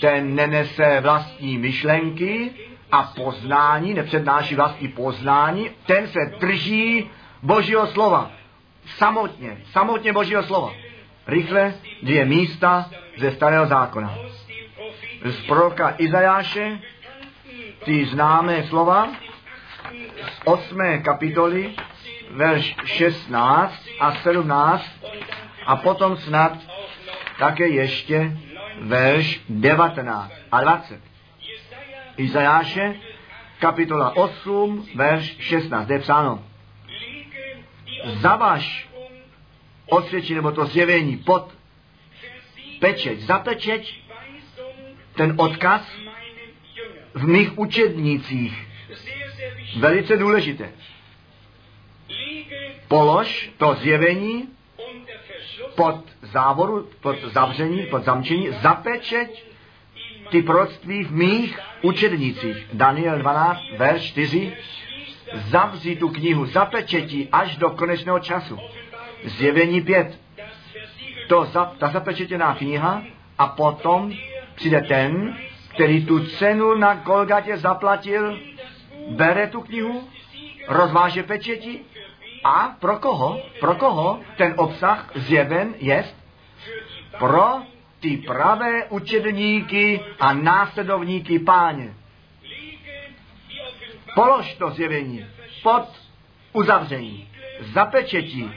Ten 0.00 0.34
nenese 0.34 1.00
vlastní 1.00 1.58
myšlenky 1.58 2.50
a 2.92 3.02
poznání, 3.02 3.94
nepřednáší 3.94 4.54
vlastní 4.54 4.88
poznání, 4.88 5.70
ten 5.86 6.06
se 6.06 6.18
drží 6.40 7.10
Božího 7.42 7.86
slova. 7.86 8.30
Samotně, 8.86 9.56
samotně 9.72 10.12
Božího 10.12 10.42
slova. 10.42 10.72
Rychle 11.26 11.74
dvě 12.02 12.24
místa 12.24 12.90
ze 13.18 13.32
starého 13.32 13.66
zákona. 13.66 14.18
Z 15.24 15.46
proroka 15.46 15.94
Izajáše, 15.98 16.78
ty 17.84 18.04
známé 18.04 18.66
slova, 18.68 19.08
z 20.20 20.36
osmé 20.44 20.98
kapitoly, 20.98 21.74
verš 22.30 22.76
16 22.84 23.88
a 24.00 24.12
17 24.12 24.84
a 25.66 25.76
potom 25.76 26.16
snad 26.16 26.58
také 27.38 27.68
ještě 27.68 28.36
verš 28.80 29.40
19 29.48 30.32
a 30.52 30.60
20. 30.60 31.00
Izajáše, 32.16 32.94
kapitola 33.58 34.16
8, 34.16 34.86
verš 34.94 35.36
16, 35.38 35.86
kde 35.86 35.94
je 35.94 35.98
psáno. 35.98 36.44
Zavaž 38.04 38.88
osvědčí 39.86 40.34
nebo 40.34 40.52
to 40.52 40.66
zjevení 40.66 41.16
pod 41.16 41.52
pečeť, 42.80 43.20
za 43.28 43.38
pečeť 43.38 43.84
ten 45.14 45.36
odkaz 45.36 45.84
v 47.14 47.26
mých 47.26 47.58
učednících. 47.58 48.66
Velice 49.78 50.16
důležité. 50.16 50.70
Polož 52.88 53.50
to 53.58 53.74
zjevení 53.74 54.48
pod 55.74 56.04
závoru, 56.22 56.88
pod 57.00 57.16
zavření, 57.22 57.86
pod 57.86 58.04
zamčení, 58.04 58.48
zapečeť 58.50 59.44
ty 60.30 60.42
proroctví 60.42 61.04
v 61.04 61.12
mých 61.12 61.58
učednicích. 61.82 62.66
Daniel 62.72 63.18
12, 63.18 63.60
verš 63.76 64.02
4. 64.02 64.56
Zavři 65.34 65.96
tu 65.96 66.08
knihu 66.08 66.46
zapečetí 66.46 67.28
až 67.32 67.56
do 67.56 67.70
konečného 67.70 68.18
času. 68.18 68.58
Zjevení 69.24 69.80
5. 69.80 70.20
To, 71.28 71.46
ta 71.78 71.88
zapečetěná 71.88 72.54
kniha 72.54 73.02
a 73.38 73.46
potom 73.46 74.12
přijde 74.54 74.80
ten, 74.80 75.36
který 75.74 76.06
tu 76.06 76.26
cenu 76.26 76.74
na 76.74 76.94
Golgatě 76.94 77.56
zaplatil, 77.56 78.38
bere 79.08 79.46
tu 79.46 79.60
knihu, 79.60 80.08
rozváže 80.68 81.22
pečeti 81.22 81.80
a 82.44 82.76
pro 82.80 82.98
koho? 82.98 83.42
Pro 83.60 83.74
koho 83.74 84.20
ten 84.36 84.54
obsah 84.56 85.10
zjeven 85.14 85.74
jest? 85.78 86.16
Pro 87.18 87.62
ty 88.00 88.16
pravé 88.16 88.84
učedníky 88.88 90.00
a 90.20 90.34
následovníky 90.34 91.38
páně. 91.38 91.94
Polož 94.14 94.54
to 94.54 94.70
zjevení 94.70 95.26
pod 95.62 95.88
uzavření, 96.52 97.28
zapečetí 97.60 98.50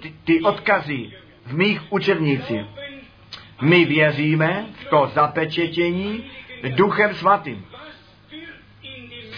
ty, 0.00 0.14
ty 0.24 0.40
odkazy 0.40 1.12
v 1.46 1.54
mých 1.54 1.92
učednících. 1.92 2.62
My 3.60 3.84
věříme 3.84 4.66
v 4.80 4.84
to 4.84 5.10
zapečetění 5.14 6.30
duchem 6.74 7.14
svatým. 7.14 7.66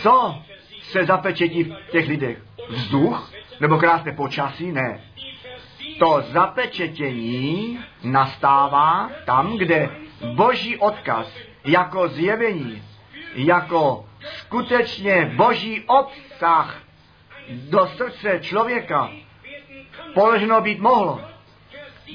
Co 0.02 0.42
se 0.82 1.04
zapečetí 1.04 1.64
v 1.64 1.90
těch 1.90 2.08
lidech? 2.08 2.38
Vzduch? 2.68 3.32
Nebo 3.60 3.78
krásné 3.78 4.12
počasí? 4.12 4.72
Ne. 4.72 5.00
To 5.98 6.22
zapečetění 6.22 7.80
nastává 8.02 9.10
tam, 9.24 9.56
kde 9.56 9.90
boží 10.34 10.76
odkaz 10.76 11.36
jako 11.64 12.08
zjevení, 12.08 12.82
jako 13.34 14.04
skutečně 14.22 15.32
boží 15.36 15.84
obsah 15.86 16.82
do 17.70 17.86
srdce 17.86 18.38
člověka 18.40 19.10
položeno 20.14 20.60
být 20.60 20.78
mohlo. 20.78 21.20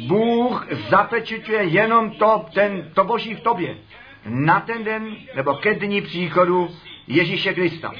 Bůh 0.07 0.68
zapečeťuje 0.89 1.64
jenom 1.64 2.11
to, 2.11 2.45
ten, 2.53 2.91
to 2.93 3.03
boží 3.03 3.36
v 3.36 3.39
tobě. 3.39 3.78
Na 4.26 4.59
ten 4.59 4.84
den, 4.84 5.15
nebo 5.36 5.53
ke 5.53 5.74
dní 5.74 6.01
příchodu 6.01 6.69
Ježíše 7.07 7.53
Krista. 7.53 7.91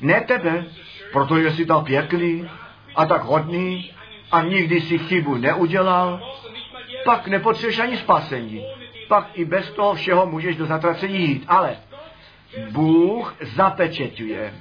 Ne 0.00 0.20
tebe, 0.20 0.64
protože 1.12 1.52
jsi 1.52 1.66
tak 1.66 1.84
pěkný 1.84 2.50
a 2.96 3.06
tak 3.06 3.22
hodný 3.22 3.90
a 4.32 4.42
nikdy 4.42 4.80
si 4.80 4.98
chybu 4.98 5.36
neudělal, 5.36 6.36
pak 7.04 7.26
nepotřebuješ 7.26 7.78
ani 7.78 7.96
spasení. 7.96 8.64
Pak 9.08 9.30
i 9.34 9.44
bez 9.44 9.70
toho 9.70 9.94
všeho 9.94 10.26
můžeš 10.26 10.56
do 10.56 10.66
zatracení 10.66 11.18
jít. 11.18 11.44
Ale 11.48 11.76
Bůh 12.70 13.36
zapečeťuje 13.40 14.54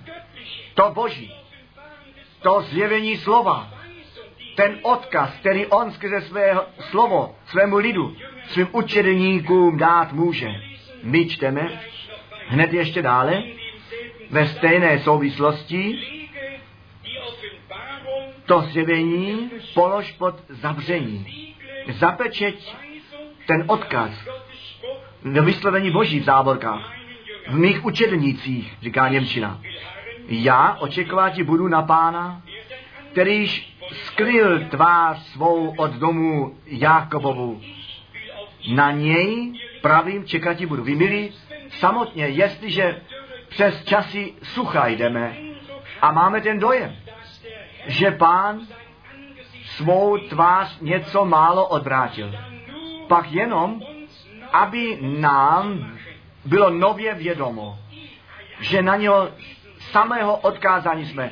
to 0.74 0.91
boží, 0.93 1.34
to 2.41 2.62
zjevení 2.62 3.18
slova, 3.18 3.70
ten 4.56 4.80
odkaz, 4.82 5.34
který 5.39 5.66
on 5.66 5.91
skrze 5.91 6.22
své 6.22 6.60
slovo, 6.80 7.36
svému 7.45 7.78
lidu, 7.78 8.16
svým 8.48 8.68
učedníkům 8.72 9.78
dát 9.78 10.14
může. 10.14 10.66
My 11.08 11.26
čteme 11.26 11.82
hned 12.47 12.74
ještě 12.74 13.01
dále, 13.01 13.43
ve 14.30 14.47
stejné 14.47 14.99
souvislosti, 14.99 15.99
to 18.45 18.62
zjevení 18.62 19.49
polož 19.74 20.12
pod 20.12 20.36
zavření. 20.49 21.53
Zapečeť 21.89 22.76
ten 23.47 23.64
odkaz 23.68 24.12
do 25.24 25.43
vyslovení 25.43 25.91
boží 25.91 26.20
v 26.20 26.24
závorkách. 26.24 26.93
V 27.47 27.55
mých 27.58 27.86
učednících, 27.86 28.78
říká 28.82 29.10
Němčina. 29.10 29.62
Já 30.28 30.78
očekovat 30.80 31.41
budu 31.41 31.68
na 31.68 31.82
pána, 31.82 32.41
kterýž 33.12 33.74
skryl 33.91 34.66
tvář 34.70 35.20
svou 35.20 35.76
od 35.78 35.91
domu 35.91 36.58
Jákobovu. 36.66 37.62
Na 38.76 38.91
něj 38.91 39.53
pravým 39.88 40.28
čekat 40.28 40.62
budu. 40.68 40.84
Vy 40.84 40.96
milí, 40.96 41.32
samotně, 41.80 42.28
jestliže 42.28 43.02
přes 43.50 43.84
časy 43.84 44.34
sucha 44.44 44.88
jdeme 44.88 45.38
a 46.02 46.12
máme 46.12 46.42
ten 46.42 46.60
dojem, 46.60 46.96
že 47.88 48.12
pán 48.12 48.68
svou 49.64 50.18
tvář 50.18 50.80
něco 50.82 51.26
málo 51.26 51.68
odvrátil. 51.68 52.32
Pak 53.08 53.32
jenom, 53.32 53.82
aby 54.52 54.98
nám 55.02 55.98
bylo 56.46 56.70
nově 56.70 57.14
vědomo, 57.14 57.80
že 58.60 58.82
na 58.82 58.96
něho 58.96 59.30
samého 59.80 60.38
odkázání 60.38 61.06
jsme, 61.06 61.32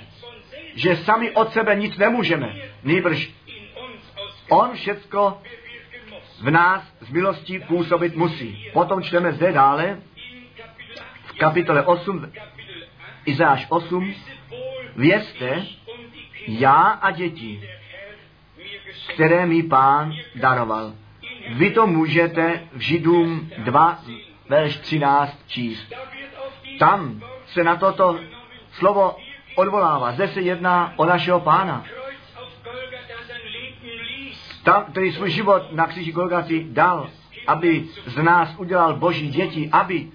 že 0.75 0.95
sami 0.95 1.31
od 1.31 1.51
sebe 1.51 1.75
nic 1.75 1.97
nemůžeme. 1.97 2.55
Nýbrž 2.83 3.31
on 4.49 4.73
všecko 4.73 5.41
v 6.45 6.51
nás 6.51 6.83
z 7.01 7.09
milosti 7.09 7.59
působit 7.59 8.15
musí. 8.15 8.69
Potom 8.73 9.01
čteme 9.01 9.33
zde 9.33 9.51
dále 9.51 9.99
v 11.25 11.37
kapitole 11.37 11.85
8, 11.85 12.31
Izáš 13.25 13.65
8, 13.69 14.13
vězte, 14.95 15.65
já 16.47 16.81
a 16.81 17.11
děti, 17.11 17.69
které 19.13 19.45
mi 19.45 19.63
pán 19.63 20.13
daroval. 20.35 20.93
Vy 21.49 21.71
to 21.71 21.87
můžete 21.87 22.61
v 22.73 22.79
Židům 22.79 23.49
2, 23.57 23.99
verš 24.49 24.77
13 24.77 25.39
číst. 25.47 25.93
Tam 26.79 27.21
se 27.45 27.63
na 27.63 27.75
toto 27.75 28.19
slovo 28.71 29.17
odvolává. 29.55 30.11
Zde 30.11 30.27
se 30.27 30.41
jedná 30.41 30.93
o 30.95 31.05
našeho 31.05 31.39
pána. 31.39 31.85
Tam, 34.65 34.85
který 34.85 35.11
svůj 35.11 35.31
život 35.31 35.71
na 35.71 35.87
kříži 35.87 36.11
Golgaty 36.11 36.65
dal, 36.69 37.09
aby 37.47 37.85
z 38.05 38.17
nás 38.17 38.55
udělal 38.57 38.95
boží 38.95 39.29
děti, 39.29 39.69
aby 39.71 40.07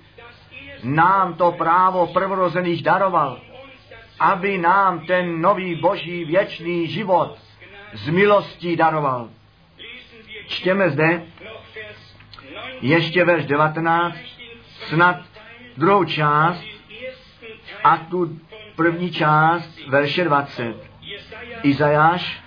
nám 0.83 1.35
to 1.35 1.53
právo 1.53 2.07
prvorozených 2.07 2.83
daroval, 2.83 3.41
aby 4.19 4.59
nám 4.59 5.07
ten 5.07 5.41
nový 5.41 5.75
boží 5.75 6.25
věčný 6.25 6.87
život 6.87 7.39
z 7.93 8.09
milostí 8.09 8.77
daroval. 8.77 9.29
Čtěme 10.47 10.91
zde 10.91 11.23
ještě 12.81 13.25
verš 13.25 13.47
19, 13.47 14.17
snad 14.89 15.17
druhou 15.77 16.05
část 16.05 16.65
a 17.85 17.97
tu 17.97 18.39
první 18.77 19.11
část 19.11 19.87
verše 19.89 20.25
20. 20.25 20.75
Izajáš 21.63 22.43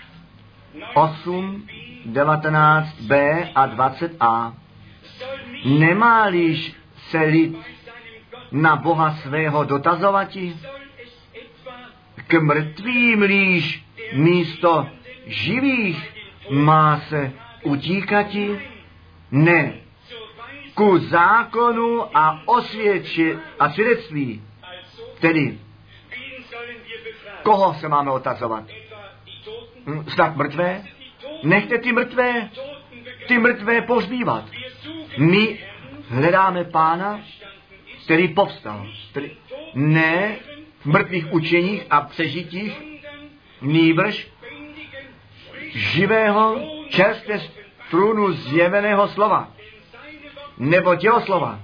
8, 0.93 1.67
19b 2.05 3.11
a 3.55 3.67
20a. 3.67 4.53
Nemáliš 5.65 6.75
se 6.95 7.17
lid 7.17 7.57
na 8.51 8.75
Boha 8.75 9.11
svého 9.11 9.63
dotazovati? 9.63 10.57
K 12.27 12.33
mrtvým 12.33 13.21
líš 13.21 13.85
místo 14.13 14.87
živých 15.25 16.13
má 16.49 16.99
se 16.99 17.31
utíkati? 17.63 18.59
Ne. 19.31 19.73
Ku 20.73 20.97
zákonu 20.97 22.17
a 22.17 22.41
osvědči 22.45 23.37
a 23.59 23.69
svědectví. 23.69 24.43
Tedy, 25.19 25.59
koho 27.43 27.73
se 27.73 27.89
máme 27.89 28.11
otazovat? 28.11 28.63
Hm, 29.85 30.03
snad 30.07 30.35
mrtvé? 30.35 30.83
Nechte 31.43 31.77
ty 31.77 31.93
mrtvé, 31.93 32.49
ty 33.27 33.37
mrtvé 33.37 33.81
pozbývat. 33.81 34.45
My 35.17 35.59
hledáme 36.09 36.63
pána, 36.63 37.21
který 38.03 38.27
povstal. 38.27 38.87
Který 39.11 39.31
ne 39.73 40.35
v 40.79 40.85
mrtvých 40.85 41.33
učeních 41.33 41.83
a 41.89 42.01
přežitích, 42.01 42.81
nýbrž 43.61 44.27
živého, 45.73 46.61
čerstvě 46.89 47.39
z 47.39 47.51
trůnu 47.89 48.31
zjeveného 48.31 49.07
slova. 49.07 49.51
Nebo 50.57 50.95
těho 50.95 51.21
slova 51.21 51.61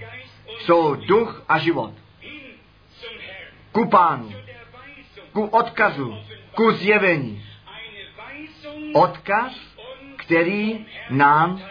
jsou 0.60 0.96
duch 0.96 1.44
a 1.50 1.58
život. 1.58 1.94
Ku 3.72 3.90
pánu, 3.90 4.34
ku 5.32 5.46
odkazu, 5.46 6.18
ku 6.56 6.72
zjevení. 6.72 7.46
Odkaz, 8.94 9.69
který 10.30 10.86
nám 11.10 11.62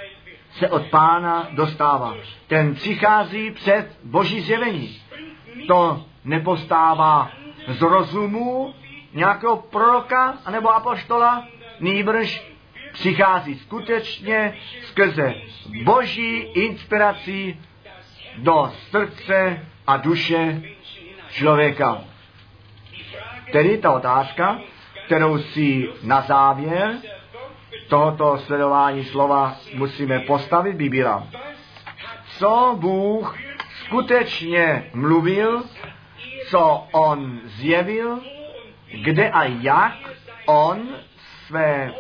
se 0.51 0.69
od 0.69 0.87
pána 0.87 1.49
dostává. 1.51 2.15
Ten 2.47 2.75
přichází 2.75 3.51
před 3.51 3.99
boží 4.05 4.41
zjevení. 4.41 5.03
To 5.69 6.05
nepostává 6.25 7.31
z 7.69 7.81
rozumu 7.83 8.75
nějakého 9.15 9.57
proroka 9.57 10.39
nebo 10.51 10.75
apoštola, 10.75 11.47
nýbrž 11.81 12.43
přichází 12.93 13.55
skutečně 13.55 14.57
skrze 14.83 15.35
boží 15.85 16.37
inspirací 16.39 17.61
do 18.39 18.73
srdce 18.91 19.67
a 19.87 19.97
duše 19.97 20.63
člověka. 21.31 22.05
Tedy 23.53 23.79
ta 23.79 23.93
otázka, 23.93 24.59
kterou 25.07 25.39
si 25.39 25.89
na 26.03 26.21
závěr 26.21 26.99
tohoto 27.89 28.39
sledování 28.39 29.05
slova 29.05 29.57
musíme 29.75 30.21
postavit, 30.21 30.77
by 30.77 30.89
byla, 30.89 31.27
co 32.39 32.77
Bůh 32.81 33.39
skutečně 33.85 34.91
mluvil, 34.95 35.63
co 36.51 36.85
On 36.93 37.41
zjevil, 37.45 38.21
kde 39.03 39.31
a 39.31 39.45
jak 39.45 39.93
On 40.47 40.89
své 41.47 41.93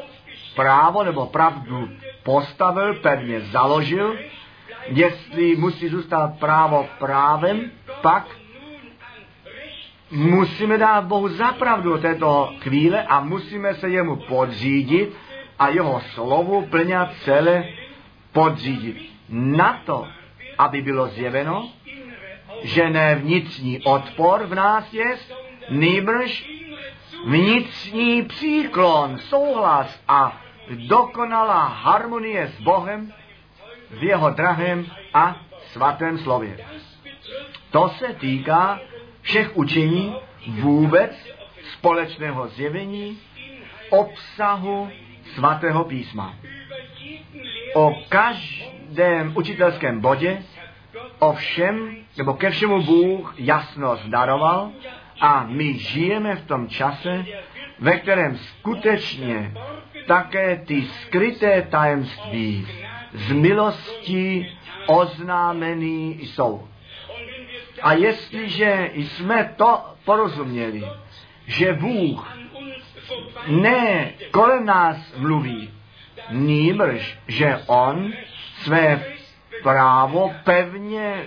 právo 0.56 1.04
nebo 1.04 1.26
pravdu 1.26 1.88
postavil, 2.22 2.94
pevně 2.94 3.40
založil, 3.40 4.16
jestli 4.86 5.56
musí 5.56 5.88
zůstat 5.88 6.38
právo 6.38 6.86
právem, 6.98 7.70
pak 8.02 8.26
musíme 10.10 10.78
dát 10.78 11.04
Bohu 11.04 11.28
zapravdu 11.28 11.98
této 11.98 12.52
chvíle 12.60 13.02
a 13.02 13.20
musíme 13.20 13.74
se 13.74 13.88
jemu 13.88 14.16
podřídit 14.16 15.16
a 15.58 15.68
jeho 15.68 16.00
slovu 16.14 16.66
plně 16.66 16.98
celé 17.24 17.64
podřídit. 18.32 19.10
Na 19.28 19.82
to, 19.86 20.06
aby 20.58 20.82
bylo 20.82 21.08
zjeveno, 21.08 21.70
že 22.62 22.90
ne 22.90 23.14
vnitřní 23.14 23.80
odpor 23.82 24.46
v 24.46 24.54
nás 24.54 24.92
je, 24.92 25.16
nýbrž 25.70 26.50
vnitřní 27.26 28.22
příklon, 28.22 29.18
souhlas 29.18 30.00
a 30.08 30.40
dokonalá 30.70 31.64
harmonie 31.64 32.46
s 32.46 32.60
Bohem 32.60 33.12
v 33.90 34.04
jeho 34.04 34.30
drahém 34.30 34.86
a 35.14 35.36
svatém 35.72 36.18
slově. 36.18 36.66
To 37.70 37.88
se 37.88 38.06
týká 38.06 38.80
všech 39.22 39.56
učení 39.56 40.16
vůbec 40.46 41.28
společného 41.72 42.48
zjevení, 42.48 43.18
obsahu 43.90 44.90
svatého 45.34 45.84
písma. 45.84 46.34
O 47.74 47.94
každém 48.08 49.32
učitelském 49.36 50.00
bodě, 50.00 50.42
o 51.18 51.32
všem, 51.32 51.96
nebo 52.16 52.34
ke 52.34 52.50
všemu 52.50 52.82
Bůh 52.82 53.34
jasnost 53.38 54.06
daroval 54.06 54.70
a 55.20 55.44
my 55.48 55.78
žijeme 55.78 56.36
v 56.36 56.46
tom 56.46 56.68
čase, 56.68 57.24
ve 57.78 57.98
kterém 57.98 58.36
skutečně 58.38 59.52
také 60.06 60.56
ty 60.66 60.82
skryté 60.82 61.62
tajemství 61.62 62.68
z 63.12 63.32
milosti 63.32 64.52
oznámený 64.86 66.18
jsou. 66.20 66.68
A 67.82 67.92
jestliže 67.92 68.90
jsme 68.94 69.54
to 69.56 69.84
porozuměli, 70.04 70.84
že 71.46 71.72
Bůh 71.72 72.37
ne 73.46 74.12
kolem 74.30 74.64
nás 74.64 74.96
mluví, 75.16 75.70
nýbrž, 76.30 77.18
že 77.26 77.62
On 77.66 78.12
své 78.62 79.04
právo 79.62 80.34
pevně 80.44 81.26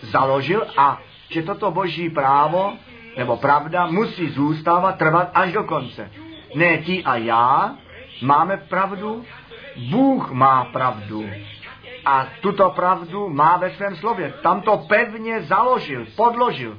založil 0.00 0.66
a 0.76 0.98
že 1.28 1.42
toto 1.42 1.70
boží 1.70 2.10
právo 2.10 2.72
nebo 3.16 3.36
pravda 3.36 3.86
musí 3.86 4.28
zůstávat, 4.28 4.98
trvat 4.98 5.30
až 5.34 5.52
do 5.52 5.64
konce. 5.64 6.10
Ne 6.54 6.78
ti 6.78 7.04
a 7.04 7.16
já 7.16 7.76
máme 8.22 8.56
pravdu, 8.56 9.24
Bůh 9.90 10.30
má 10.30 10.64
pravdu. 10.64 11.30
A 12.04 12.26
tuto 12.40 12.70
pravdu 12.70 13.28
má 13.28 13.56
ve 13.56 13.70
svém 13.70 13.96
slově. 13.96 14.34
Tam 14.42 14.60
to 14.60 14.76
pevně 14.76 15.42
založil, 15.42 16.06
podložil. 16.16 16.78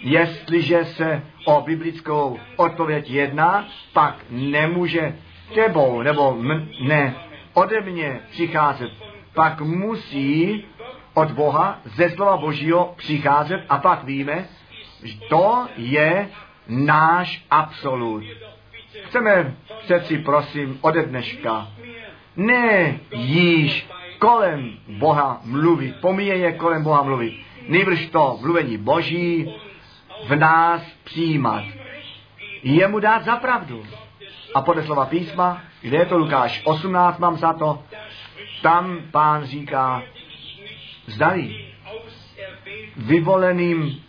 Jestliže 0.00 0.84
se 0.84 1.22
o 1.44 1.60
biblickou 1.60 2.38
odpověď 2.56 3.10
jedná, 3.10 3.68
pak 3.92 4.24
nemůže 4.30 5.16
tebou 5.54 6.02
nebo 6.02 6.36
ne 6.80 7.14
ode 7.54 7.80
mě 7.80 8.20
přicházet. 8.30 8.90
Pak 9.34 9.60
musí 9.60 10.64
od 11.14 11.30
Boha 11.30 11.80
ze 11.84 12.10
slova 12.10 12.36
Božího 12.36 12.94
přicházet 12.96 13.64
a 13.68 13.78
pak 13.78 14.04
víme, 14.04 14.48
že 15.04 15.18
to 15.28 15.66
je 15.76 16.28
náš 16.68 17.44
absolut. 17.50 18.24
Chceme 19.04 19.54
přeci, 19.84 20.18
prosím, 20.18 20.78
ode 20.80 21.02
dneška 21.02 21.68
ne 22.36 22.98
již 23.12 23.86
kolem 24.18 24.70
Boha 24.88 25.40
mluvit, 25.44 25.94
pomíjeje 26.00 26.52
kolem 26.52 26.82
Boha 26.82 27.02
mluvit, 27.02 27.40
nejbrž 27.68 28.06
to 28.06 28.38
mluvení 28.42 28.78
Boží 28.78 29.54
v 30.24 30.36
nás 30.36 30.82
přijímat. 31.04 31.64
Jemu 32.62 33.00
dát 33.00 33.24
za 33.24 33.36
pravdu. 33.36 33.86
A 34.54 34.62
podle 34.62 34.82
slova 34.82 35.06
písma, 35.06 35.62
kde 35.80 35.98
je 35.98 36.06
to 36.06 36.18
Lukáš 36.18 36.62
18, 36.64 37.18
mám 37.18 37.36
za 37.36 37.52
to, 37.52 37.82
tam 38.62 38.98
pán 39.10 39.44
říká, 39.44 40.02
zdali 41.06 41.66
vyvoleným 42.96 44.02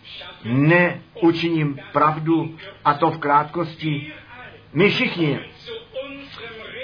neučiním 0.44 1.78
pravdu 1.92 2.56
a 2.84 2.94
to 2.94 3.10
v 3.10 3.18
krátkosti. 3.18 4.12
My 4.72 4.90
všichni 4.90 5.38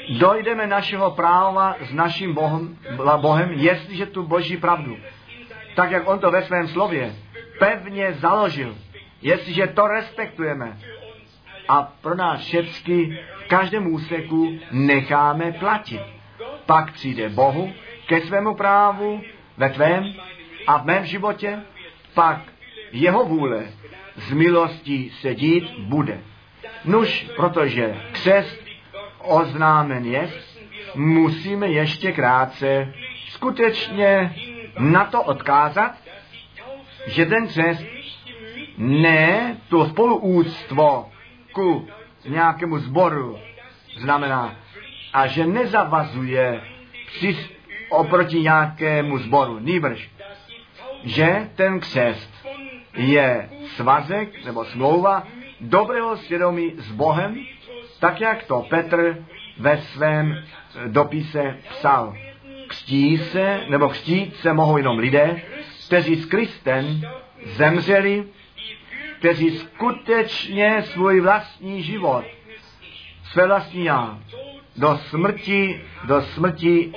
dojdeme 0.09 0.67
našeho 0.67 1.11
práva 1.11 1.77
s 1.81 1.93
naším 1.93 2.35
Bohem, 2.35 2.79
Bohem, 3.17 3.53
jestliže 3.53 4.07
tu 4.07 4.23
boží 4.23 4.57
pravdu, 4.57 4.97
tak 5.75 5.91
jak 5.91 6.09
on 6.09 6.19
to 6.19 6.31
ve 6.31 6.43
svém 6.43 6.69
slově 6.69 7.15
pevně 7.59 8.13
založil, 8.13 8.77
jestliže 9.25 9.67
to 9.67 9.87
respektujeme 9.87 10.79
a 11.69 11.83
pro 11.83 12.15
nás 12.15 12.41
všechny 12.41 13.19
v 13.45 13.49
každém 13.49 13.87
úseku 13.87 14.59
necháme 14.71 15.53
platit. 15.53 16.01
Pak 16.67 16.93
přijde 16.93 17.29
Bohu 17.29 17.73
ke 18.07 18.21
svému 18.21 18.55
právu 18.55 19.23
ve 19.57 19.71
tvém 19.71 20.15
a 20.67 20.79
v 20.79 20.85
mém 20.85 21.05
životě, 21.05 21.61
pak 22.15 22.41
jeho 22.93 23.25
vůle 23.25 23.65
z 24.17 24.33
milostí 24.33 25.11
se 25.11 25.35
dít 25.35 25.79
bude. 25.79 26.21
Nuž, 26.85 27.27
protože 27.37 28.01
křest 28.13 28.65
oznámen 29.19 30.05
je, 30.05 30.31
musíme 30.95 31.69
ještě 31.69 32.13
krátce 32.13 32.95
skutečně 33.29 34.35
na 34.79 35.05
to 35.05 35.23
odkázat, 35.23 35.93
že 37.07 37.27
ten 37.27 37.47
křest 37.47 37.85
ne 38.79 39.57
to 39.69 39.87
spoluúctvo 39.87 41.11
ku 41.53 41.89
nějakému 42.29 42.79
zboru 42.79 43.39
znamená 43.97 44.57
a 45.13 45.27
že 45.27 45.47
nezavazuje 45.47 46.61
při, 47.07 47.37
oproti 47.89 48.41
nějakému 48.41 49.19
zboru. 49.19 49.59
Nýbrž, 49.59 50.11
že 51.05 51.51
ten 51.55 51.81
křest 51.81 52.31
je 52.97 53.49
svazek 53.67 54.45
nebo 54.45 54.65
smlouva 54.65 55.27
dobrého 55.61 56.17
svědomí 56.17 56.73
s 56.77 56.93
Bohem, 56.93 57.37
tak 58.01 58.21
jak 58.21 58.43
to 58.45 58.67
Petr 58.71 59.25
ve 59.59 59.79
svém 59.79 60.45
dopise 60.87 61.57
psal. 61.71 62.15
Křtí 62.67 63.19
se, 63.19 63.61
nebo 63.69 63.89
křtít 63.89 64.37
se 64.37 64.53
mohou 64.53 64.77
jenom 64.77 64.99
lidé, 64.99 65.43
kteří 65.87 66.17
s 66.17 66.27
Kristem 66.27 67.03
zemřeli, 67.45 68.25
kteří 69.25 69.59
skutečně 69.59 70.83
svůj 70.83 71.21
vlastní 71.21 71.83
život, 71.83 72.25
své 73.25 73.47
vlastní 73.47 73.85
já, 73.85 74.19
do 74.77 74.99
smrti, 74.99 75.81
do 76.05 76.23
smrti 76.23 76.93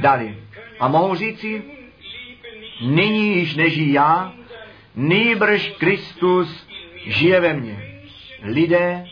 dali. 0.00 0.36
A 0.80 0.88
mohou 0.88 1.14
říci, 1.14 1.62
nyní 2.80 3.36
již 3.36 3.56
nežijí 3.56 3.92
já, 3.92 4.32
nýbrž 4.94 5.68
Kristus 5.78 6.66
žije 7.06 7.40
ve 7.40 7.54
mně. 7.54 8.02
Lidé, 8.42 9.06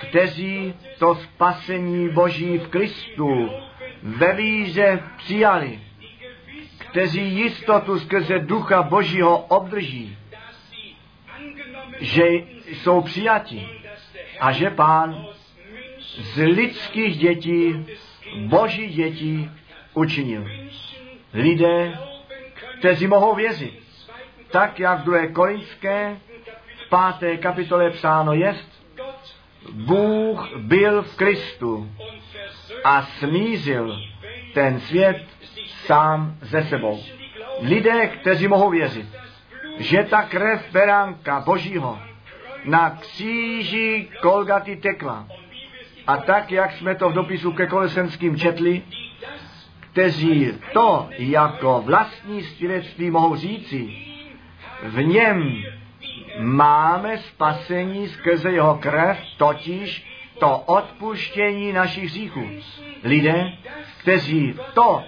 kteří 0.00 0.74
to 0.98 1.14
spasení 1.14 2.08
Boží 2.08 2.58
v 2.58 2.68
Kristu 2.68 3.50
ve 4.02 4.32
víře 4.32 5.02
přijali, 5.16 5.80
kteří 6.78 7.34
jistotu 7.34 7.98
skrze 7.98 8.38
Ducha 8.38 8.82
Božího 8.82 9.38
obdrží, 9.38 10.16
že 12.00 12.22
jsou 12.66 13.00
přijati 13.00 13.68
a 14.40 14.52
že 14.52 14.70
Pán 14.70 15.26
z 16.18 16.36
lidských 16.36 17.16
dětí, 17.16 17.86
Boží 18.36 18.86
dětí 18.86 19.50
učinil. 19.94 20.44
Lidé, 21.34 21.98
kteří 22.78 23.06
mohou 23.06 23.34
věřit, 23.34 23.82
tak 24.50 24.80
jak 24.80 25.00
v 25.00 25.04
2. 25.04 25.26
Korinské 25.32 26.16
v 26.86 26.88
páté 26.88 27.36
kapitole 27.36 27.90
psáno 27.90 28.32
jest, 28.32 28.84
Bůh 29.72 30.56
byl 30.56 31.02
v 31.02 31.16
Kristu 31.16 31.90
a 32.84 33.02
smířil 33.02 34.00
ten 34.54 34.80
svět 34.80 35.24
sám 35.86 36.36
ze 36.40 36.62
sebou. 36.62 37.00
Lidé, 37.60 38.06
kteří 38.06 38.48
mohou 38.48 38.70
věřit, 38.70 39.06
že 39.78 40.02
ta 40.02 40.22
krev 40.22 40.72
beránka 40.72 41.40
Božího 41.40 41.98
na 42.64 42.90
kříži 42.90 44.08
Kolgaty 44.22 44.76
tekla. 44.76 45.26
A 46.06 46.16
tak, 46.16 46.52
jak 46.52 46.72
jsme 46.72 46.94
to 46.94 47.10
v 47.10 47.12
dopisu 47.12 47.52
ke 47.52 47.66
Kolesenským 47.66 48.36
četli, 48.38 48.82
kteří 49.80 50.52
to 50.72 51.08
jako 51.18 51.82
vlastní 51.86 52.42
svědectví 52.42 53.10
mohou 53.10 53.36
říci, 53.36 53.96
v 54.82 55.02
něm 55.02 55.62
máme 56.40 57.18
spasení 57.18 58.08
skrze 58.08 58.52
jeho 58.52 58.74
krev, 58.74 59.18
totiž 59.36 60.06
to 60.38 60.58
odpuštění 60.58 61.72
našich 61.72 62.04
hříchů. 62.04 62.48
Lidé, 63.04 63.52
kteří 64.00 64.54
to 64.74 65.04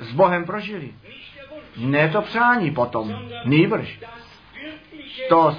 s 0.00 0.12
Bohem 0.12 0.44
prožili, 0.44 0.92
ne 1.76 2.08
to 2.08 2.22
přání 2.22 2.70
potom, 2.70 3.18
nýbrž. 3.44 4.00
To 5.28 5.56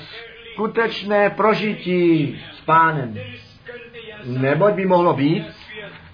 skutečné 0.53 1.29
prožití 1.29 2.39
s 2.53 2.61
pánem. 2.61 3.17
Neboť 4.23 4.73
by 4.73 4.85
mohlo 4.85 5.13
být, 5.13 5.45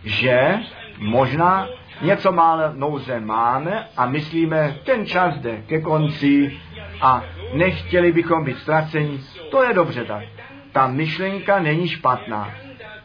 že 0.04 0.60
možná 0.98 1.68
něco 2.02 2.32
málo 2.32 2.64
nouze 2.74 3.20
máme 3.20 3.88
a 3.98 4.06
myslíme, 4.06 4.76
ten 4.84 5.06
čas 5.06 5.38
jde 5.38 5.62
ke 5.68 5.82
konci 5.82 6.60
a 7.02 7.24
nechtěli 7.54 8.12
bychom 8.12 8.44
být 8.44 8.58
ztraceni. 8.58 9.20
To 9.52 9.64
je 9.64 9.74
dobře 9.74 10.06
tak. 10.06 10.24
Ta 10.72 10.88
myšlenka 10.88 11.60
není 11.60 11.88
špatná. 11.88 12.52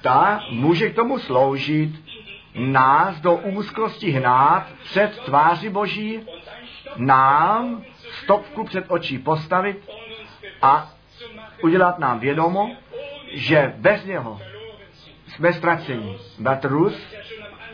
Ta 0.01 0.41
může 0.51 0.91
k 0.91 0.95
tomu 0.95 1.19
sloužit, 1.19 1.91
nás 2.55 3.21
do 3.21 3.35
úzkosti 3.35 4.11
hnát 4.11 4.67
před 4.85 5.21
tváři 5.25 5.71
Boží 5.71 6.21
nám 6.97 7.83
stopku 8.23 8.65
před 8.65 8.85
očí 8.89 9.19
postavit 9.19 9.91
a 10.63 10.91
udělat 11.63 11.99
nám 11.99 12.19
vědomo, 12.19 12.77
že 13.33 13.73
bez 13.77 14.05
něho 14.05 14.41
jsme 15.29 15.53
ztraceni. 15.53 16.17
Batrus 16.39 17.15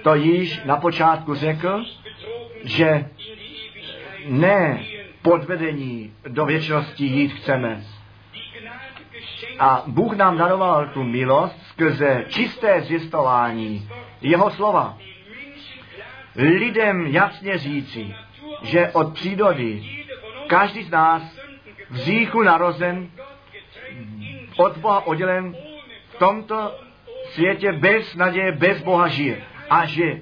to 0.02 0.14
již 0.14 0.60
na 0.64 0.76
počátku 0.76 1.34
řekl, 1.34 1.84
že 2.64 3.08
ne 4.28 4.84
podvedení 5.22 6.12
do 6.28 6.46
věčnosti 6.46 7.04
jít 7.04 7.32
chceme. 7.32 7.84
A 9.58 9.82
Bůh 9.86 10.16
nám 10.16 10.36
daroval 10.36 10.88
tu 10.88 11.02
milost 11.02 11.66
skrze 11.66 12.24
čisté 12.28 12.80
zjistování 12.80 13.88
jeho 14.20 14.50
slova. 14.50 14.98
Lidem 16.36 17.06
jasně 17.06 17.58
říci, 17.58 18.14
že 18.62 18.90
od 18.92 19.14
přírody 19.14 19.82
každý 20.46 20.82
z 20.82 20.90
nás 20.90 21.22
v 21.90 21.96
říchu 21.96 22.42
narozen, 22.42 23.10
od 24.56 24.76
Boha 24.76 25.06
oddělen, 25.06 25.56
v 26.08 26.18
tomto 26.18 26.74
světě 27.24 27.72
bez 27.72 28.14
naděje, 28.14 28.52
bez 28.52 28.82
Boha 28.82 29.08
žije. 29.08 29.42
A 29.70 29.86
že 29.86 30.20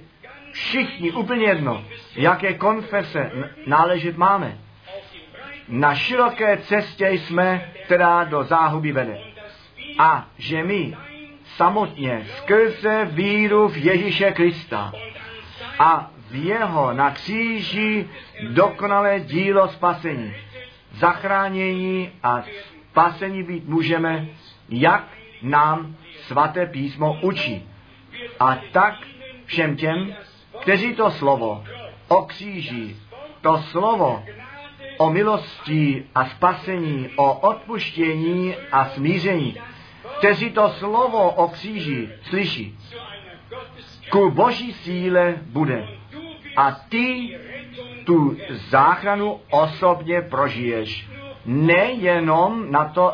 všichni 0.52 1.12
úplně 1.12 1.46
jedno, 1.46 1.84
jaké 2.16 2.54
konfese 2.54 3.30
náležet 3.66 4.16
máme. 4.16 4.58
Na 5.68 5.94
široké 5.94 6.56
cestě 6.56 7.08
jsme, 7.08 7.72
která 7.84 8.24
do 8.24 8.44
záhuby 8.44 8.92
vede. 8.92 9.18
A 9.98 10.26
že 10.38 10.64
my 10.64 10.96
samotně 11.44 12.26
skrze 12.36 13.04
víru 13.04 13.68
v 13.68 13.76
Ježíše 13.76 14.32
Krista 14.32 14.92
a 15.78 16.10
v 16.30 16.34
jeho 16.34 16.92
na 16.92 17.10
kříži 17.10 18.08
dokonalé 18.50 19.20
dílo 19.20 19.68
spasení. 19.68 20.34
Zachránění 20.92 22.10
a 22.22 22.42
spasení 22.90 23.42
být 23.42 23.68
můžeme, 23.68 24.26
jak 24.68 25.04
nám 25.42 25.96
svaté 26.26 26.66
písmo 26.66 27.18
učí. 27.22 27.68
A 28.40 28.58
tak 28.72 28.94
všem 29.44 29.76
těm, 29.76 30.14
kteří 30.60 30.94
to 30.94 31.10
slovo 31.10 31.64
o 32.08 32.22
kříži, 32.22 32.96
to 33.40 33.58
slovo 33.58 34.24
o 34.98 35.10
milosti 35.10 36.04
a 36.14 36.24
spasení, 36.26 37.08
o 37.16 37.32
odpuštění 37.32 38.54
a 38.72 38.84
smíření, 38.84 39.56
kteří 40.18 40.50
to 40.50 40.70
slovo 40.70 41.30
o 41.30 41.48
kříži 41.48 42.08
slyší, 42.22 42.78
ku 44.10 44.30
boží 44.30 44.72
síle 44.72 45.34
bude 45.42 45.88
a 46.56 46.72
ty 46.88 47.38
tu 48.04 48.36
záchranu 48.50 49.40
osobně 49.50 50.20
prožiješ. 50.20 51.08
Nejenom 51.46 52.70
na 52.70 52.84
to 52.84 53.12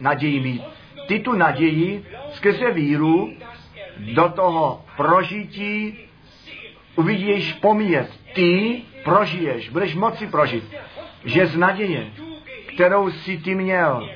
naději 0.00 0.40
mít. 0.40 0.62
Ty 1.06 1.20
tu 1.20 1.32
naději 1.32 2.04
skrze 2.30 2.70
víru 2.70 3.32
do 4.14 4.28
toho 4.28 4.84
prožití 4.96 5.98
uvidíš 6.96 7.52
pomíjet. 7.52 8.10
Ty 8.34 8.82
prožiješ, 9.04 9.68
budeš 9.68 9.94
moci 9.94 10.26
prožít, 10.26 10.64
že 11.24 11.46
z 11.46 11.56
naděje, 11.56 12.06
kterou 12.74 13.10
si 13.10 13.38
ty 13.38 13.54
měl, 13.54 14.08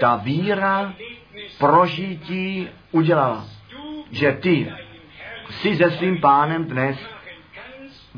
ta 0.00 0.16
víra 0.16 0.94
prožití 1.58 2.68
udělala. 2.90 3.46
Že 4.10 4.32
ty 4.32 4.72
si 5.50 5.76
se 5.76 5.90
svým 5.90 6.20
pánem 6.20 6.64
dnes, 6.64 6.98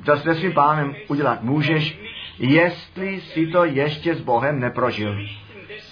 to 0.04 0.16
se 0.16 0.34
svým 0.34 0.52
pánem 0.52 0.94
udělat 1.08 1.42
můžeš, 1.42 1.98
jestli 2.38 3.20
si 3.20 3.46
to 3.46 3.64
ještě 3.64 4.14
s 4.14 4.20
Bohem 4.20 4.60
neprožil. 4.60 5.26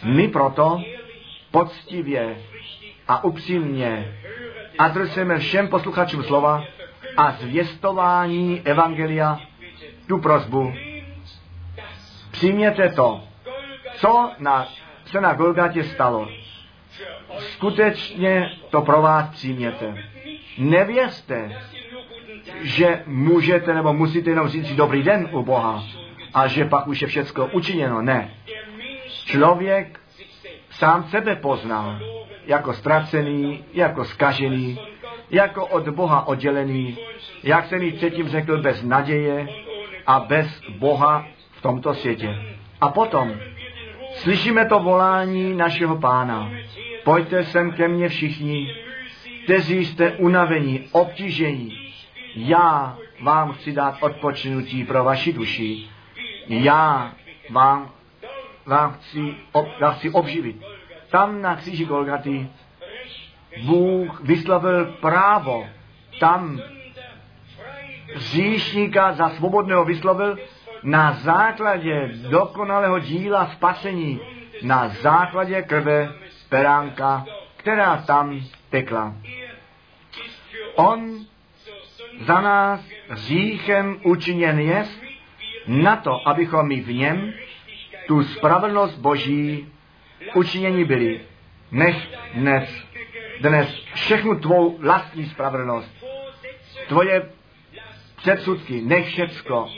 My 0.02 0.28
proto 0.28 0.82
poctivě 1.50 2.36
a 3.08 3.24
upřímně 3.24 4.18
adresujeme 4.78 5.38
všem 5.38 5.68
posluchačům 5.68 6.22
slova 6.22 6.64
a 7.16 7.32
zvěstování 7.32 8.60
Evangelia 8.64 9.40
tu 10.08 10.18
prozbu. 10.18 10.72
Přijměte 12.30 12.88
to, 12.88 13.24
co 13.96 14.30
na, 14.38 14.68
se 15.04 15.20
na 15.20 15.34
Golgatě 15.34 15.84
stalo. 15.84 16.28
Skutečně 17.38 18.50
to 18.70 18.82
pro 18.82 19.02
vás 19.02 19.30
přijměte. 19.30 20.04
Nevěřte, 20.58 21.62
že 22.60 23.02
můžete 23.06 23.74
nebo 23.74 23.92
musíte 23.92 24.30
jenom 24.30 24.48
říct 24.48 24.72
dobrý 24.72 25.02
den 25.02 25.28
u 25.32 25.42
Boha 25.42 25.84
a 26.34 26.46
že 26.46 26.64
pak 26.64 26.86
už 26.86 27.02
je 27.02 27.08
všecko 27.08 27.46
učiněno. 27.46 28.02
Ne. 28.02 28.30
Člověk 29.24 30.00
sám 30.70 31.04
sebe 31.04 31.36
poznal 31.36 32.00
jako 32.46 32.72
ztracený, 32.72 33.64
jako 33.72 34.04
skažený, 34.04 34.78
jako 35.30 35.66
od 35.66 35.88
Boha 35.88 36.26
oddělený, 36.26 36.98
jak 37.42 37.66
jsem 37.66 37.82
ji 37.82 37.92
předtím 37.92 38.28
řekl, 38.28 38.62
bez 38.62 38.82
naděje 38.82 39.48
a 40.06 40.20
bez 40.20 40.60
Boha 40.78 41.26
v 41.50 41.62
tomto 41.62 41.94
světě. 41.94 42.36
A 42.80 42.88
potom 42.88 43.34
slyšíme 44.12 44.64
to 44.64 44.78
volání 44.80 45.54
našeho 45.54 45.96
pána. 45.96 46.50
Pojďte 47.04 47.44
sem 47.44 47.72
ke 47.72 47.88
mně 47.88 48.08
všichni, 48.08 48.74
kteří 49.44 49.84
jste 49.86 50.10
unavení, 50.10 50.88
obtížení. 50.92 51.87
Já 52.34 52.98
vám 53.22 53.52
chci 53.52 53.72
dát 53.72 53.96
odpočinutí 54.00 54.84
pro 54.84 55.04
vaši 55.04 55.32
duši. 55.32 55.88
Já 56.48 57.12
vám, 57.50 57.90
vám 58.66 58.92
chci, 58.92 59.34
ob, 59.52 59.80
vám 59.80 59.94
chci 59.94 60.10
obživit. 60.10 60.56
Tam 61.10 61.42
na 61.42 61.56
kříži 61.56 61.84
Golgaty 61.84 62.50
Bůh 63.64 64.20
vyslavil 64.20 64.84
právo. 64.84 65.66
Tam 66.20 66.60
říšníka 68.16 69.12
za 69.12 69.28
svobodného 69.28 69.84
vyslovil 69.84 70.38
na 70.82 71.12
základě 71.12 72.10
dokonalého 72.30 72.98
díla 72.98 73.46
spasení, 73.46 74.20
na 74.62 74.88
základě 74.88 75.62
krve 75.62 76.12
peránka, 76.48 77.24
která 77.56 77.96
tam 77.96 78.40
tekla. 78.70 79.14
On 80.74 81.18
za 82.20 82.40
nás 82.40 82.80
říchem 83.10 84.00
učiněn 84.02 84.58
je, 84.58 84.84
na 85.66 85.96
to, 85.96 86.28
abychom 86.28 86.68
my 86.68 86.80
v 86.80 86.94
něm 86.94 87.32
tu 88.06 88.24
spravedlnost 88.24 88.98
Boží 88.98 89.68
učinění 90.34 90.84
byli. 90.84 91.20
Nech 91.70 92.08
dnes, 92.34 92.84
dnes 93.40 93.80
všechnu 93.94 94.40
tvou 94.40 94.78
vlastní 94.78 95.26
spravedlnost, 95.26 96.04
tvoje 96.88 97.30
předsudky, 98.16 98.82
nech 98.82 99.06
všecko 99.06 99.68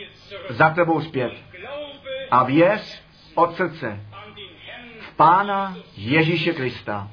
za 0.49 0.71
tebou 0.71 1.01
zpět. 1.01 1.33
A 2.31 2.45
věř 2.45 3.03
od 3.35 3.57
srdce 3.57 4.01
v 5.01 5.17
Pána 5.17 5.77
Ježíše 5.97 6.53
Krista 6.53 7.11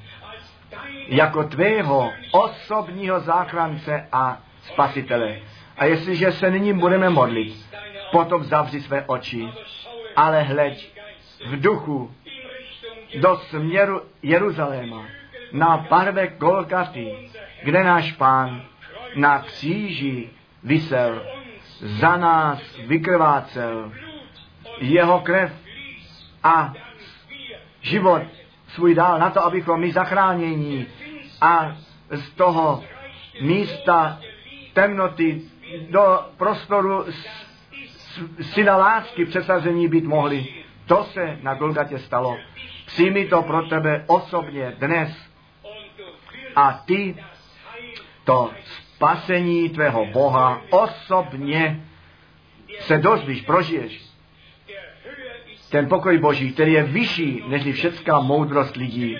jako 1.08 1.44
tvého 1.44 2.12
osobního 2.32 3.20
záchrance 3.20 4.08
a 4.12 4.42
spasitele. 4.74 5.40
A 5.78 5.86
jestliže 5.86 6.32
se 6.32 6.52
nyní 6.52 6.74
budeme 6.74 7.10
modlit, 7.10 7.66
potom 8.12 8.44
zavři 8.44 8.82
své 8.82 9.04
oči, 9.08 9.48
ale 10.16 10.42
hleď 10.42 10.92
v 11.48 11.62
duchu 11.62 12.12
do 13.20 13.36
směru 13.36 14.02
Jeruzaléma, 14.24 15.06
na 15.52 15.78
barve 15.90 16.28
Golgaty, 16.28 17.30
kde 17.64 17.84
náš 17.84 18.12
pán 18.12 18.62
na 19.16 19.40
kříži 19.40 20.30
vysel, 20.64 21.22
za 21.80 22.18
nás 22.18 22.78
vykrvácel 22.88 23.92
jeho 24.80 25.20
krev 25.20 25.52
a 26.44 26.74
život 27.82 28.22
svůj 28.68 28.96
dál 28.96 29.20
na 29.20 29.30
to, 29.30 29.46
abychom 29.46 29.80
my 29.80 29.92
zachránění 29.92 30.88
a 31.42 31.78
z 32.12 32.30
toho 32.30 32.84
místa 33.42 34.20
temnoty 34.78 35.42
do 35.90 36.26
prostoru 36.38 37.06
syna 38.42 38.78
lásky 38.78 39.26
přesazení 39.26 39.88
být 39.88 40.04
mohli. 40.04 40.46
To 40.86 41.04
se 41.04 41.38
na 41.42 41.54
Golgatě 41.54 42.00
stalo. 42.00 42.38
Přijmi 42.86 43.26
to 43.26 43.42
pro 43.42 43.62
tebe 43.62 44.04
osobně 44.08 44.76
dnes 44.80 45.18
a 46.56 46.74
ty 46.86 47.16
to 48.24 48.52
spasení 48.64 49.70
tvého 49.70 50.06
Boha 50.06 50.62
osobně 50.70 51.86
se 52.80 52.98
dozvíš, 52.98 53.42
prožiješ. 53.42 54.02
Ten 55.70 55.90
pokoj 55.90 56.18
Boží, 56.18 56.52
který 56.52 56.74
je 56.74 56.84
vyšší 56.84 57.44
než 57.48 57.74
všecká 57.74 58.20
moudrost 58.20 58.76
lidí, 58.76 59.18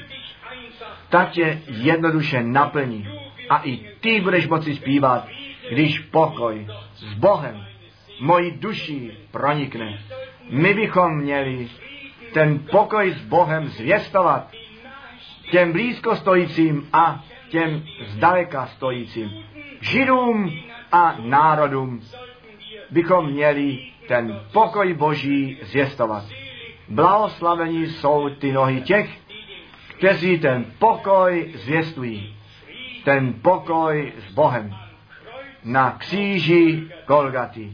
tak 1.10 1.32
tě 1.32 1.62
jednoduše 1.68 2.44
naplní. 2.44 3.08
A 3.50 3.62
i 3.64 3.78
ty 4.00 4.22
budeš 4.22 4.48
moci 4.48 4.76
zpívat, 4.76 5.28
když 5.72 6.00
pokoj 6.00 6.68
s 6.96 7.14
Bohem 7.14 7.66
moji 8.20 8.52
duši 8.52 9.12
pronikne. 9.32 10.00
My 10.50 10.74
bychom 10.74 11.18
měli 11.18 11.68
ten 12.34 12.60
pokoj 12.60 13.12
s 13.12 13.22
Bohem 13.22 13.68
zvěstovat 13.68 14.52
těm 15.52 15.72
blízko 15.72 16.16
stojícím 16.16 16.88
a 16.94 17.24
těm 17.50 17.84
zdaleka 18.08 18.66
stojícím. 18.66 19.32
Židům 19.82 20.52
a 20.92 21.16
národům 21.20 22.02
bychom 22.90 23.32
měli 23.32 23.80
ten 24.08 24.40
pokoj 24.54 24.94
Boží 24.94 25.60
zvěstovat. 25.62 26.24
Blahoslavení 26.90 27.88
jsou 27.88 28.30
ty 28.30 28.52
nohy 28.52 28.82
těch, 28.82 29.10
kteří 29.98 30.40
ten 30.40 30.66
pokoj 30.80 31.52
zvěstují. 31.56 32.36
Ten 33.04 33.34
pokoj 33.34 34.14
s 34.28 34.34
Bohem. 34.34 34.87
Na 35.68 35.92
kříži 35.92 36.88
Golgaty. 37.08 37.74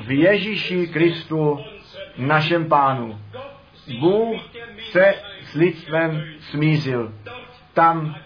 V 0.00 0.10
Ježíši 0.10 0.86
Kristu, 0.86 1.58
našem 2.16 2.68
pánu. 2.68 3.18
Bůh 4.00 4.40
se 4.90 5.14
s 5.42 5.54
lidstvem 5.54 6.24
smířil. 6.40 7.14
Tam 7.74 8.16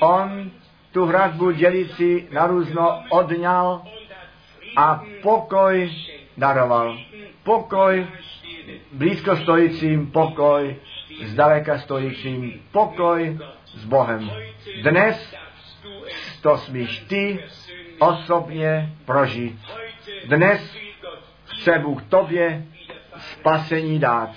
on 0.00 0.50
tu 0.92 1.06
hradbu 1.06 1.50
dělící 1.50 2.26
na 2.32 2.46
různo 2.46 3.02
odňal 3.10 3.82
a 4.76 5.02
pokoj 5.22 5.90
daroval. 6.36 6.98
Pokoj 7.42 8.06
blízko 8.92 9.36
stojícím, 9.36 10.06
pokoj 10.06 10.76
zdaleka 11.24 11.78
stojícím, 11.78 12.62
pokoj 12.72 13.38
s 13.66 13.84
Bohem. 13.84 14.30
Dnes 14.82 15.34
to 16.42 16.58
smíš 16.58 16.98
ty 16.98 17.44
osobně 18.00 18.92
prožít. 19.04 19.60
Dnes 20.26 20.76
chce 21.44 21.78
Bůh 21.78 22.02
tobě 22.02 22.64
spasení 23.16 23.98
dát. 23.98 24.30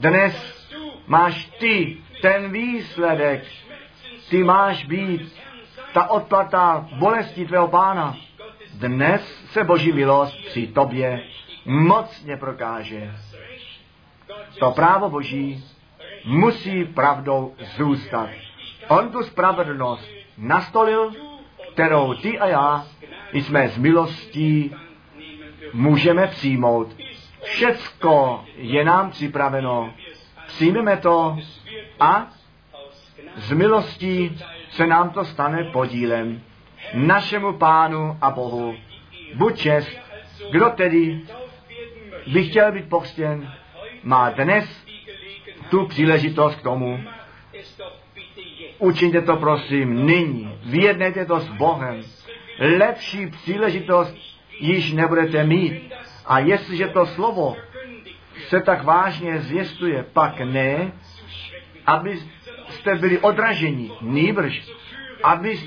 Dnes 0.00 0.66
máš 1.06 1.44
ty 1.46 1.96
ten 2.22 2.52
výsledek. 2.52 3.44
Ty 4.30 4.44
máš 4.44 4.84
být 4.84 5.38
ta 5.92 6.10
odplata 6.10 6.88
bolesti 6.98 7.46
tvého 7.46 7.68
pána. 7.68 8.16
Dnes 8.74 9.44
se 9.52 9.64
Boží 9.64 9.92
milost 9.92 10.36
při 10.46 10.66
tobě 10.66 11.22
mocně 11.64 12.36
prokáže. 12.36 13.14
To 14.58 14.70
právo 14.70 15.10
Boží 15.10 15.64
musí 16.24 16.84
pravdou 16.84 17.54
zůstat. 17.76 18.28
On 18.88 19.10
tu 19.10 19.22
spravedlnost 19.22 20.10
nastolil, 20.38 21.12
kterou 21.78 22.14
ty 22.14 22.38
a 22.38 22.46
já 22.46 22.86
jsme 23.32 23.68
z 23.68 23.78
milostí 23.78 24.74
můžeme 25.72 26.26
přijmout. 26.26 26.96
Všecko 27.42 28.44
je 28.56 28.84
nám 28.84 29.10
připraveno. 29.10 29.94
Přijmeme 30.46 30.96
to 30.96 31.38
a 32.00 32.26
z 33.36 33.52
milostí 33.52 34.38
se 34.70 34.86
nám 34.86 35.10
to 35.10 35.24
stane 35.24 35.64
podílem. 35.64 36.42
Našemu 36.94 37.52
Pánu 37.52 38.18
a 38.20 38.30
Bohu 38.30 38.74
buď 39.34 39.58
čest. 39.58 39.98
Kdo 40.50 40.70
tedy 40.70 41.20
by 42.32 42.44
chtěl 42.44 42.72
být 42.72 42.88
pokřtěn, 42.88 43.52
má 44.02 44.30
dnes 44.30 44.86
tu 45.70 45.86
příležitost 45.86 46.54
k 46.54 46.62
tomu. 46.62 47.00
Učiňte 48.78 49.22
to 49.22 49.36
prosím 49.36 50.06
nyní. 50.06 50.58
Vyjednejte 50.64 51.24
to 51.24 51.40
s 51.40 51.48
Bohem. 51.48 52.02
Lepší 52.58 53.26
příležitost 53.26 54.16
již 54.60 54.92
nebudete 54.92 55.44
mít. 55.44 55.92
A 56.26 56.38
jestliže 56.38 56.86
to 56.86 57.06
slovo 57.06 57.56
se 58.48 58.60
tak 58.60 58.84
vážně 58.84 59.38
zvěstuje, 59.38 60.04
pak 60.12 60.40
ne, 60.40 60.92
aby 61.86 62.18
jste 62.68 62.94
byli 62.94 63.18
odraženi, 63.18 63.90
nýbrž, 64.00 64.68
aby 65.22 65.58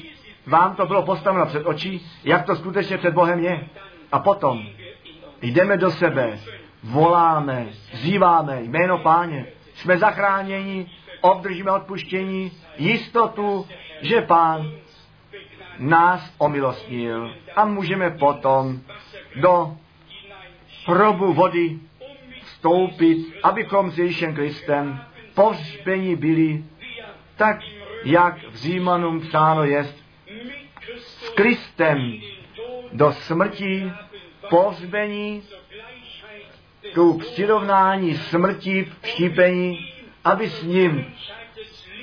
vám 0.47 0.75
to 0.75 0.85
bylo 0.85 1.03
postaveno 1.03 1.45
před 1.45 1.65
očí, 1.65 2.05
jak 2.23 2.45
to 2.45 2.55
skutečně 2.55 2.97
před 2.97 3.13
Bohem 3.13 3.39
je. 3.39 3.67
A 4.11 4.19
potom 4.19 4.61
jdeme 5.41 5.77
do 5.77 5.91
sebe, 5.91 6.39
voláme, 6.83 7.67
zýváme 7.93 8.61
jméno 8.63 8.97
páně, 8.97 9.45
jsme 9.73 9.97
zachráněni, 9.97 10.91
obdržíme 11.21 11.71
odpuštění, 11.71 12.51
jistotu, 12.77 13.67
že 14.01 14.21
pán 14.21 14.71
nás 15.79 16.33
omilostnil 16.37 17.35
a 17.55 17.65
můžeme 17.65 18.09
potom 18.09 18.79
do 19.35 19.77
hrobu 20.85 21.33
vody 21.33 21.79
vstoupit, 22.41 23.33
abychom 23.43 23.91
s 23.91 23.97
Ježíšem 23.97 24.35
Kristem 24.35 25.01
pohřbení 25.33 26.15
byli, 26.15 26.63
tak 27.35 27.57
jak 28.03 28.49
v 28.49 28.55
Římanům 28.55 29.21
psáno 29.21 29.63
jest, 29.63 29.95
s 30.97 31.29
Kristem 31.29 32.13
do 32.93 33.11
smrti 33.11 33.91
pohřbení 34.49 35.43
ku 36.93 37.17
přirovnání 37.17 38.15
smrti 38.15 38.83
v 38.83 39.07
štípení, 39.07 39.90
aby 40.23 40.49
s 40.49 40.63
ním 40.63 41.13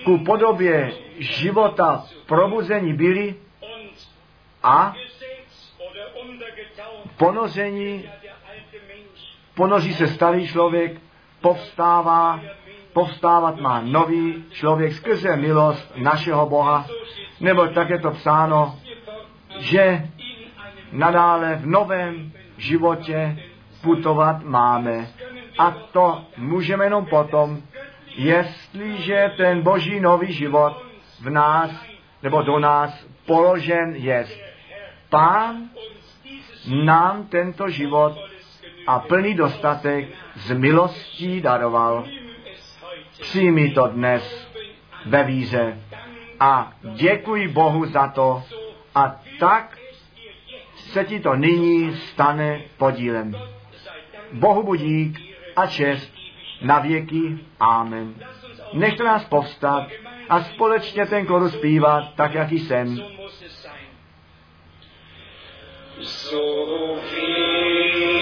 ku 0.05 0.19
podobě 0.19 0.93
života 1.19 2.05
probuzení 2.27 2.93
byli 2.93 3.35
a 4.63 4.95
ponoření, 7.17 8.11
ponoří 9.55 9.95
se 9.95 10.07
starý 10.09 10.49
člověk, 10.49 11.01
povstává, 11.41 12.41
povstávat 12.93 13.61
má 13.61 13.81
nový 13.81 14.45
člověk 14.51 14.93
skrze 14.93 15.37
milost 15.37 15.93
našeho 15.97 16.47
Boha, 16.47 16.87
nebo 17.41 17.67
tak 17.67 17.91
je 17.91 17.99
to 17.99 18.11
psáno, 18.11 18.79
že 19.59 20.09
nadále 20.93 21.55
v 21.55 21.67
novém 21.67 22.33
životě 22.57 23.39
putovat 23.83 24.43
máme. 24.43 25.09
A 25.59 25.71
to 25.71 26.25
můžeme 26.37 26.85
jenom 26.85 27.07
potom, 27.07 27.63
jestliže 28.19 29.33
ten 29.37 29.63
boží 29.63 30.01
nový 30.01 30.33
život 30.33 30.83
v 31.21 31.31
nás 31.31 31.71
nebo 32.23 32.43
do 32.43 32.59
nás 32.59 33.07
položen 33.27 33.95
je. 33.95 34.27
Pán 35.11 35.71
nám 36.85 37.27
tento 37.27 37.69
život 37.69 38.19
a 38.87 38.99
plný 38.99 39.35
dostatek 39.35 40.09
z 40.35 40.53
milostí 40.53 41.41
daroval. 41.41 42.05
Přijmi 43.21 43.71
to 43.71 43.87
dnes 43.87 44.49
ve 45.07 45.25
víře 45.25 45.79
a 46.41 46.73
děkuji 46.95 47.49
Bohu 47.49 47.87
za 47.87 48.09
to 48.09 48.43
a 48.95 49.17
tak 49.41 49.79
se 50.75 51.05
ti 51.05 51.21
to 51.21 51.37
nyní 51.37 51.97
stane 51.97 52.61
podílem. 52.77 53.35
Bohu 54.33 54.63
budík 54.63 55.19
a 55.57 55.67
čest 55.67 56.18
na 56.63 56.79
věky. 56.79 57.39
Amen. 57.61 58.15
Nechte 58.73 59.05
nás 59.05 59.25
povstat 59.25 59.89
a 60.29 60.43
společně 60.43 61.07
ten 61.07 61.27
korus 61.27 61.53
zpívat, 61.53 62.15
tak 62.15 62.35
jak 62.35 62.53
jsem. 62.53 62.99
So 66.01 67.01
wie 67.11 68.18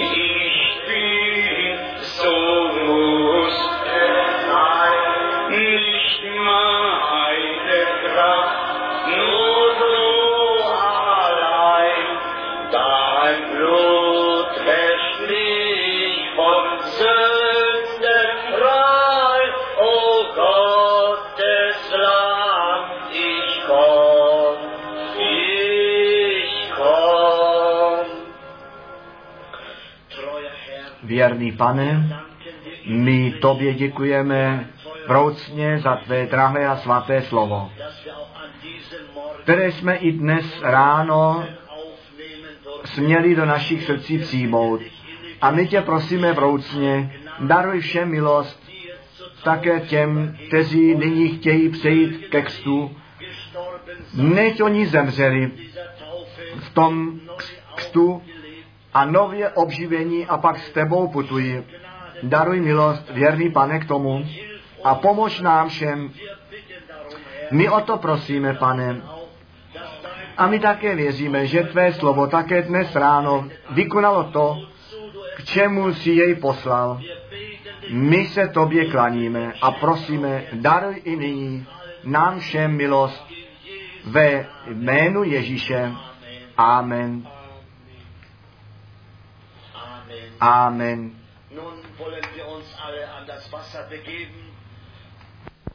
Věrný 31.17 31.51
pane, 31.51 32.19
my 32.85 33.31
tobě 33.41 33.73
děkujeme 33.73 34.69
vroucně 35.07 35.79
za 35.79 35.95
tvé 35.95 36.25
drahé 36.25 36.67
a 36.67 36.75
svaté 36.75 37.21
slovo, 37.21 37.71
které 39.43 39.71
jsme 39.71 39.95
i 39.95 40.11
dnes 40.11 40.61
ráno 40.61 41.45
směli 42.85 43.35
do 43.35 43.45
našich 43.45 43.83
srdcí 43.83 44.17
přijmout. 44.17 44.81
A 45.41 45.51
my 45.51 45.67
tě 45.67 45.81
prosíme 45.81 46.33
vroucně, 46.33 47.13
daruj 47.39 47.79
všem 47.79 48.09
milost, 48.09 48.69
také 49.43 49.79
těm, 49.79 50.37
kteří 50.47 50.95
nyní 50.95 51.29
chtějí 51.29 51.69
přejít 51.69 52.29
gestorben 52.31 52.95
sind, 54.05 54.33
než 54.33 54.61
oni 54.61 54.87
zemřeli 54.87 55.51
v 56.59 56.73
tom 56.73 57.19
kstu 57.75 58.21
a 58.97 59.05
nově 59.05 59.49
obživení 59.49 60.25
a 60.25 60.37
pak 60.37 60.57
s 60.57 60.71
tebou 60.71 61.07
putují. 61.07 61.63
Daruj 62.23 62.61
milost, 62.61 63.09
věrný 63.09 63.51
pane, 63.51 63.79
k 63.79 63.87
tomu 63.87 64.25
a 64.83 64.95
pomož 64.95 65.41
nám 65.41 65.69
všem. 65.69 66.09
My 67.51 67.69
o 67.69 67.81
to 67.81 67.97
prosíme, 67.97 68.53
pane. 68.53 69.01
A 70.37 70.47
my 70.47 70.59
také 70.59 70.95
věříme, 70.95 71.45
že 71.45 71.63
tvé 71.63 71.93
slovo 71.93 72.27
také 72.27 72.61
dnes 72.61 72.95
ráno 72.95 73.47
vykonalo 73.69 74.23
to, 74.23 74.57
k 75.37 75.43
čemu 75.43 75.93
si 75.93 76.11
jej 76.11 76.35
poslal. 76.35 77.01
My 77.89 78.25
se 78.25 78.47
tobě 78.47 78.85
klaníme 78.85 79.53
a 79.61 79.71
prosíme, 79.71 80.43
daruj 80.53 81.01
i 81.03 81.15
nyní 81.15 81.65
nám 82.03 82.39
všem 82.39 82.71
milost 82.71 83.27
ve 84.05 84.45
jménu 84.67 85.23
Ježíše. 85.23 85.91
Amen. 86.57 87.36
Amen. 90.39 91.15
Nun 91.49 91.73
wollen 91.97 92.23
wir 92.35 92.47
uns 92.47 92.65
alle 92.85 93.09
an 93.09 93.25
das 93.25 93.51
Wasser 93.51 93.83
begeben. 93.89 94.46